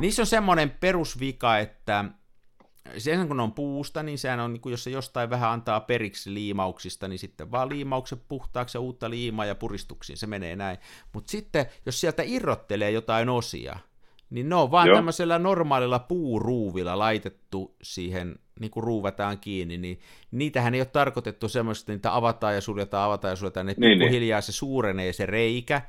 Niissä 0.00 0.22
on 0.22 0.26
semmoinen 0.26 0.70
perusvika, 0.70 1.58
että 1.58 2.04
sen 2.98 3.28
kun 3.28 3.40
on 3.40 3.52
puusta, 3.52 4.02
niin 4.02 4.18
sehän 4.18 4.40
on, 4.40 4.52
niin 4.52 4.60
kuin 4.60 4.70
jos 4.70 4.84
se 4.84 4.90
jostain 4.90 5.30
vähän 5.30 5.50
antaa 5.50 5.80
periksi 5.80 6.34
liimauksista, 6.34 7.08
niin 7.08 7.18
sitten 7.18 7.50
vaan 7.50 7.68
liimaukset 7.68 8.22
puhtaaksi 8.28 8.78
ja 8.78 8.80
uutta 8.80 9.10
liimaa 9.10 9.46
ja 9.46 9.54
puristuksiin, 9.54 10.16
se 10.16 10.26
menee 10.26 10.56
näin. 10.56 10.78
Mutta 11.12 11.30
sitten, 11.30 11.66
jos 11.86 12.00
sieltä 12.00 12.22
irrottelee 12.26 12.90
jotain 12.90 13.28
osia, 13.28 13.78
niin 14.30 14.48
ne 14.48 14.54
on 14.54 14.70
vaan 14.70 14.88
Joo. 14.88 14.96
tämmöisellä 14.96 15.38
normaalilla 15.38 15.98
puuruuvilla 15.98 16.98
laitettu 16.98 17.76
siihen, 17.82 18.38
niin 18.60 18.70
kuin 18.70 18.84
ruuvataan 18.84 19.38
kiinni, 19.38 19.78
niin 19.78 20.00
niitähän 20.30 20.74
ei 20.74 20.80
ole 20.80 20.86
tarkoitettu 20.86 21.48
semmoista, 21.48 21.82
että 21.82 21.92
niitä 21.92 22.16
avataan 22.16 22.54
ja 22.54 22.60
suljetaan, 22.60 23.06
avataan 23.06 23.32
ja 23.32 23.36
suljetaan, 23.36 23.66
niin, 23.66 23.76
niin 23.78 23.98
pikkuhiljaa 23.98 24.38
niin. 24.38 24.42
se 24.42 24.52
suurenee 24.52 25.12
se 25.12 25.26
reikä, 25.26 25.82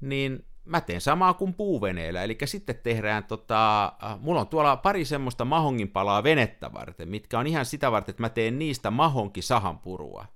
niin 0.00 0.44
mä 0.64 0.80
teen 0.80 1.00
samaa 1.00 1.34
kuin 1.34 1.54
puuveneellä, 1.54 2.22
eli 2.22 2.38
sitten 2.44 2.78
tehdään, 2.82 3.24
tota, 3.24 3.84
äh, 3.84 4.20
mulla 4.20 4.40
on 4.40 4.48
tuolla 4.48 4.76
pari 4.76 5.04
semmoista 5.04 5.44
mahongin 5.44 5.88
palaa 5.88 6.22
venettä 6.22 6.72
varten, 6.72 7.08
mitkä 7.08 7.38
on 7.38 7.46
ihan 7.46 7.66
sitä 7.66 7.92
varten, 7.92 8.12
että 8.12 8.22
mä 8.22 8.28
teen 8.28 8.58
niistä 8.58 8.90
mahonki 8.90 9.42
sahanpurua. 9.42 10.26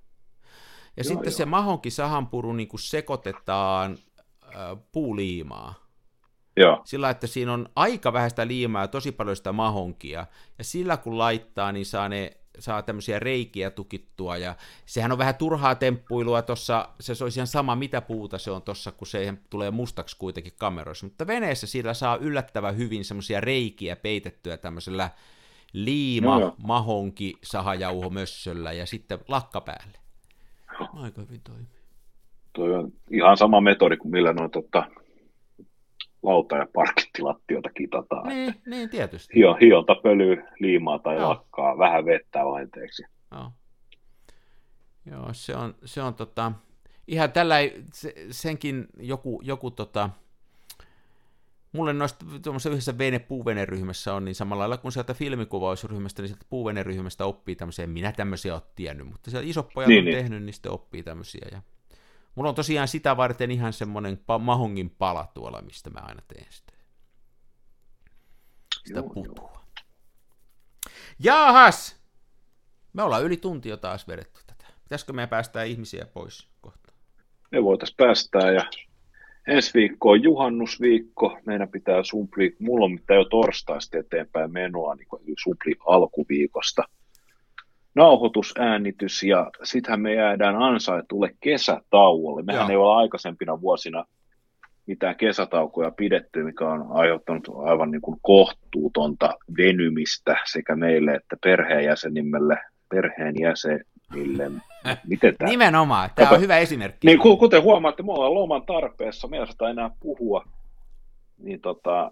Ja 0.97 1.03
joo, 1.03 1.07
sitten 1.07 1.31
joo. 1.31 1.37
se 1.37 1.45
mahonki 1.45 1.89
sahanpuru 1.89 2.53
niin 2.53 2.67
kuin 2.67 2.79
sekoitetaan 2.79 3.97
äh, 4.43 4.77
puuliimaa. 4.91 5.73
Joo. 6.57 6.81
Sillä, 6.83 7.09
että 7.09 7.27
siinä 7.27 7.53
on 7.53 7.69
aika 7.75 8.13
vähän 8.13 8.29
sitä 8.29 8.47
liimaa 8.47 8.81
ja 8.81 8.87
tosi 8.87 9.11
paljon 9.11 9.35
sitä 9.35 9.51
mahonkia. 9.51 10.25
Ja 10.57 10.63
sillä 10.63 10.97
kun 10.97 11.17
laittaa, 11.17 11.71
niin 11.71 11.85
saa 11.85 12.09
ne 12.09 12.31
saa 12.59 12.81
tämmöisiä 12.81 13.19
reikiä 13.19 13.69
tukittua, 13.69 14.37
ja 14.37 14.55
sehän 14.85 15.11
on 15.11 15.17
vähän 15.17 15.35
turhaa 15.35 15.75
temppuilua 15.75 16.41
tuossa, 16.41 16.89
se 16.99 17.23
olisi 17.23 17.39
ihan 17.39 17.47
sama 17.47 17.75
mitä 17.75 18.01
puuta 18.01 18.37
se 18.37 18.51
on 18.51 18.61
tuossa, 18.61 18.91
kun 18.91 19.07
se 19.07 19.33
tulee 19.49 19.71
mustaksi 19.71 20.17
kuitenkin 20.17 20.53
kameroissa, 20.57 21.05
mutta 21.05 21.27
veneessä 21.27 21.67
sillä 21.67 21.93
saa 21.93 22.15
yllättävän 22.15 22.77
hyvin 22.77 23.05
semmoisia 23.05 23.41
reikiä 23.41 23.95
peitettyä 23.95 24.57
tämmöisellä 24.57 25.09
liima, 25.73 26.39
no, 26.39 26.55
mahonki, 26.63 27.33
sahajauho 27.43 28.09
mössöllä 28.09 28.73
ja 28.73 28.85
sitten 28.85 29.19
lakka 29.27 29.61
päälle. 29.61 29.97
Aika 30.93 31.21
hyvin 31.21 31.41
toimii. 31.43 31.65
Toi 32.53 32.75
on 32.75 32.93
ihan 33.11 33.37
sama 33.37 33.61
metodi 33.61 33.97
kuin 33.97 34.11
millä 34.11 34.33
noin 34.33 34.51
tota, 34.51 34.87
lauta- 36.23 36.55
ja 36.55 36.67
parkittilattioita 36.73 37.69
kitataan. 37.69 38.27
Niin, 38.27 38.55
niin 38.65 38.89
tietysti. 38.89 39.33
Hio, 39.35 39.57
hiolta 39.61 39.95
pölyy, 39.95 40.43
liimaa 40.59 40.99
tai 40.99 41.15
Joo. 41.15 41.29
lakkaa, 41.29 41.77
vähän 41.77 42.05
vettä 42.05 42.45
vaihteeksi. 42.45 43.03
Joo. 43.31 43.51
Joo, 45.11 45.29
se 45.31 45.55
on, 45.55 45.75
se 45.85 46.01
on 46.01 46.13
tota, 46.13 46.51
ihan 47.07 47.31
tällä 47.31 47.55
se, 47.93 48.13
senkin 48.31 48.87
joku, 48.97 49.41
joku 49.43 49.71
tota, 49.71 50.09
mulle 51.71 51.93
noista 51.93 52.25
tuommoisessa 52.43 52.69
yhdessä 52.69 52.97
vene, 52.97 53.19
puuveneryhmässä 53.19 54.13
on 54.13 54.25
niin 54.25 54.35
samalla 54.35 54.61
lailla 54.61 54.77
kuin 54.77 54.91
sieltä 54.91 55.13
filmikuvausryhmästä, 55.13 56.21
niin 56.21 56.29
sieltä 56.29 56.45
puuveneryhmästä 56.49 57.25
oppii 57.25 57.55
tämmöisiä, 57.55 57.87
minä 57.87 58.11
tämmöisiä 58.11 58.53
ole 58.53 58.61
tiennyt, 58.75 59.07
mutta 59.07 59.31
siellä 59.31 59.49
isot 59.49 59.69
pojat 59.73 59.87
niin, 59.87 59.99
on 59.99 60.05
niin. 60.05 60.17
tehnyt, 60.17 60.43
niin 60.43 60.53
sitten 60.53 60.71
oppii 60.71 61.03
tämmöisiä. 61.03 61.47
Ja 61.51 61.61
Mulla 62.35 62.49
on 62.49 62.55
tosiaan 62.55 62.87
sitä 62.87 63.17
varten 63.17 63.51
ihan 63.51 63.73
semmoinen 63.73 64.17
pa- 64.17 64.39
mahongin 64.39 64.89
pala 64.89 65.27
tuolla, 65.33 65.61
mistä 65.61 65.89
mä 65.89 65.99
aina 65.99 66.21
teen 66.27 66.45
sitä, 66.49 66.73
sitä 68.85 68.99
joo, 68.99 69.09
putua. 69.09 69.51
Joo. 69.51 69.59
Jaahas! 71.19 71.99
Me 72.93 73.03
ollaan 73.03 73.23
yli 73.23 73.37
tunti 73.37 73.69
jo 73.69 73.77
taas 73.77 74.07
vedetty 74.07 74.39
tätä. 74.47 74.65
Pitäisikö 74.83 75.13
me 75.13 75.27
päästää 75.27 75.63
ihmisiä 75.63 76.05
pois 76.13 76.47
kohta? 76.61 76.91
Me 77.51 77.63
voitaisiin 77.63 77.97
päästää 77.97 78.51
ja 78.51 78.69
ensi 79.47 79.73
viikko 79.73 80.09
on 80.09 80.23
juhannusviikko. 80.23 81.39
Meidän 81.45 81.69
pitää 81.69 82.03
sumpli, 82.03 82.55
mulla 82.59 82.85
on 82.85 82.91
mitään 82.91 83.17
jo 83.17 83.25
torstaista 83.25 83.97
eteenpäin 83.97 84.51
menoa, 84.51 84.95
niin 84.95 85.07
kuin 85.07 85.21
sumpli 85.43 85.75
alkuviikosta– 85.85 86.83
nauhoitusäänitys 87.95 89.23
ja 89.23 89.51
sittenhän 89.63 90.01
me 90.01 90.13
jäädään 90.13 90.55
ansaitulle 90.55 91.35
kesätauolle. 91.39 92.43
Mehän 92.43 92.61
Joo. 92.61 92.69
ei 92.69 92.75
ole 92.75 92.95
aikaisempina 92.95 93.61
vuosina 93.61 94.05
mitään 94.87 95.15
kesätaukoja 95.15 95.91
pidetty, 95.91 96.43
mikä 96.43 96.67
on 96.67 96.85
aiheuttanut 96.89 97.43
aivan 97.65 97.91
niin 97.91 98.01
kuin 98.01 98.17
kohtuutonta 98.21 99.33
venymistä 99.57 100.37
sekä 100.51 100.75
meille 100.75 101.11
että 101.11 101.37
perheenjäsenimelle, 101.43 102.57
perheenjäsenille. 102.89 104.51
Miten 105.07 105.35
tämä? 105.37 105.49
Nimenomaan, 105.49 106.09
tämä 106.15 106.29
on 106.29 106.41
hyvä 106.41 106.57
esimerkki. 106.57 107.07
Niin, 107.07 107.19
kuten 107.19 107.63
huomaatte, 107.63 108.03
me 108.03 108.11
ollaan 108.11 108.33
loman 108.33 108.65
tarpeessa, 108.65 109.27
me 109.27 109.37
ei 109.37 109.69
enää 109.71 109.89
puhua, 109.99 110.45
niin 111.37 111.61
tota, 111.61 112.11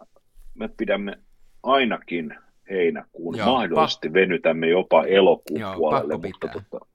me 0.56 0.70
pidämme 0.78 1.18
ainakin 1.64 2.36
heinäkuun. 2.70 3.38
Joo, 3.38 3.48
Mahdollisesti 3.48 4.10
pak- 4.10 4.14
venytämme 4.14 4.68
jopa 4.68 5.04
elokuun 5.04 5.60
Joo, 5.60 5.76
puolelle, 5.76 6.14
pakko 6.14 6.28
mutta 6.28 6.48
pitää. 6.48 6.62
Tota, 6.70 6.86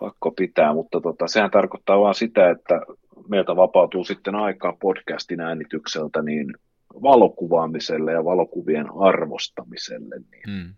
pakko 0.00 0.30
pitää, 0.30 0.74
mutta 0.74 1.00
tota, 1.00 1.28
sehän 1.28 1.50
tarkoittaa 1.50 2.00
vain 2.00 2.14
sitä, 2.14 2.50
että 2.50 2.80
meiltä 3.28 3.56
vapautuu 3.56 4.04
sitten 4.04 4.34
aikaa 4.34 4.76
podcastin 4.80 5.40
äänitykseltä 5.40 6.22
niin 6.22 6.54
valokuvaamiselle 7.02 8.12
ja 8.12 8.24
valokuvien 8.24 8.86
arvostamiselle. 9.00 10.16
Niin 10.30 10.42
mm. 10.46 10.74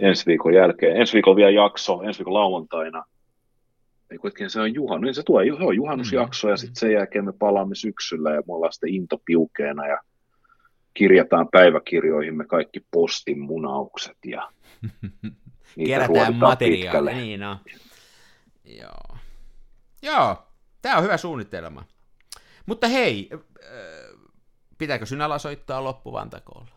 Ensi 0.00 0.26
viikon 0.26 0.54
jälkeen, 0.54 0.96
ensi 0.96 1.14
viikolla 1.14 1.36
vielä 1.36 1.50
jakso, 1.50 2.02
ensi 2.02 2.18
viikon 2.18 2.34
lauantaina, 2.34 3.04
ei 4.10 4.18
kuitenkin 4.18 4.50
se 4.50 4.60
on 4.60 4.74
juhannus, 4.74 5.04
niin 5.04 5.14
se 5.14 5.22
tulee, 5.22 5.46
se 5.46 5.64
on 5.64 5.76
juhannusjakso 5.76 6.46
mm. 6.46 6.50
ja 6.50 6.56
sitten 6.56 6.76
sen 6.76 6.92
jälkeen 6.92 7.24
me 7.24 7.32
palaamme 7.38 7.74
syksyllä 7.74 8.30
ja 8.30 8.42
me 8.46 8.54
ollaan 8.54 8.72
sitten 8.72 8.94
intopiukeena 8.94 9.86
ja 9.86 9.98
kirjataan 10.94 11.48
päiväkirjoihimme 11.48 12.44
kaikki 12.44 12.86
postin 12.90 13.40
munaukset 13.40 14.16
ja 14.26 14.48
Kerätään 15.86 16.34
materiaalia, 16.34 17.16
niin 17.16 17.40
no. 17.40 17.58
Joo. 18.64 19.18
Joo, 20.02 20.36
tämä 20.82 20.96
on 20.96 21.04
hyvä 21.04 21.16
suunnitelma. 21.16 21.84
Mutta 22.66 22.88
hei, 22.88 23.30
pitääkö 24.78 25.06
Synällä 25.06 25.38
soittaa 25.38 25.84
loppuvantakolla? 25.84 26.70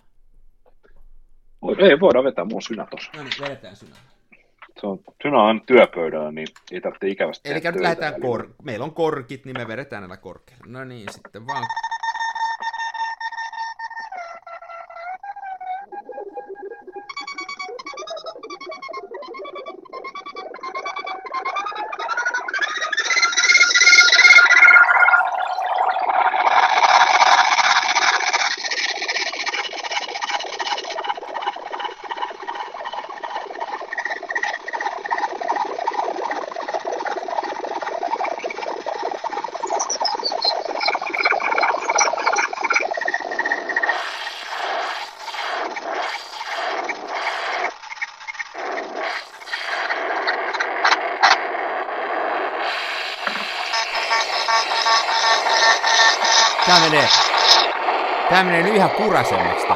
Ei, 1.77 1.99
voidaan 1.99 2.25
vetää 2.25 2.45
mun 2.45 2.61
Synä 2.61 2.87
tuossa. 2.89 3.11
No 3.15 3.23
niin, 3.23 3.33
vedetään 3.41 3.75
Synä. 3.75 3.95
Se 4.81 4.87
on, 4.87 4.99
synä 5.23 5.41
on 5.41 5.61
työpöydällä, 5.61 6.31
niin 6.31 6.47
ei 6.71 6.81
tarvitse 6.81 7.07
ikävästi 7.07 7.49
Eli 7.49 7.59
nyt 7.59 7.75
lähdetään, 7.75 8.21
kor- 8.21 8.53
meillä 8.63 8.83
on 8.85 8.93
korkit, 8.93 9.45
niin 9.45 9.57
me 9.57 9.67
vedetään 9.67 10.01
näillä 10.01 10.17
korkeilla. 10.17 10.65
No 10.67 10.83
niin, 10.83 11.13
sitten 11.13 11.47
vaan 11.47 11.63
tää 58.36 58.44
menee 58.44 58.64
nyt 58.64 58.76
ihan 58.76 58.90
kurasemmaksi 58.91 59.68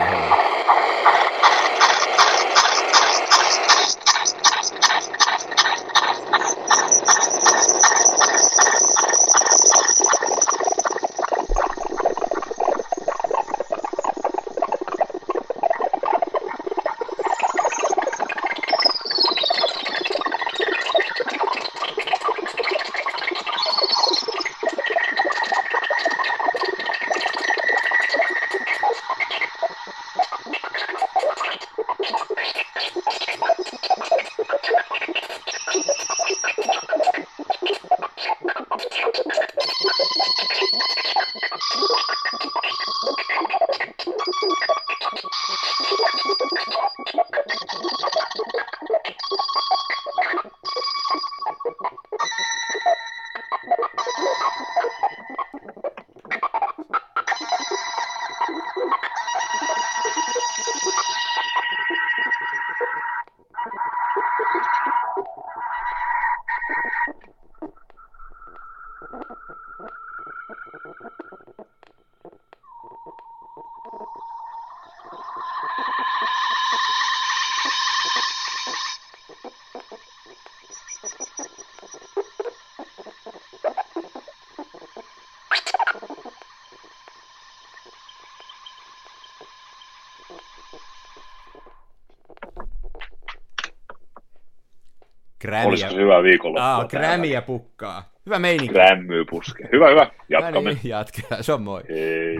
Grämiä. 95.41 95.67
Olisiko 95.67 95.91
se 95.91 95.97
hyvä 95.97 96.23
viikonloppu? 96.23 96.61
Aa, 96.63 96.85
grämiä 96.87 97.41
pukkaa. 97.41 98.03
Hyvä 98.25 98.39
meininki. 98.39 98.73
Grämmyy 98.73 99.25
puske. 99.29 99.69
Hyvä, 99.71 99.89
hyvä. 99.89 100.03
No 100.03 100.11
Jatkamme. 100.29 100.69
niin, 100.69 100.79
jatketaan. 100.83 101.43
Se 101.43 101.53
on 101.53 101.61
moi. 101.61 101.81
Hei. 101.89 102.37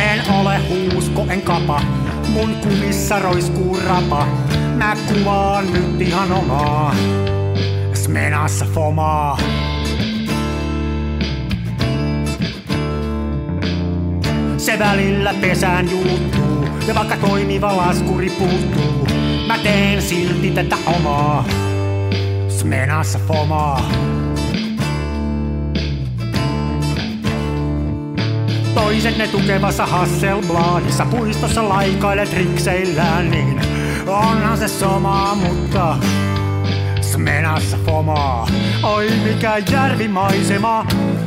En 0.00 0.20
ole 0.40 0.58
huusko, 0.68 1.26
en 1.30 1.42
kapa, 1.42 1.80
mun 2.32 2.54
kumissa 2.62 3.18
roiskuu 3.18 3.78
rapa. 3.88 4.26
Mä 4.76 4.96
kuvaan 5.08 5.72
nyt 5.72 6.00
ihan 6.00 6.32
omaa, 6.32 6.94
smenassa 7.94 8.64
fomaa. 8.74 9.38
Se 14.66 14.78
välillä 14.78 15.34
pesään 15.40 15.90
juuttuu, 15.90 16.68
ja 16.86 16.94
vaikka 16.94 17.16
toimiva 17.16 17.76
laskuri 17.76 18.30
puuttuu, 18.30 19.08
mä 19.46 19.58
teen 19.58 20.02
silti 20.02 20.50
tätä 20.50 20.76
omaa, 20.86 21.44
smenassa 22.48 23.18
fomaa. 23.28 23.90
Toiset 28.74 29.18
ne 29.18 29.28
tukevassa 29.28 29.86
Hasselbladissa 29.86 31.06
puistossa 31.06 31.68
laikailet 31.68 32.32
rikseillään, 32.32 33.30
niin 33.30 33.60
onhan 34.06 34.58
se 34.58 34.68
somaa, 34.68 35.34
mutta 35.34 35.96
smenassa 37.00 37.76
fomaa. 37.86 38.48
Oi 38.82 39.10
mikä 39.24 39.58
järvimaisema, 39.70 40.86